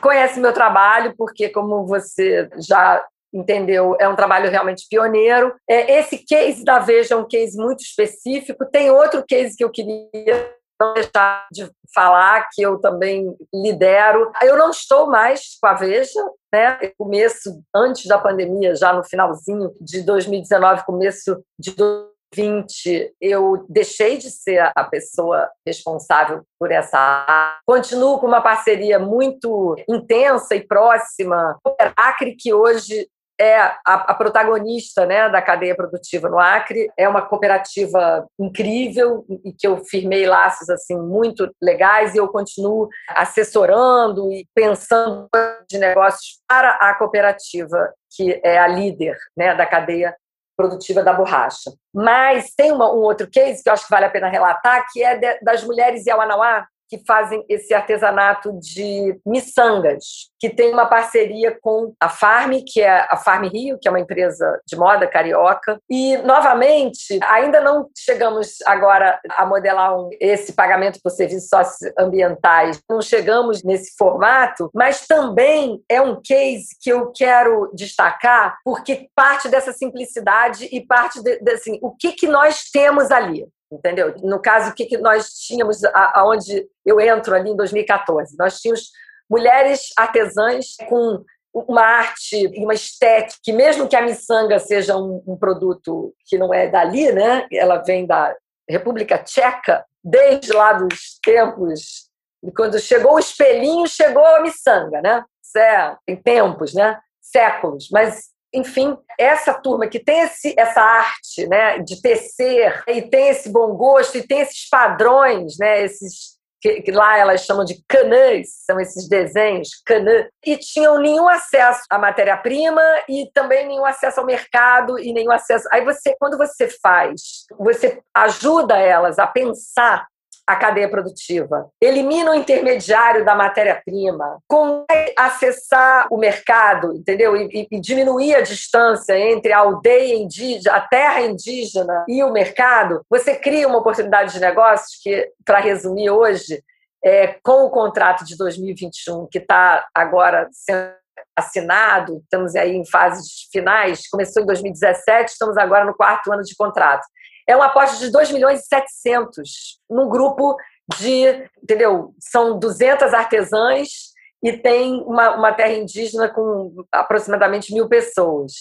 conhece 0.00 0.38
meu 0.40 0.52
trabalho, 0.52 1.14
porque, 1.16 1.48
como 1.48 1.86
você 1.86 2.48
já 2.58 3.04
entendeu? 3.32 3.96
É 4.00 4.08
um 4.08 4.16
trabalho 4.16 4.50
realmente 4.50 4.86
pioneiro. 4.88 5.54
É, 5.68 5.98
esse 5.98 6.18
case 6.18 6.64
da 6.64 6.80
Veja 6.80 7.14
é 7.14 7.16
um 7.16 7.28
case 7.28 7.56
muito 7.56 7.80
específico. 7.80 8.66
Tem 8.66 8.90
outro 8.90 9.24
case 9.26 9.56
que 9.56 9.64
eu 9.64 9.70
queria 9.70 10.52
não 10.80 10.94
deixar 10.94 11.46
de 11.52 11.70
falar 11.94 12.48
que 12.52 12.62
eu 12.62 12.80
também 12.80 13.36
lidero. 13.52 14.32
Eu 14.42 14.56
não 14.56 14.70
estou 14.70 15.06
mais 15.06 15.58
com 15.60 15.66
a 15.66 15.74
Veja, 15.74 16.20
né? 16.52 16.78
Começo 16.96 17.62
antes 17.74 18.06
da 18.06 18.18
pandemia, 18.18 18.74
já 18.74 18.92
no 18.92 19.04
finalzinho 19.04 19.72
de 19.80 20.02
2019, 20.02 20.84
começo 20.84 21.42
de 21.58 21.74
2020, 21.74 23.14
eu 23.20 23.66
deixei 23.68 24.16
de 24.16 24.30
ser 24.30 24.70
a 24.74 24.84
pessoa 24.84 25.50
responsável 25.66 26.42
por 26.58 26.70
essa 26.70 26.98
área. 26.98 27.58
Continuo 27.66 28.18
com 28.18 28.26
uma 28.26 28.40
parceria 28.40 28.98
muito 28.98 29.76
intensa 29.88 30.54
e 30.54 30.66
próxima 30.66 31.58
com 31.62 31.74
a 31.80 31.92
Acre, 31.96 32.36
que 32.36 32.54
hoje 32.54 33.08
é 33.40 33.58
a, 33.58 33.72
a, 33.86 34.14
protagonista 34.14 35.06
né, 35.06 35.26
da 35.30 35.40
cadeia 35.40 35.74
produtiva 35.74 36.28
no 36.28 36.38
Acre. 36.38 36.90
É 36.96 37.08
uma 37.08 37.22
cooperativa 37.22 38.26
incrível 38.38 39.24
e 39.42 39.52
que 39.52 39.66
eu 39.66 39.82
firmei 39.84 40.26
laços 40.26 40.68
assim 40.68 40.96
muito 40.96 41.50
legais 41.60 42.14
e 42.14 42.18
eu 42.18 42.28
continuo 42.28 42.88
assessorando 43.08 44.30
e 44.30 44.46
pensando 44.54 45.26
de 45.66 45.78
negócios 45.78 46.38
para 46.46 46.72
a 46.72 46.94
cooperativa 46.94 47.92
que 48.14 48.38
é 48.44 48.58
a 48.58 48.66
líder 48.66 49.16
né, 49.34 49.54
da 49.54 49.64
cadeia 49.64 50.14
produtiva 50.54 51.02
da 51.02 51.14
borracha. 51.14 51.70
Mas 51.94 52.52
tem 52.54 52.70
uma, 52.70 52.92
um 52.92 52.98
outro 52.98 53.30
case 53.30 53.62
que 53.62 53.70
eu 53.70 53.72
acho 53.72 53.84
que 53.84 53.90
vale 53.90 54.04
a 54.04 54.10
pena 54.10 54.28
relatar, 54.28 54.84
que 54.92 55.02
é 55.02 55.16
de, 55.16 55.40
das 55.40 55.64
mulheres 55.64 56.04
Yawanawá, 56.06 56.66
que 56.90 57.00
fazem 57.06 57.44
esse 57.48 57.72
artesanato 57.72 58.52
de 58.58 59.18
miçangas, 59.24 60.28
que 60.40 60.50
tem 60.50 60.72
uma 60.72 60.86
parceria 60.86 61.56
com 61.60 61.94
a 62.00 62.08
Farm, 62.08 62.60
que 62.66 62.80
é 62.80 63.06
a 63.08 63.16
Farm 63.16 63.44
Rio, 63.44 63.78
que 63.80 63.86
é 63.86 63.90
uma 63.90 64.00
empresa 64.00 64.60
de 64.66 64.76
moda 64.76 65.06
carioca. 65.06 65.78
E, 65.88 66.16
novamente, 66.18 67.20
ainda 67.22 67.60
não 67.60 67.88
chegamos 67.96 68.56
agora 68.66 69.20
a 69.30 69.46
modelar 69.46 69.96
um, 69.96 70.10
esse 70.20 70.52
pagamento 70.52 70.98
por 71.02 71.10
serviços 71.10 71.48
socioambientais, 71.48 72.80
não 72.90 73.00
chegamos 73.00 73.62
nesse 73.62 73.96
formato, 73.96 74.68
mas 74.74 75.06
também 75.06 75.80
é 75.88 76.00
um 76.02 76.20
case 76.20 76.76
que 76.80 76.90
eu 76.90 77.12
quero 77.12 77.70
destacar, 77.72 78.58
porque 78.64 79.08
parte 79.14 79.48
dessa 79.48 79.72
simplicidade 79.72 80.68
e 80.72 80.84
parte 80.84 81.22
de, 81.22 81.38
de 81.38 81.50
assim, 81.52 81.78
o 81.80 81.94
que, 81.94 82.12
que 82.12 82.26
nós 82.26 82.64
temos 82.72 83.12
ali 83.12 83.46
entendeu? 83.70 84.14
No 84.22 84.40
caso, 84.40 84.70
o 84.70 84.74
que, 84.74 84.86
que 84.86 84.98
nós 84.98 85.30
tínhamos, 85.34 85.84
aonde 86.14 86.68
eu 86.84 87.00
entro 87.00 87.34
ali 87.34 87.50
em 87.50 87.56
2014? 87.56 88.36
Nós 88.38 88.60
tínhamos 88.60 88.90
mulheres 89.28 89.90
artesãs 89.96 90.76
com 90.88 91.24
uma 91.52 91.82
arte 91.82 92.36
e 92.36 92.64
uma 92.64 92.74
estética, 92.74 93.40
que 93.42 93.52
mesmo 93.52 93.88
que 93.88 93.96
a 93.96 94.02
miçanga 94.02 94.58
seja 94.58 94.96
um, 94.96 95.22
um, 95.26 95.36
produto 95.36 96.14
que 96.26 96.38
não 96.38 96.54
é 96.54 96.68
dali, 96.68 97.10
né? 97.12 97.46
Ela 97.52 97.78
vem 97.78 98.06
da 98.06 98.34
República 98.68 99.18
Tcheca, 99.18 99.84
desde 100.02 100.52
lá 100.52 100.72
dos 100.72 101.18
tempos, 101.22 102.08
quando 102.56 102.78
chegou 102.78 103.14
o 103.14 103.18
espelhinho, 103.18 103.86
chegou 103.86 104.24
a 104.24 104.40
miçanga, 104.40 105.00
né? 105.02 105.24
Isso 105.42 105.58
é, 105.58 105.96
tem 106.06 106.16
tempos, 106.16 106.72
né? 106.72 106.98
Séculos, 107.20 107.88
mas 107.90 108.30
enfim, 108.52 108.96
essa 109.18 109.54
turma 109.54 109.86
que 109.86 109.98
tem 109.98 110.20
esse, 110.20 110.54
essa 110.58 110.80
arte 110.80 111.46
né, 111.46 111.78
de 111.78 112.00
tecer 112.00 112.82
e 112.88 113.02
tem 113.02 113.28
esse 113.28 113.48
bom 113.48 113.74
gosto 113.74 114.18
e 114.18 114.26
tem 114.26 114.40
esses 114.40 114.68
padrões, 114.68 115.56
né, 115.58 115.84
esses, 115.84 116.38
que, 116.60 116.82
que, 116.82 116.90
lá 116.90 117.16
elas 117.16 117.44
chamam 117.44 117.64
de 117.64 117.82
canãs, 117.88 118.48
são 118.66 118.78
esses 118.78 119.08
desenhos, 119.08 119.70
canã, 119.86 120.26
e 120.44 120.56
tinham 120.56 121.00
nenhum 121.00 121.28
acesso 121.28 121.80
à 121.88 121.98
matéria-prima 121.98 122.82
e 123.08 123.30
também 123.32 123.66
nenhum 123.66 123.84
acesso 123.84 124.20
ao 124.20 124.26
mercado 124.26 124.98
e 124.98 125.12
nenhum 125.12 125.32
acesso. 125.32 125.68
Aí 125.72 125.84
você, 125.84 126.14
quando 126.18 126.36
você 126.36 126.68
faz, 126.82 127.46
você 127.58 128.00
ajuda 128.14 128.76
elas 128.76 129.18
a 129.18 129.26
pensar 129.26 130.06
a 130.50 130.56
cadeia 130.56 130.88
produtiva, 130.88 131.70
elimina 131.80 132.32
o 132.32 132.34
intermediário 132.34 133.24
da 133.24 133.36
matéria-prima, 133.36 134.40
consegue 134.48 135.14
acessar 135.16 136.08
o 136.10 136.18
mercado, 136.18 136.92
entendeu? 136.92 137.36
E, 137.36 137.68
e, 137.70 137.80
diminuir 137.80 138.34
a 138.34 138.40
distância 138.40 139.16
entre 139.16 139.52
a 139.52 139.58
aldeia 139.58 140.16
indígena, 140.16 140.76
a 140.76 140.80
terra 140.80 141.20
indígena 141.20 142.04
e 142.08 142.22
o 142.24 142.32
mercado, 142.32 143.00
você 143.08 143.36
cria 143.36 143.68
uma 143.68 143.78
oportunidade 143.78 144.32
de 144.32 144.40
negócios 144.40 145.00
que, 145.00 145.30
para 145.44 145.60
resumir 145.60 146.10
hoje, 146.10 146.60
é, 147.04 147.36
com 147.44 147.64
o 147.64 147.70
contrato 147.70 148.24
de 148.24 148.36
2021, 148.36 149.28
que 149.30 149.38
está 149.38 149.86
agora 149.94 150.48
sendo 150.50 150.90
assinado, 151.36 152.18
estamos 152.24 152.56
aí 152.56 152.74
em 152.74 152.84
fases 152.84 153.48
finais, 153.52 154.08
começou 154.08 154.42
em 154.42 154.46
2017, 154.46 155.30
estamos 155.30 155.56
agora 155.56 155.84
no 155.84 155.94
quarto 155.94 156.32
ano 156.32 156.42
de 156.42 156.56
contrato 156.56 157.06
é 157.48 157.56
uma 157.56 157.66
aposta 157.66 157.96
de 157.98 158.10
2 158.10 158.30
milhões 158.32 158.60
e 158.60 158.66
700 158.66 159.78
num 159.88 160.08
grupo 160.08 160.56
de, 160.98 161.48
entendeu? 161.62 162.14
São 162.18 162.58
200 162.58 163.14
artesãs 163.14 164.10
e 164.42 164.52
tem 164.56 165.02
uma, 165.02 165.36
uma 165.36 165.52
terra 165.52 165.74
indígena 165.74 166.28
com 166.28 166.84
aproximadamente 166.90 167.72
mil 167.72 167.88
pessoas. 167.88 168.52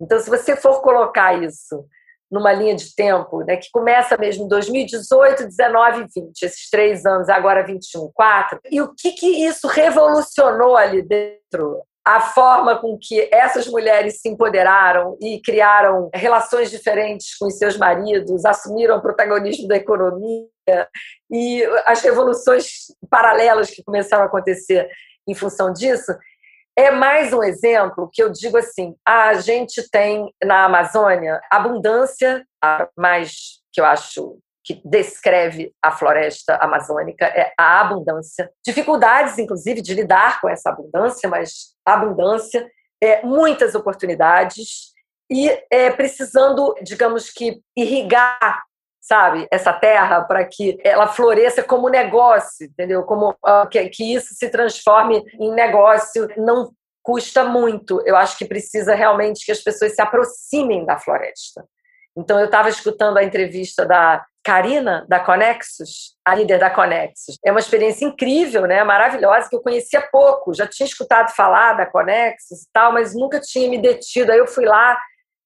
Então, 0.00 0.18
se 0.18 0.28
você 0.28 0.56
for 0.56 0.80
colocar 0.82 1.42
isso 1.42 1.84
numa 2.30 2.52
linha 2.52 2.74
de 2.74 2.94
tempo, 2.94 3.44
né, 3.44 3.56
que 3.56 3.68
começa 3.70 4.16
mesmo 4.16 4.44
em 4.44 4.48
2018, 4.48 5.44
19 5.48 6.00
e 6.00 6.22
20, 6.22 6.42
esses 6.42 6.70
três 6.70 7.04
anos, 7.04 7.28
agora 7.28 7.64
21, 7.64 8.10
quatro, 8.14 8.58
e 8.70 8.80
o 8.80 8.94
que, 8.94 9.12
que 9.12 9.26
isso 9.44 9.66
revolucionou 9.68 10.76
ali 10.76 11.02
dentro 11.02 11.82
a 12.04 12.20
forma 12.20 12.78
com 12.78 12.98
que 13.00 13.28
essas 13.32 13.68
mulheres 13.68 14.20
se 14.20 14.28
empoderaram 14.28 15.16
e 15.20 15.40
criaram 15.40 16.10
relações 16.12 16.70
diferentes 16.70 17.36
com 17.36 17.46
os 17.46 17.56
seus 17.56 17.76
maridos, 17.76 18.44
assumiram 18.44 18.96
o 18.96 19.02
protagonismo 19.02 19.68
da 19.68 19.76
economia 19.76 20.48
e 21.30 21.62
as 21.86 22.02
revoluções 22.02 22.86
paralelas 23.08 23.70
que 23.70 23.84
começaram 23.84 24.24
a 24.24 24.26
acontecer 24.26 24.88
em 25.28 25.34
função 25.34 25.72
disso, 25.72 26.12
é 26.76 26.90
mais 26.90 27.32
um 27.32 27.42
exemplo 27.42 28.08
que 28.12 28.22
eu 28.22 28.30
digo 28.30 28.56
assim: 28.56 28.96
a 29.06 29.34
gente 29.34 29.88
tem 29.90 30.32
na 30.42 30.64
Amazônia 30.64 31.40
abundância, 31.50 32.44
mais 32.96 33.60
que 33.72 33.80
eu 33.80 33.84
acho 33.84 34.38
que 34.74 34.88
descreve 34.88 35.74
a 35.82 35.90
floresta 35.90 36.56
amazônica 36.56 37.24
é 37.26 37.52
a 37.58 37.80
abundância. 37.80 38.50
Dificuldades, 38.64 39.38
inclusive, 39.38 39.82
de 39.82 39.94
lidar 39.94 40.40
com 40.40 40.48
essa 40.48 40.70
abundância, 40.70 41.28
mas 41.28 41.74
abundância, 41.84 42.66
é, 43.02 43.22
muitas 43.22 43.74
oportunidades 43.74 44.92
e 45.30 45.50
é, 45.70 45.90
precisando, 45.90 46.74
digamos 46.82 47.30
que, 47.30 47.60
irrigar 47.76 48.62
sabe 49.00 49.48
essa 49.50 49.72
terra 49.72 50.22
para 50.22 50.44
que 50.44 50.78
ela 50.84 51.08
floresça 51.08 51.60
como 51.60 51.88
negócio 51.88 52.66
entendeu? 52.66 53.02
Como 53.02 53.30
uh, 53.30 53.68
que, 53.68 53.88
que 53.88 54.14
isso 54.14 54.32
se 54.34 54.48
transforme 54.48 55.24
em 55.40 55.52
negócio. 55.52 56.28
Não 56.36 56.70
custa 57.02 57.42
muito. 57.42 58.00
Eu 58.06 58.16
acho 58.16 58.38
que 58.38 58.44
precisa 58.44 58.94
realmente 58.94 59.44
que 59.44 59.50
as 59.50 59.60
pessoas 59.60 59.94
se 59.94 60.00
aproximem 60.00 60.84
da 60.84 60.98
floresta. 60.98 61.64
Então 62.16 62.38
eu 62.38 62.44
estava 62.46 62.68
escutando 62.68 63.16
a 63.16 63.24
entrevista 63.24 63.84
da 63.84 64.24
Karina, 64.44 65.06
da 65.08 65.20
Conexus, 65.20 66.16
a 66.24 66.34
líder 66.34 66.58
da 66.58 66.68
Conexus. 66.68 67.38
É 67.44 67.50
uma 67.50 67.60
experiência 67.60 68.04
incrível, 68.04 68.62
né? 68.62 68.82
maravilhosa, 68.82 69.48
que 69.48 69.54
eu 69.54 69.62
conhecia 69.62 70.00
pouco. 70.10 70.52
Já 70.52 70.66
tinha 70.66 70.86
escutado 70.86 71.34
falar 71.34 71.74
da 71.74 71.86
Conexus 71.86 72.62
e 72.62 72.68
tal, 72.72 72.92
mas 72.92 73.14
nunca 73.14 73.40
tinha 73.40 73.68
me 73.68 73.78
detido. 73.78 74.32
Aí 74.32 74.38
eu 74.38 74.46
fui 74.48 74.64
lá, 74.64 74.98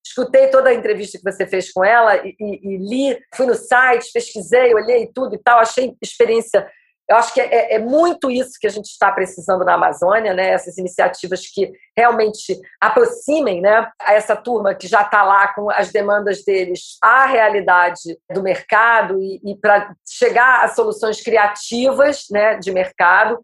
escutei 0.05 0.49
toda 0.49 0.71
a 0.71 0.75
entrevista 0.75 1.19
que 1.19 1.25
você 1.25 1.47
fez 1.47 1.71
com 1.73 1.85
ela 1.85 2.17
e, 2.17 2.35
e, 2.41 2.75
e 2.75 2.77
li, 2.79 3.19
fui 3.35 3.47
no 3.47 3.55
site, 3.55 4.13
pesquisei, 4.13 4.75
olhei 4.75 5.11
tudo 5.15 5.35
e 5.35 5.39
tal. 5.39 5.59
Achei 5.59 5.95
experiência 6.01 6.67
eu 7.09 7.17
acho 7.17 7.33
que 7.33 7.41
é, 7.41 7.75
é, 7.75 7.79
muito 7.79 8.31
isso 8.31 8.59
que 8.61 8.67
a 8.67 8.71
gente 8.71 8.87
está 8.87 9.13
precisando 9.13 9.65
na 9.65 9.75
Amazônia, 9.75 10.35
né? 10.35 10.49
essas 10.49 10.77
iniciativas 10.77 11.47
que 11.47 11.73
realmente 11.97 12.59
aproximem 12.81 13.61
né, 13.61 13.89
a 14.01 14.15
essa 14.15 14.35
turma 14.35 14.75
que 14.75 14.89
já 14.89 15.03
está 15.03 15.23
lá 15.23 15.49
com 15.55 15.71
as 15.71 15.93
demandas 15.93 16.45
deles 16.45 16.99
à 17.03 17.27
realidade 17.27 18.19
do 18.33 18.43
mercado 18.43 19.21
e, 19.21 19.41
e 19.45 19.57
para 19.57 19.95
chegar 20.07 20.65
a 20.65 20.69
soluções 20.69 21.23
criativas 21.23 22.25
né, 22.31 22.59
de 22.59 22.73
mercado 22.73 23.39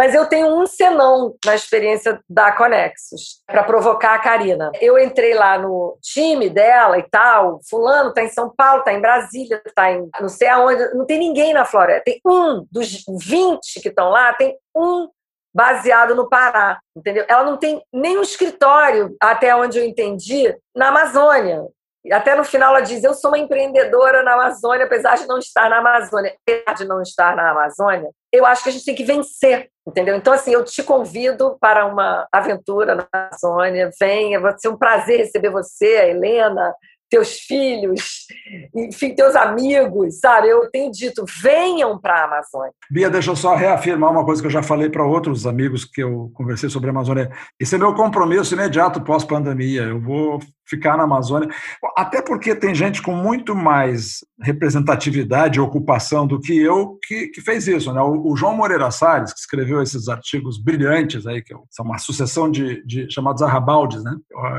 mas 0.00 0.14
eu 0.14 0.24
tenho 0.24 0.46
um 0.46 0.66
senão 0.66 1.34
na 1.44 1.54
experiência 1.54 2.18
da 2.26 2.50
Conexus, 2.52 3.42
para 3.46 3.62
provocar 3.62 4.14
a 4.14 4.18
Karina. 4.18 4.72
Eu 4.80 4.98
entrei 4.98 5.34
lá 5.34 5.58
no 5.58 5.98
time 6.00 6.48
dela 6.48 6.98
e 6.98 7.02
tal, 7.02 7.60
fulano 7.68 8.08
está 8.08 8.22
em 8.22 8.30
São 8.30 8.48
Paulo, 8.48 8.78
está 8.78 8.94
em 8.94 9.00
Brasília, 9.02 9.60
está 9.66 9.92
em 9.92 10.08
não 10.18 10.30
sei 10.30 10.48
aonde, 10.48 10.94
não 10.94 11.04
tem 11.04 11.18
ninguém 11.18 11.52
na 11.52 11.66
floresta. 11.66 12.04
Tem 12.06 12.20
um 12.24 12.66
dos 12.72 13.04
20 13.06 13.78
que 13.82 13.90
estão 13.90 14.08
lá, 14.08 14.32
tem 14.32 14.56
um 14.74 15.06
baseado 15.54 16.14
no 16.14 16.30
Pará, 16.30 16.80
entendeu? 16.96 17.26
Ela 17.28 17.44
não 17.44 17.58
tem 17.58 17.82
nenhum 17.92 18.22
escritório, 18.22 19.14
até 19.20 19.54
onde 19.54 19.80
eu 19.80 19.84
entendi, 19.84 20.56
na 20.74 20.88
Amazônia. 20.88 21.62
Até 22.10 22.34
no 22.34 22.44
final 22.44 22.74
ela 22.74 22.80
diz: 22.80 23.04
Eu 23.04 23.12
sou 23.12 23.30
uma 23.30 23.38
empreendedora 23.38 24.22
na 24.22 24.32
Amazônia, 24.32 24.86
apesar 24.86 25.16
de 25.16 25.26
não 25.26 25.36
estar 25.36 25.68
na 25.68 25.76
Amazônia. 25.76 26.34
Apesar 26.48 26.72
de 26.72 26.84
não 26.86 27.02
estar 27.02 27.36
na 27.36 27.50
Amazônia, 27.50 28.08
eu 28.32 28.46
acho 28.46 28.62
que 28.62 28.68
a 28.68 28.72
gente 28.72 28.84
tem 28.84 28.94
que 28.94 29.04
vencer, 29.04 29.68
entendeu? 29.86 30.16
Então, 30.16 30.32
assim, 30.32 30.52
eu 30.52 30.64
te 30.64 30.82
convido 30.82 31.56
para 31.60 31.86
uma 31.86 32.28
aventura 32.32 32.94
na 32.94 33.06
Amazônia. 33.12 33.90
Venha, 34.00 34.40
vai 34.40 34.54
ser 34.56 34.68
um 34.68 34.76
prazer 34.76 35.18
receber 35.18 35.50
você, 35.50 35.96
a 35.96 36.08
Helena, 36.08 36.74
teus 37.10 37.40
filhos, 37.40 38.26
enfim, 38.74 39.14
teus 39.14 39.34
amigos, 39.34 40.20
sabe? 40.20 40.48
Eu 40.48 40.70
tenho 40.70 40.92
dito, 40.92 41.24
venham 41.42 41.98
para 41.98 42.20
a 42.20 42.24
Amazônia. 42.24 42.72
Bia, 42.88 43.10
deixa 43.10 43.32
eu 43.32 43.36
só 43.36 43.56
reafirmar 43.56 44.12
uma 44.12 44.24
coisa 44.24 44.40
que 44.40 44.46
eu 44.46 44.52
já 44.52 44.62
falei 44.62 44.88
para 44.88 45.04
outros 45.04 45.44
amigos 45.44 45.84
que 45.84 46.00
eu 46.00 46.30
conversei 46.34 46.70
sobre 46.70 46.88
a 46.88 46.92
Amazônia. 46.92 47.30
Esse 47.58 47.74
é 47.74 47.78
meu 47.78 47.94
compromisso 47.94 48.54
imediato 48.54 49.02
pós-pandemia. 49.02 49.82
Eu 49.82 50.00
vou 50.00 50.38
ficar 50.70 50.96
na 50.96 51.02
Amazônia, 51.02 51.48
até 51.96 52.22
porque 52.22 52.54
tem 52.54 52.72
gente 52.72 53.02
com 53.02 53.12
muito 53.12 53.54
mais 53.56 54.20
representatividade 54.40 55.58
e 55.58 55.60
ocupação 55.60 56.26
do 56.26 56.40
que 56.40 56.56
eu 56.56 56.98
que, 57.06 57.26
que 57.28 57.40
fez 57.40 57.66
isso. 57.66 57.92
Né? 57.92 58.00
O, 58.00 58.32
o, 58.32 58.36
João 58.36 58.56
Moreira 58.56 58.90
Salles, 58.90 59.32
que 59.32 59.40
escreveu 59.40 59.82
esses 59.82 60.08
artigos 60.08 60.62
brilhantes, 60.62 61.26
aí, 61.26 61.42
que 61.42 61.54
são 61.68 61.84
uma 61.84 61.98
sucessão 61.98 62.50
de, 62.50 62.82
de 62.86 63.10
chamados 63.10 63.42
arrabaldes. 63.42 64.02
Né? 64.02 64.14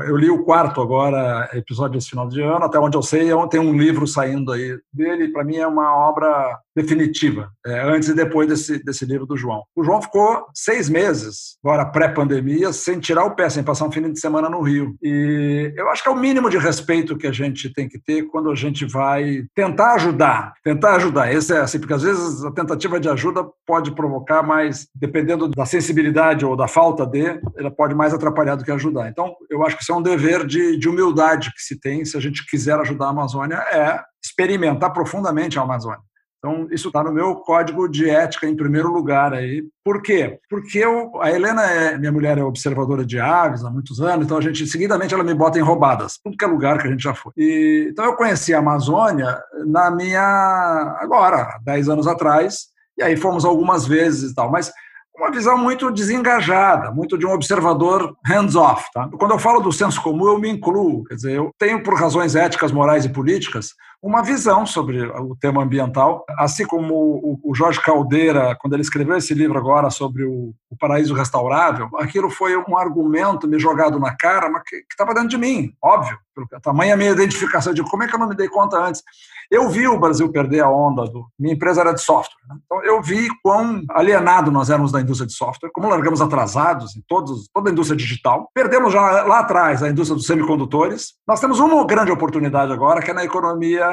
Eu 0.06 0.16
li 0.16 0.30
o 0.30 0.44
quarto 0.44 0.80
agora, 0.80 1.48
episódio 1.54 1.98
desse 1.98 2.10
final 2.10 2.28
de 2.28 2.42
ano, 2.42 2.64
até 2.64 2.78
onde 2.78 2.96
eu 2.96 3.02
sei, 3.02 3.30
tem 3.50 3.58
um 3.60 3.76
livro 3.76 4.06
saindo 4.06 4.52
aí 4.52 4.78
dele, 4.92 5.32
para 5.32 5.44
mim 5.44 5.56
é 5.56 5.66
uma 5.66 5.96
obra 5.96 6.58
definitiva, 6.74 7.50
é, 7.66 7.80
antes 7.82 8.08
e 8.08 8.14
depois 8.14 8.48
desse, 8.48 8.82
desse 8.82 9.04
livro 9.04 9.26
do 9.26 9.36
João. 9.36 9.62
O 9.76 9.84
João 9.84 10.00
ficou 10.00 10.46
seis 10.54 10.88
meses, 10.88 11.58
agora 11.62 11.84
pré-pandemia, 11.84 12.72
sem 12.72 12.98
tirar 12.98 13.24
o 13.24 13.34
pé, 13.34 13.48
sem 13.50 13.62
passar 13.62 13.86
um 13.86 13.92
fim 13.92 14.10
de 14.10 14.18
semana 14.18 14.48
no 14.48 14.62
Rio. 14.62 14.94
E 15.02 15.72
eu 15.76 15.90
acho 15.90 16.01
que 16.02 16.08
é 16.08 16.12
o 16.12 16.16
mínimo 16.16 16.50
de 16.50 16.58
respeito 16.58 17.16
que 17.16 17.26
a 17.26 17.32
gente 17.32 17.72
tem 17.72 17.88
que 17.88 17.98
ter 17.98 18.24
quando 18.24 18.50
a 18.50 18.54
gente 18.54 18.84
vai 18.84 19.44
tentar 19.54 19.94
ajudar. 19.94 20.54
Tentar 20.64 20.96
ajudar. 20.96 21.32
Esse 21.32 21.54
é 21.54 21.60
assim, 21.60 21.78
porque 21.78 21.94
às 21.94 22.02
vezes 22.02 22.44
a 22.44 22.50
tentativa 22.50 22.98
de 22.98 23.08
ajuda 23.08 23.44
pode 23.66 23.94
provocar 23.94 24.42
mais, 24.42 24.88
dependendo 24.94 25.48
da 25.48 25.64
sensibilidade 25.64 26.44
ou 26.44 26.56
da 26.56 26.66
falta 26.66 27.06
de, 27.06 27.40
ela 27.56 27.70
pode 27.70 27.94
mais 27.94 28.12
atrapalhar 28.12 28.56
do 28.56 28.64
que 28.64 28.72
ajudar. 28.72 29.08
Então, 29.08 29.34
eu 29.50 29.64
acho 29.64 29.76
que 29.76 29.82
isso 29.82 29.92
é 29.92 29.96
um 29.96 30.02
dever 30.02 30.46
de, 30.46 30.76
de 30.76 30.88
humildade 30.88 31.52
que 31.54 31.62
se 31.62 31.78
tem 31.78 32.04
se 32.04 32.16
a 32.16 32.20
gente 32.20 32.44
quiser 32.46 32.78
ajudar 32.80 33.06
a 33.06 33.10
Amazônia, 33.10 33.56
é 33.56 34.00
experimentar 34.24 34.92
profundamente 34.92 35.58
a 35.58 35.62
Amazônia. 35.62 36.00
Então, 36.44 36.66
isso 36.72 36.88
está 36.88 37.04
no 37.04 37.12
meu 37.12 37.36
código 37.36 37.88
de 37.88 38.10
ética 38.10 38.48
em 38.48 38.56
primeiro 38.56 38.92
lugar 38.92 39.32
aí. 39.32 39.62
Por 39.84 40.02
quê? 40.02 40.40
Porque 40.50 40.78
eu, 40.78 41.22
a 41.22 41.30
Helena, 41.30 41.62
é, 41.62 41.96
minha 41.96 42.10
mulher, 42.10 42.36
é 42.36 42.42
observadora 42.42 43.06
de 43.06 43.20
aves 43.20 43.64
há 43.64 43.70
muitos 43.70 44.00
anos, 44.00 44.26
então 44.26 44.38
a 44.38 44.40
gente, 44.40 44.66
seguidamente, 44.66 45.14
ela 45.14 45.22
me 45.22 45.34
bota 45.34 45.60
em 45.60 45.62
roubadas, 45.62 46.18
tudo 46.22 46.36
que 46.36 46.44
é 46.44 46.48
lugar 46.48 46.78
que 46.78 46.88
a 46.88 46.90
gente 46.90 47.02
já 47.04 47.14
foi. 47.14 47.32
E, 47.36 47.90
então, 47.92 48.04
eu 48.04 48.16
conheci 48.16 48.52
a 48.52 48.58
Amazônia 48.58 49.40
na 49.64 49.88
minha, 49.92 50.96
agora, 50.98 51.60
10 51.62 51.88
anos 51.88 52.08
atrás, 52.08 52.72
e 52.98 53.04
aí 53.04 53.16
fomos 53.16 53.44
algumas 53.44 53.86
vezes 53.86 54.32
e 54.32 54.34
tal, 54.34 54.50
mas 54.50 54.72
uma 55.16 55.30
visão 55.30 55.56
muito 55.56 55.92
desengajada, 55.92 56.90
muito 56.90 57.16
de 57.16 57.24
um 57.24 57.30
observador 57.30 58.16
hands-off. 58.26 58.84
Tá? 58.92 59.08
Quando 59.16 59.30
eu 59.30 59.38
falo 59.38 59.60
do 59.60 59.70
senso 59.70 60.02
comum, 60.02 60.26
eu 60.26 60.38
me 60.38 60.50
incluo. 60.50 61.04
Quer 61.04 61.14
dizer, 61.14 61.36
eu 61.36 61.50
tenho, 61.56 61.82
por 61.82 61.94
razões 61.94 62.34
éticas, 62.34 62.72
morais 62.72 63.04
e 63.04 63.08
políticas, 63.08 63.74
uma 64.02 64.20
visão 64.20 64.66
sobre 64.66 65.00
o 65.06 65.36
tema 65.40 65.62
ambiental, 65.62 66.26
assim 66.36 66.66
como 66.66 67.38
o 67.42 67.54
Jorge 67.54 67.80
Caldeira, 67.80 68.56
quando 68.60 68.72
ele 68.72 68.82
escreveu 68.82 69.16
esse 69.16 69.32
livro 69.32 69.56
agora 69.56 69.90
sobre 69.90 70.24
o, 70.24 70.52
paraíso 70.80 71.14
restaurável, 71.14 71.88
aquilo 71.98 72.28
foi 72.28 72.56
um 72.56 72.76
argumento 72.76 73.46
me 73.46 73.58
jogado 73.58 74.00
na 74.00 74.16
cara, 74.16 74.48
mas 74.50 74.62
que 74.64 74.84
estava 74.90 75.14
dentro 75.14 75.28
de 75.28 75.38
mim, 75.38 75.72
óbvio, 75.80 76.18
pelo 76.34 76.48
tamanho 76.60 76.94
a 76.94 76.96
minha 76.96 77.10
identificação 77.10 77.72
de 77.72 77.82
como 77.82 78.02
é 78.02 78.08
que 78.08 78.14
eu 78.14 78.18
não 78.18 78.28
me 78.28 78.34
dei 78.34 78.48
conta 78.48 78.78
antes. 78.78 79.02
Eu 79.50 79.68
vi 79.68 79.86
o 79.86 79.98
Brasil 79.98 80.32
perder 80.32 80.60
a 80.60 80.70
onda 80.70 81.04
do. 81.04 81.26
Minha 81.38 81.52
empresa 81.54 81.82
era 81.82 81.92
de 81.92 82.00
software. 82.00 82.40
Né? 82.48 82.56
Então, 82.64 82.82
eu 82.82 83.02
vi 83.02 83.28
quão 83.42 83.82
alienado 83.90 84.50
nós 84.50 84.70
éramos 84.70 84.90
da 84.90 85.00
indústria 85.00 85.26
de 85.26 85.34
software, 85.34 85.70
como 85.74 85.90
largamos 85.90 86.22
atrasados 86.22 86.96
em 86.96 87.02
todos, 87.06 87.48
toda 87.52 87.68
a 87.68 87.72
indústria 87.72 87.96
digital. 87.96 88.48
Perdemos 88.54 88.94
já 88.94 89.24
lá 89.24 89.40
atrás 89.40 89.82
a 89.82 89.90
indústria 89.90 90.16
dos 90.16 90.26
semicondutores. 90.26 91.12
Nós 91.28 91.38
temos 91.38 91.60
uma 91.60 91.86
grande 91.86 92.10
oportunidade 92.10 92.72
agora, 92.72 93.02
que 93.02 93.10
é 93.10 93.14
na 93.14 93.24
economia 93.24 93.91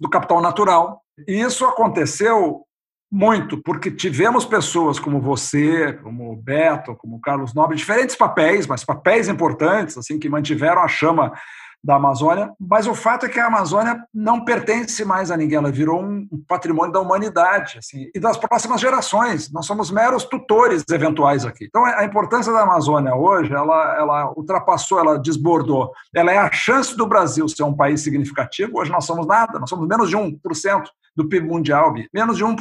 do 0.00 0.08
capital 0.08 0.40
natural. 0.40 1.02
E 1.28 1.40
isso 1.40 1.64
aconteceu 1.66 2.64
muito, 3.12 3.60
porque 3.62 3.90
tivemos 3.90 4.44
pessoas 4.44 4.98
como 4.98 5.20
você, 5.20 5.92
como 5.94 6.32
o 6.32 6.36
Beto, 6.36 6.94
como 6.96 7.16
o 7.16 7.20
Carlos 7.20 7.52
Nobre, 7.52 7.76
diferentes 7.76 8.14
papéis, 8.14 8.66
mas 8.66 8.84
papéis 8.84 9.28
importantes, 9.28 9.98
assim, 9.98 10.18
que 10.18 10.28
mantiveram 10.28 10.80
a 10.80 10.88
chama 10.88 11.32
da 11.82 11.96
Amazônia, 11.96 12.52
mas 12.60 12.86
o 12.86 12.94
fato 12.94 13.26
é 13.26 13.28
que 13.28 13.40
a 13.40 13.46
Amazônia 13.46 14.04
não 14.12 14.44
pertence 14.44 15.04
mais 15.04 15.30
a 15.30 15.36
ninguém, 15.36 15.58
ela 15.58 15.70
virou 15.70 16.02
um 16.02 16.28
patrimônio 16.46 16.92
da 16.92 17.00
humanidade 17.00 17.78
assim, 17.78 18.10
e 18.14 18.20
das 18.20 18.36
próximas 18.36 18.80
gerações. 18.80 19.50
Nós 19.50 19.66
somos 19.66 19.90
meros 19.90 20.24
tutores 20.24 20.84
eventuais 20.90 21.44
aqui. 21.44 21.64
Então, 21.64 21.84
a 21.84 22.04
importância 22.04 22.52
da 22.52 22.62
Amazônia 22.62 23.14
hoje, 23.14 23.52
ela, 23.52 23.96
ela 23.98 24.32
ultrapassou, 24.36 24.98
ela 24.98 25.18
desbordou. 25.18 25.90
Ela 26.14 26.32
é 26.32 26.38
a 26.38 26.52
chance 26.52 26.96
do 26.96 27.06
Brasil 27.06 27.48
ser 27.48 27.62
um 27.62 27.74
país 27.74 28.02
significativo. 28.02 28.78
Hoje 28.78 28.90
nós 28.90 29.04
somos 29.04 29.26
nada, 29.26 29.58
nós 29.58 29.70
somos 29.70 29.88
menos 29.88 30.10
de 30.10 30.16
1% 30.16 30.38
do 31.16 31.28
PIB 31.28 31.46
mundial, 31.46 31.92
menos 32.12 32.36
de 32.36 32.44
1% 32.44 32.56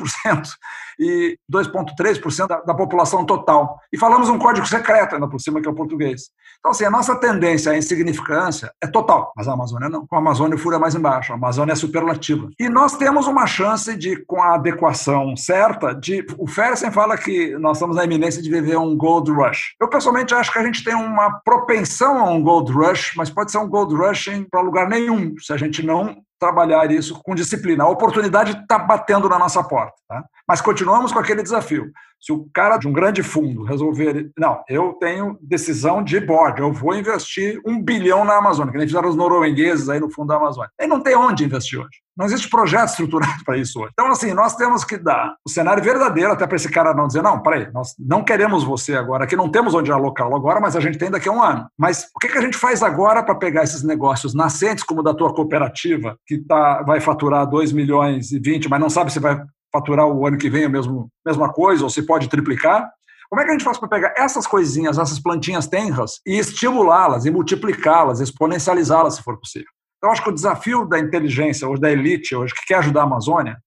e 1.00 1.38
2,3% 1.52 2.48
da, 2.48 2.62
da 2.62 2.74
população 2.74 3.26
total. 3.26 3.80
E 3.92 3.98
falamos 3.98 4.28
um 4.30 4.38
código 4.38 4.68
secreto 4.68 5.16
ainda 5.16 5.28
por 5.28 5.40
cima, 5.40 5.62
que 5.62 5.68
é 5.68 5.72
o 5.72 5.76
português. 5.76 6.30
Então, 6.60 6.72
assim, 6.72 6.84
a 6.84 6.92
nossa 6.92 7.16
tendência 7.16 7.72
à 7.72 7.78
insignificância 7.78 8.72
é 8.82 8.88
total, 8.88 9.32
mas 9.36 9.48
a 9.48 9.54
Amazônia 9.54 9.88
não. 9.88 10.06
Com 10.06 10.16
a 10.16 10.20
Amazônia, 10.20 10.56
o 10.56 10.60
furo 10.60 10.76
é 10.76 10.80
mais 10.80 10.94
embaixo, 10.94 11.32
a 11.32 11.36
Amazônia 11.36 11.72
é 11.72 11.76
superlativa. 11.76 12.50
E 12.60 12.68
nós 12.68 12.98
temos 12.98 13.28
uma 13.28 13.48
chance 13.48 13.96
de, 13.96 14.18
com 14.26 14.42
a 14.42 14.56
adequação 14.56 15.38
certa, 15.38 15.96
de. 15.96 16.26
O 16.38 16.48
Fersen 16.48 16.92
fala 16.92 17.18
que 17.18 17.58
nós 17.58 17.78
estamos 17.78 17.96
na 17.96 18.04
iminência 18.04 18.42
de 18.42 18.50
viver 18.50 18.78
um 18.78 18.98
gold 18.98 19.32
rush. 19.32 19.76
Eu, 19.80 19.88
pessoalmente, 19.88 20.34
acho 20.34 20.52
que 20.52 20.60
a 20.60 20.64
gente 20.64 20.84
tem 20.84 20.96
uma 20.96 21.40
propensão 21.46 22.18
a 22.18 22.30
um 22.30 22.44
gold 22.44 22.72
rush, 22.74 23.14
mas 23.16 23.30
pode 23.30 23.52
ser 23.52 23.60
um 23.60 23.70
gold 23.70 23.96
rush 23.96 24.30
para 24.52 24.62
lugar 24.62 24.90
nenhum, 24.90 25.34
se 25.40 25.54
a 25.54 25.58
gente 25.58 25.86
não 25.86 26.18
trabalhar 26.40 26.90
isso 26.92 27.22
com 27.22 27.36
disciplina. 27.36 27.84
A 27.84 27.90
oportunidade 27.90 28.52
está 28.52 28.80
batendo 28.80 29.28
na 29.28 29.38
nossa 29.38 29.64
porta. 29.64 29.96
Tá? 30.08 30.24
Mas 30.48 30.62
continuamos 30.62 31.12
com 31.12 31.20
aquele 31.20 31.44
desafio. 31.44 31.92
Se 32.20 32.34
o 32.34 32.48
cara 32.54 32.78
de 32.78 32.88
um 32.88 32.94
grande 32.94 33.24
fundo 33.24 33.64
resolver. 33.64 34.32
Não, 34.38 34.62
eu 34.68 34.94
tenho 34.94 35.38
decisão 35.42 36.04
de 36.04 36.20
board, 36.20 36.62
eu 36.62 36.72
vou 36.72 36.96
investir 36.96 37.62
um 37.66 37.82
bilhão 37.82 38.26
na 38.26 38.38
Amazônia, 38.38 38.72
que 38.72 38.78
nem 38.78 38.88
fizeram 38.88 39.10
os 39.10 39.16
noruegueses 39.16 39.90
aí 39.90 40.00
no 40.00 40.12
fundo 40.12 40.28
da 40.28 40.36
Amazônia. 40.36 40.70
Ele 40.80 40.90
não 40.90 41.02
tem 41.02 41.16
onde 41.16 41.46
investir 41.46 41.80
hoje. 41.80 42.02
Não 42.18 42.26
existe 42.26 42.50
projeto 42.50 42.90
estruturado 42.90 43.44
para 43.46 43.58
isso 43.58 43.80
hoje. 43.80 43.92
Então, 43.94 44.12
assim, 44.12 44.34
nós 44.34 44.54
temos 44.58 44.84
que 44.84 44.98
dar 44.98 45.36
o 45.46 45.50
cenário 45.50 45.82
verdadeiro 45.82 46.34
até 46.34 46.46
para 46.46 46.58
esse 46.58 46.70
cara 46.70 46.94
não 46.94 47.08
dizer: 47.08 47.22
não, 47.22 47.42
peraí, 47.42 47.72
nós 47.72 47.96
não 47.98 48.24
queremos 48.24 48.64
você 48.64 48.96
agora, 48.96 49.24
aqui 49.24 49.38
não 49.38 49.50
temos 49.50 49.74
onde 49.74 49.90
alocá-lo 49.90 50.36
agora, 50.36 50.60
mas 50.60 50.76
a 50.76 50.82
gente 50.82 50.98
tem 50.98 51.10
daqui 51.10 51.30
a 51.30 51.32
um 51.32 51.42
ano. 51.42 51.68
Mas 51.78 52.10
o 52.14 52.20
que, 52.20 52.28
que 52.28 52.38
a 52.38 52.42
gente 52.42 52.58
faz 52.58 52.84
agora 52.84 53.24
para 53.24 53.36
pegar 53.36 53.64
esses 53.64 53.84
negócios 53.84 54.34
nascentes, 54.34 54.84
como 54.84 55.00
o 55.00 55.04
da 55.04 55.14
tua 55.14 55.34
cooperativa, 55.34 56.18
que 56.28 56.40
tá, 56.40 56.84
vai 56.84 57.00
faturar 57.00 57.50
2 57.50 57.72
milhões 57.72 58.34
e 58.34 58.40
20, 58.40 58.70
mas 58.70 58.82
não 58.82 58.90
sabe 58.90 59.14
se 59.14 59.20
vai 59.20 59.42
faturar 59.72 60.08
o 60.08 60.26
ano 60.26 60.38
que 60.38 60.50
vem 60.50 60.66
a 60.66 60.70
mesmo, 60.70 61.10
mesma 61.26 61.52
coisa, 61.52 61.84
ou 61.84 61.90
se 61.90 62.06
pode 62.06 62.28
triplicar. 62.28 62.90
Como 63.30 63.42
é 63.42 63.46
que 63.46 63.52
a 63.52 63.54
gente 63.54 63.64
faz 63.64 63.78
para 63.78 63.88
pegar 63.88 64.14
essas 64.18 64.48
coisinhas, 64.48 64.98
essas 64.98 65.20
plantinhas 65.20 65.68
tenras, 65.68 66.20
e 66.26 66.38
estimulá-las, 66.38 67.26
e 67.26 67.32
multiplicá-las, 67.32 68.20
exponencializá-las, 68.20 69.16
se 69.16 69.24
for 69.24 69.38
possível? 69.38 69.70
Então, 69.98 70.12
acho 70.12 70.24
que 70.24 70.30
o 70.30 70.34
desafio 70.34 70.86
da 70.86 70.98
inteligência, 70.98 71.68
hoje 71.68 71.82
da 71.82 71.92
elite, 71.92 72.36
hoje 72.36 72.54
que 72.54 72.66
quer 72.66 72.80
ajudar 72.80 73.02
a 73.02 73.04
Amazônia, 73.04 73.58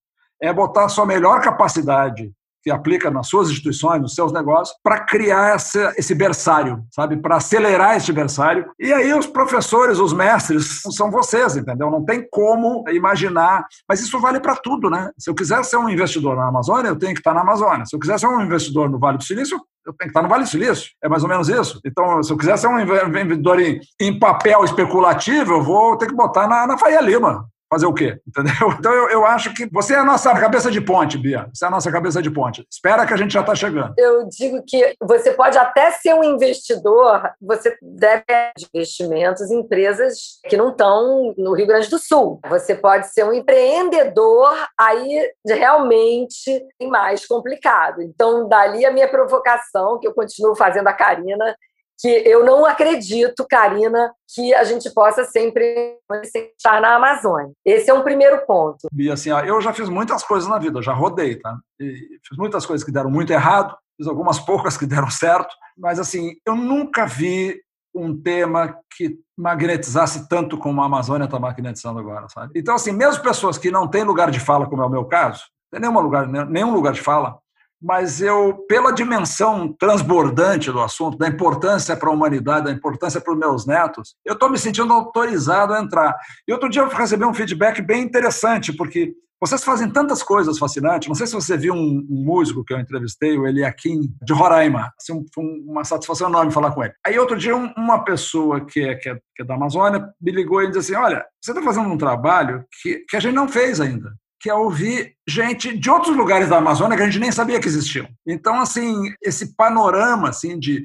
é 0.41 0.53
botar 0.53 0.87
a 0.87 0.89
sua 0.89 1.07
melhor 1.07 1.41
capacidade 1.41 2.33
que 2.63 2.71
aplica 2.71 3.11
nas 3.11 3.29
suas 3.29 3.49
instituições, 3.49 4.01
nos 4.01 4.15
seus 4.15 4.33
negócios, 4.33 4.77
para 4.83 5.01
criar 5.01 5.55
essa, 5.55 5.93
esse 5.97 6.15
berçário, 6.15 6.83
sabe? 6.95 7.17
Para 7.17 7.37
acelerar 7.37 7.97
esse 7.97 8.13
berçário. 8.13 8.67
E 8.79 8.93
aí 8.93 9.13
os 9.13 9.27
professores, 9.27 9.99
os 9.99 10.13
mestres, 10.13 10.83
são 10.93 11.11
vocês, 11.11 11.57
entendeu? 11.57 11.91
Não 11.91 12.05
tem 12.05 12.27
como 12.31 12.85
imaginar. 12.89 13.65
Mas 13.89 14.01
isso 14.01 14.21
vale 14.21 14.41
para 14.41 14.57
tudo, 14.57 14.89
né? 14.89 15.11
Se 15.19 15.29
eu 15.29 15.35
quiser 15.35 15.65
ser 15.65 15.77
um 15.77 15.89
investidor 15.89 16.37
na 16.37 16.49
Amazônia, 16.49 16.89
eu 16.89 16.99
tenho 16.99 17.15
que 17.15 17.21
estar 17.21 17.35
na 17.35 17.41
Amazônia. 17.41 17.85
Se 17.87 17.97
eu 17.97 18.01
quiser 18.01 18.19
ser 18.19 18.27
um 18.27 18.41
investidor 18.41 18.89
no 18.89 18.99
Vale 18.99 19.19
do 19.19 19.25
Silício, 19.25 19.59
eu 19.85 19.93
tenho 19.93 20.09
que 20.09 20.11
estar 20.11 20.23
no 20.23 20.29
Vale 20.29 20.45
do 20.45 20.49
Silício. 20.49 20.91
É 21.03 21.09
mais 21.09 21.23
ou 21.23 21.29
menos 21.29 21.49
isso. 21.49 21.81
Então, 21.85 22.23
se 22.23 22.33
eu 22.33 22.37
quiser 22.37 22.57
ser 22.57 22.69
um 22.69 22.79
investidor 22.79 23.59
em, 23.61 24.19
papel 24.19 24.65
especulativo, 24.65 25.55
eu 25.55 25.63
vou 25.63 25.97
ter 25.97 26.07
que 26.07 26.15
botar 26.15 26.47
na, 26.47 26.67
na 26.67 26.79
Faria 26.79 27.01
Lima 27.01 27.47
fazer 27.73 27.87
o 27.87 27.95
quê? 27.95 28.21
Entendeu? 28.29 28.77
Então 28.79 28.93
eu, 28.93 29.09
eu 29.09 29.27
acho 29.27 29.55
que 29.55 29.67
você 29.73 29.95
é 29.95 29.99
a 29.99 30.05
nossa 30.05 30.33
cabeça 30.39 30.71
de 30.71 30.81
ponte, 30.81 31.17
Bia. 31.17 31.49
Você 31.53 31.65
é 31.65 31.69
a 31.69 31.71
nossa 31.71 31.91
cabeça 31.91 32.21
de 32.21 32.31
ponte. 32.31 32.67
Espera 32.71 33.07
que 33.07 33.15
a 33.15 33.17
gente 33.17 33.33
já 33.33 33.41
está 33.41 33.55
chegando. 33.55 33.95
Eu 33.97 34.29
digo 34.29 34.63
que 34.67 34.95
você 35.01 35.33
pode 35.33 35.57
até 35.57 35.91
ser 35.93 36.15
um 36.15 36.23
investidor, 36.23 37.31
você 37.41 37.77
deve 37.81 38.25
de 38.59 38.67
investimentos 38.75 39.51
em 39.51 39.61
empresas 39.61 40.39
que 40.49 40.57
não 40.57 40.71
estão 40.71 41.35
no 41.39 41.55
Rio 41.55 41.67
Grande 41.67 41.89
do 41.89 41.99
Sul. 41.99 42.41
Você 42.49 42.75
pode 42.75 43.09
ser 43.13 43.25
um 43.25 43.33
empreendedor 43.33 44.53
aí 44.79 45.31
realmente 45.47 46.65
mais 46.83 47.27
complicado. 47.27 48.03
Então, 48.03 48.49
dali 48.49 48.85
a 48.85 48.93
minha 48.93 49.09
provocação, 49.09 49.99
que 49.99 50.07
eu 50.07 50.13
continuo 50.13 50.55
fazendo 50.55 50.89
a 50.89 50.93
Karina, 50.93 51.57
que 52.03 52.09
eu 52.09 52.45
não 52.45 52.67
acredito, 52.67 53.47
Karina, 53.49 54.13
que 54.35 54.53
a 54.53 54.65
gente 54.65 54.93
possa 54.93 55.25
sempre 55.25 55.99
estar 56.35 56.81
na 56.81 56.97
Amazônia. 56.97 57.53
Esse 57.65 57.91
é 57.91 57.95
um 57.95 58.03
primeiro 58.03 58.45
ponto. 58.45 58.89
E 58.99 59.09
assim, 59.09 59.31
eu 59.31 59.61
já 59.61 59.73
fiz 59.73 59.89
muitas 59.89 60.25
coisas 60.25 60.49
na 60.49 60.59
vida, 60.59 60.83
já 60.83 60.93
rodei, 60.93 61.37
tá? 61.37 61.57
E 61.79 62.19
fiz 62.27 62.37
muitas 62.37 62.67
coisas 62.67 62.85
que 62.85 62.91
deram 62.91 63.09
muito 63.09 63.33
errado, 63.33 63.77
fiz 63.97 64.09
algumas 64.09 64.41
poucas 64.41 64.77
que 64.77 64.85
deram 64.85 65.09
certo, 65.09 65.55
mas 65.79 66.01
assim, 66.01 66.33
eu 66.45 66.57
nunca 66.57 67.07
vi 67.07 67.63
um 67.95 68.21
tema 68.21 68.77
que 68.97 69.21
magnetizasse 69.39 70.29
tanto 70.29 70.59
como 70.59 70.83
a 70.83 70.87
Amazônia 70.87 71.27
está 71.27 71.39
magnetizando 71.39 72.01
agora, 72.01 72.27
sabe? 72.29 72.53
Então, 72.57 72.75
assim, 72.75 72.91
mesmo 72.91 73.23
pessoas 73.23 73.57
que 73.57 73.71
não 73.71 73.87
têm 73.87 74.03
lugar 74.03 74.29
de 74.29 74.41
fala, 74.41 74.67
como 74.69 74.83
é 74.83 74.87
o 74.87 74.91
meu 74.91 75.05
caso, 75.05 75.45
tem 75.71 75.81
lugar, 75.89 76.27
nenhum 76.27 76.75
lugar 76.75 76.93
de 76.93 77.01
fala, 77.01 77.39
mas 77.83 78.21
eu, 78.21 78.65
pela 78.69 78.93
dimensão 78.93 79.75
transbordante 79.79 80.71
do 80.71 80.81
assunto, 80.81 81.19
da 81.19 81.27
importância 81.27 81.97
para 81.97 82.09
a 82.09 82.13
humanidade, 82.13 82.67
da 82.67 82.71
importância 82.71 83.21
para 83.21 83.33
os 83.33 83.39
meus 83.39 83.67
netos, 83.67 84.15
eu 84.25 84.35
estou 84.35 84.49
me 84.49 84.59
sentindo 84.59 84.93
autorizado 84.93 85.75
a 85.75 85.81
entrar. 85.81 86.15
E 86.47 86.53
outro 86.53 86.69
dia 86.69 86.83
eu 86.83 86.89
recebi 86.89 87.25
um 87.25 87.35
feedback 87.35 87.83
bem 87.83 88.03
interessante, 88.03 88.73
porque 88.73 89.13
vocês 89.41 89.65
fazem 89.65 89.91
tantas 89.91 90.23
coisas 90.23 90.57
fascinantes. 90.57 91.09
Não 91.09 91.17
sei 91.17 91.27
se 91.27 91.35
você 91.35 91.57
viu 91.57 91.75
um, 91.75 92.07
um 92.09 92.25
músico 92.25 92.65
que 92.65 92.73
eu 92.73 92.79
entrevistei, 92.79 93.37
o 93.37 93.45
Eliakim, 93.45 94.03
de 94.23 94.33
Roraima. 94.33 94.93
Assim, 94.97 95.27
foi 95.35 95.43
uma 95.67 95.83
satisfação 95.83 96.29
enorme 96.29 96.53
falar 96.53 96.71
com 96.71 96.85
ele. 96.85 96.95
Aí 97.05 97.19
outro 97.19 97.37
dia 97.37 97.57
um, 97.57 97.73
uma 97.77 98.05
pessoa 98.05 98.65
que 98.65 98.81
é, 98.81 98.95
que 98.95 99.09
é, 99.09 99.17
que, 99.35 99.43
é, 99.43 99.45
da 99.45 99.55
Amazônia 99.55 100.09
me 100.21 100.31
ligou 100.31 100.63
e 100.63 100.69
disse 100.69 100.95
assim, 100.95 100.95
olha, 100.95 101.25
você 101.41 101.51
está 101.51 101.61
fazendo 101.61 101.89
um 101.89 101.99
trabalho 101.99 102.65
que, 102.81 103.05
que 103.09 103.17
a 103.17 103.21
gente 103.21 103.35
não 103.35 103.49
fez 103.49 103.81
ainda 103.81 104.13
que 104.43 104.51
é 104.51 104.55
ouvir 104.55 105.15
gente 105.27 105.79
de 105.79 105.89
outros 105.89 106.17
lugares 106.17 106.49
da 106.49 106.59
Amazônia 106.59 106.97
que 106.97 107.03
a 107.05 107.07
gente 107.07 107.21
nem 107.21 107.31
sabia 107.31 107.61
que 107.61 107.69
existiam. 107.69 108.09
Então, 108.27 108.61
assim, 108.61 109.15
esse 109.23 109.55
panorama 109.55 110.29
assim 110.31 110.59
de 110.59 110.85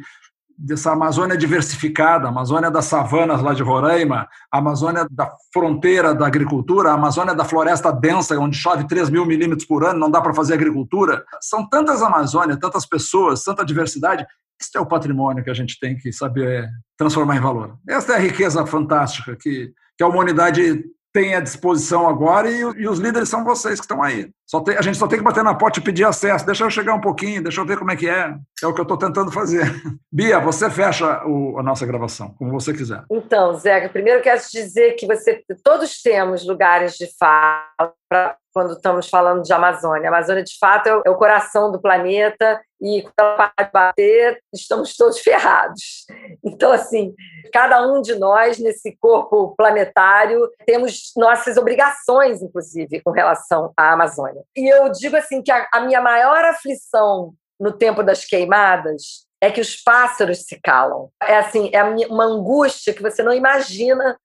dessa 0.57 0.91
Amazônia 0.91 1.37
diversificada, 1.37 2.27
Amazônia 2.27 2.71
das 2.71 2.85
savanas 2.85 3.43
lá 3.43 3.53
de 3.53 3.61
Roraima, 3.61 4.27
Amazônia 4.51 5.07
da 5.11 5.31
fronteira 5.53 6.15
da 6.15 6.25
agricultura, 6.25 6.91
Amazônia 6.91 7.35
da 7.35 7.45
floresta 7.45 7.91
densa, 7.91 8.39
onde 8.39 8.57
chove 8.57 8.87
3 8.87 9.09
mil 9.09 9.25
milímetros 9.25 9.67
por 9.67 9.83
ano, 9.83 9.99
não 9.99 10.09
dá 10.09 10.19
para 10.19 10.33
fazer 10.33 10.55
agricultura. 10.55 11.23
São 11.41 11.67
tantas 11.67 12.01
Amazônias, 12.01 12.57
tantas 12.59 12.87
pessoas, 12.87 13.43
tanta 13.43 13.63
diversidade. 13.63 14.25
Esse 14.59 14.75
é 14.75 14.79
o 14.79 14.85
patrimônio 14.85 15.43
que 15.43 15.49
a 15.51 15.53
gente 15.53 15.79
tem 15.79 15.95
que 15.95 16.11
saber 16.11 16.67
transformar 16.97 17.37
em 17.37 17.41
valor. 17.41 17.77
Essa 17.87 18.13
é 18.13 18.15
a 18.15 18.19
riqueza 18.19 18.65
fantástica 18.65 19.35
que, 19.35 19.71
que 19.95 20.03
a 20.03 20.07
humanidade 20.07 20.83
tem 21.17 21.33
à 21.33 21.39
disposição 21.39 22.07
agora 22.07 22.47
e, 22.47 22.59
e, 22.59 22.87
os 22.87 22.99
líderes 22.99 23.27
são 23.27 23.43
vocês 23.43 23.79
que 23.79 23.85
estão 23.85 24.03
aí. 24.03 24.29
Só 24.45 24.61
tem, 24.61 24.77
a 24.77 24.83
gente 24.83 24.99
só 24.99 25.07
tem 25.07 25.17
que 25.17 25.25
bater 25.25 25.43
na 25.43 25.55
porta 25.55 25.79
e 25.79 25.83
pedir 25.83 26.03
acesso. 26.03 26.45
Deixa 26.45 26.63
eu 26.63 26.69
chegar 26.69 26.93
um 26.93 27.01
pouquinho, 27.01 27.41
deixa 27.41 27.59
eu 27.59 27.65
ver 27.65 27.79
como 27.79 27.89
é 27.89 27.95
que 27.95 28.07
é. 28.07 28.35
É 28.61 28.67
o 28.67 28.73
que 28.73 28.79
eu 28.79 28.83
estou 28.83 28.97
tentando 28.97 29.31
fazer. 29.31 29.65
Bia, 30.13 30.39
você 30.39 30.69
fecha 30.69 31.23
o, 31.25 31.57
a 31.57 31.63
nossa 31.63 31.87
gravação, 31.87 32.35
como 32.37 32.51
você 32.51 32.71
quiser. 32.71 33.03
Então, 33.11 33.55
Zeca, 33.55 33.89
primeiro 33.89 34.21
quero 34.21 34.39
te 34.39 34.51
dizer 34.51 34.93
que 34.93 35.07
você, 35.07 35.43
todos 35.63 36.03
temos 36.03 36.45
lugares 36.45 36.93
de 36.93 37.07
fala 37.17 37.93
para 38.07 38.37
quando 38.53 38.73
estamos 38.73 39.09
falando 39.09 39.41
de 39.41 39.51
Amazônia. 39.51 40.09
A 40.09 40.13
Amazônia, 40.13 40.43
de 40.43 40.57
fato, 40.59 40.87
é 41.03 41.09
o 41.09 41.15
coração 41.15 41.71
do 41.71 41.81
planeta 41.81 42.61
e 42.81 43.01
quando 43.01 43.13
ela 43.19 43.51
para 43.55 43.65
de 43.65 43.71
bater, 43.71 44.43
estamos 44.53 44.95
todos 44.95 45.19
ferrados. 45.19 46.05
Então, 46.43 46.71
assim, 46.71 47.13
cada 47.51 47.85
um 47.87 48.01
de 48.01 48.15
nós, 48.15 48.59
nesse 48.59 48.95
corpo 48.99 49.55
planetário, 49.57 50.49
temos 50.65 51.11
nossas 51.15 51.57
obrigações, 51.57 52.41
inclusive, 52.41 53.01
com 53.01 53.11
relação 53.11 53.73
à 53.75 53.93
Amazônia. 53.93 54.43
E 54.55 54.71
eu 54.71 54.91
digo 54.91 55.15
assim 55.15 55.41
que 55.41 55.51
a, 55.51 55.67
a 55.73 55.81
minha 55.81 56.01
maior 56.01 56.43
aflição 56.45 57.33
no 57.59 57.71
tempo 57.71 58.03
das 58.03 58.23
queimadas 58.23 59.25
é 59.41 59.51
que 59.51 59.61
os 59.61 59.75
pássaros 59.75 60.43
se 60.43 60.59
calam. 60.61 61.09
É 61.21 61.37
assim, 61.37 61.69
é 61.73 61.83
uma 61.83 62.25
angústia 62.25 62.93
que 62.93 63.01
você 63.01 63.23
não 63.23 63.33
imagina, 63.33 64.17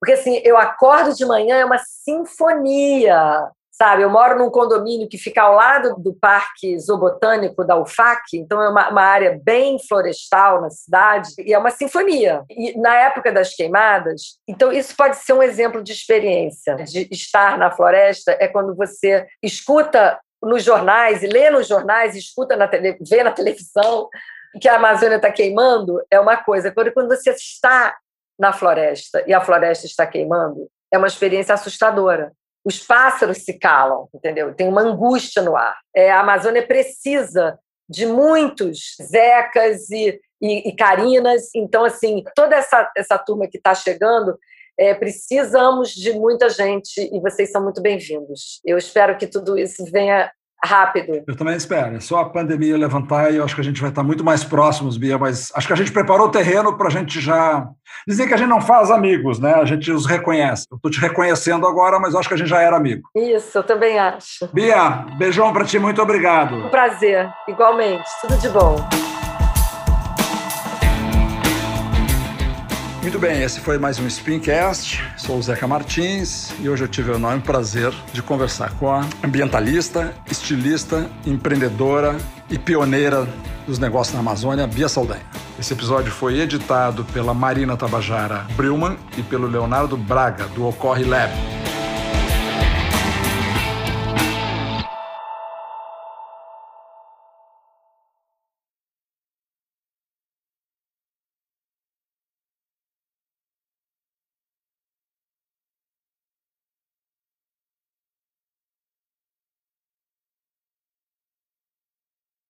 porque 0.00 0.14
assim, 0.14 0.40
eu 0.44 0.56
acordo 0.56 1.14
de 1.14 1.24
manhã 1.24 1.56
é 1.58 1.64
uma 1.64 1.78
sinfonia, 1.78 3.50
sabe? 3.82 4.02
Eu 4.02 4.10
moro 4.10 4.38
num 4.38 4.48
condomínio 4.48 5.08
que 5.08 5.18
fica 5.18 5.42
ao 5.42 5.56
lado 5.56 5.96
do 5.98 6.14
Parque 6.14 6.78
Zoobotânico 6.78 7.64
da 7.64 7.76
UFAC, 7.76 8.22
então 8.34 8.62
é 8.62 8.68
uma, 8.68 8.90
uma 8.90 9.02
área 9.02 9.40
bem 9.42 9.76
florestal 9.88 10.60
na 10.60 10.70
cidade 10.70 11.30
e 11.40 11.52
é 11.52 11.58
uma 11.58 11.70
sinfonia. 11.70 12.44
E 12.48 12.78
na 12.78 12.94
época 12.94 13.32
das 13.32 13.56
queimadas, 13.56 14.38
então 14.46 14.70
isso 14.70 14.94
pode 14.96 15.16
ser 15.16 15.32
um 15.32 15.42
exemplo 15.42 15.82
de 15.82 15.90
experiência, 15.90 16.76
de 16.76 17.08
estar 17.10 17.58
na 17.58 17.72
floresta 17.72 18.36
é 18.38 18.46
quando 18.46 18.72
você 18.76 19.26
escuta 19.42 20.16
nos 20.40 20.62
jornais, 20.62 21.24
e 21.24 21.26
lê 21.26 21.50
nos 21.50 21.66
jornais, 21.66 22.14
escuta 22.14 22.54
na 22.54 22.68
tele, 22.68 22.96
vê 23.00 23.24
na 23.24 23.32
televisão 23.32 24.08
que 24.60 24.68
a 24.68 24.76
Amazônia 24.76 25.16
está 25.16 25.30
queimando 25.32 26.00
é 26.08 26.20
uma 26.20 26.36
coisa. 26.36 26.70
Quando, 26.70 26.92
quando 26.92 27.08
você 27.08 27.30
está 27.30 27.96
na 28.38 28.52
floresta 28.52 29.24
e 29.26 29.34
a 29.34 29.40
floresta 29.40 29.86
está 29.86 30.06
queimando, 30.06 30.68
é 30.92 30.98
uma 30.98 31.08
experiência 31.08 31.52
assustadora. 31.52 32.32
Os 32.64 32.78
pássaros 32.78 33.38
se 33.38 33.58
calam, 33.58 34.08
entendeu? 34.14 34.54
Tem 34.54 34.68
uma 34.68 34.82
angústia 34.82 35.42
no 35.42 35.56
ar. 35.56 35.76
É, 35.94 36.10
a 36.10 36.20
Amazônia 36.20 36.66
precisa 36.66 37.58
de 37.88 38.06
muitos 38.06 38.96
Zecas 39.02 39.90
e, 39.90 40.20
e, 40.40 40.68
e 40.68 40.76
Carinas. 40.76 41.50
Então, 41.54 41.84
assim, 41.84 42.22
toda 42.34 42.56
essa, 42.56 42.90
essa 42.96 43.18
turma 43.18 43.48
que 43.48 43.58
está 43.58 43.74
chegando, 43.74 44.38
é, 44.78 44.94
precisamos 44.94 45.90
de 45.90 46.12
muita 46.12 46.48
gente 46.48 47.00
e 47.12 47.20
vocês 47.20 47.50
são 47.50 47.62
muito 47.62 47.82
bem-vindos. 47.82 48.60
Eu 48.64 48.78
espero 48.78 49.16
que 49.18 49.26
tudo 49.26 49.58
isso 49.58 49.84
venha 49.84 50.30
rápido. 50.64 51.22
Eu 51.26 51.36
também 51.36 51.56
espero. 51.56 51.96
É 51.96 52.00
só 52.00 52.20
a 52.20 52.28
pandemia 52.28 52.76
levantar 52.76 53.32
e 53.32 53.36
eu 53.36 53.44
acho 53.44 53.54
que 53.54 53.60
a 53.60 53.64
gente 53.64 53.80
vai 53.80 53.90
estar 53.90 54.02
muito 54.02 54.24
mais 54.24 54.44
próximos, 54.44 54.96
Bia, 54.96 55.18
mas 55.18 55.50
acho 55.54 55.66
que 55.66 55.72
a 55.72 55.76
gente 55.76 55.92
preparou 55.92 56.28
o 56.28 56.30
terreno 56.30 56.76
para 56.76 56.88
a 56.88 56.90
gente 56.90 57.20
já. 57.20 57.66
Dizer 58.06 58.26
que 58.26 58.34
a 58.34 58.36
gente 58.36 58.48
não 58.48 58.60
faz 58.60 58.90
amigos, 58.90 59.38
né? 59.38 59.54
A 59.54 59.64
gente 59.64 59.90
os 59.90 60.06
reconhece. 60.06 60.66
Eu 60.70 60.76
estou 60.76 60.90
te 60.90 61.00
reconhecendo 61.00 61.66
agora, 61.66 61.98
mas 61.98 62.14
acho 62.14 62.28
que 62.28 62.34
a 62.34 62.38
gente 62.38 62.50
já 62.50 62.60
era 62.60 62.76
amigo. 62.76 63.08
Isso, 63.14 63.58
eu 63.58 63.62
também 63.62 63.98
acho. 63.98 64.48
Bia, 64.52 65.06
beijão 65.18 65.52
para 65.52 65.64
ti, 65.64 65.78
muito 65.78 66.00
obrigado. 66.00 66.56
Um 66.56 66.68
prazer, 66.68 67.30
igualmente. 67.48 68.08
Tudo 68.20 68.36
de 68.38 68.48
bom. 68.48 68.76
Muito 73.02 73.18
bem, 73.18 73.42
esse 73.42 73.58
foi 73.58 73.78
mais 73.78 73.98
um 73.98 74.08
Spincast. 74.08 75.02
Sou 75.16 75.36
o 75.36 75.42
Zeca 75.42 75.66
Martins 75.66 76.52
e 76.60 76.68
hoje 76.68 76.84
eu 76.84 76.88
tive 76.88 77.10
o 77.10 77.16
enorme 77.16 77.42
prazer 77.42 77.92
de 78.12 78.22
conversar 78.22 78.72
com 78.74 78.88
a 78.88 79.04
ambientalista, 79.24 80.14
estilista, 80.30 81.10
empreendedora 81.26 82.16
e 82.48 82.56
pioneira 82.56 83.26
dos 83.66 83.80
negócios 83.80 84.14
na 84.14 84.20
Amazônia, 84.20 84.68
Bia 84.68 84.88
Saldanha. 84.88 85.22
Esse 85.58 85.72
episódio 85.72 86.12
foi 86.12 86.38
editado 86.38 87.04
pela 87.06 87.34
Marina 87.34 87.76
Tabajara 87.76 88.46
Brilman 88.56 88.96
e 89.18 89.22
pelo 89.22 89.48
Leonardo 89.48 89.96
Braga, 89.96 90.44
do 90.46 90.64
Ocorre 90.64 91.02
Lab. 91.02 91.32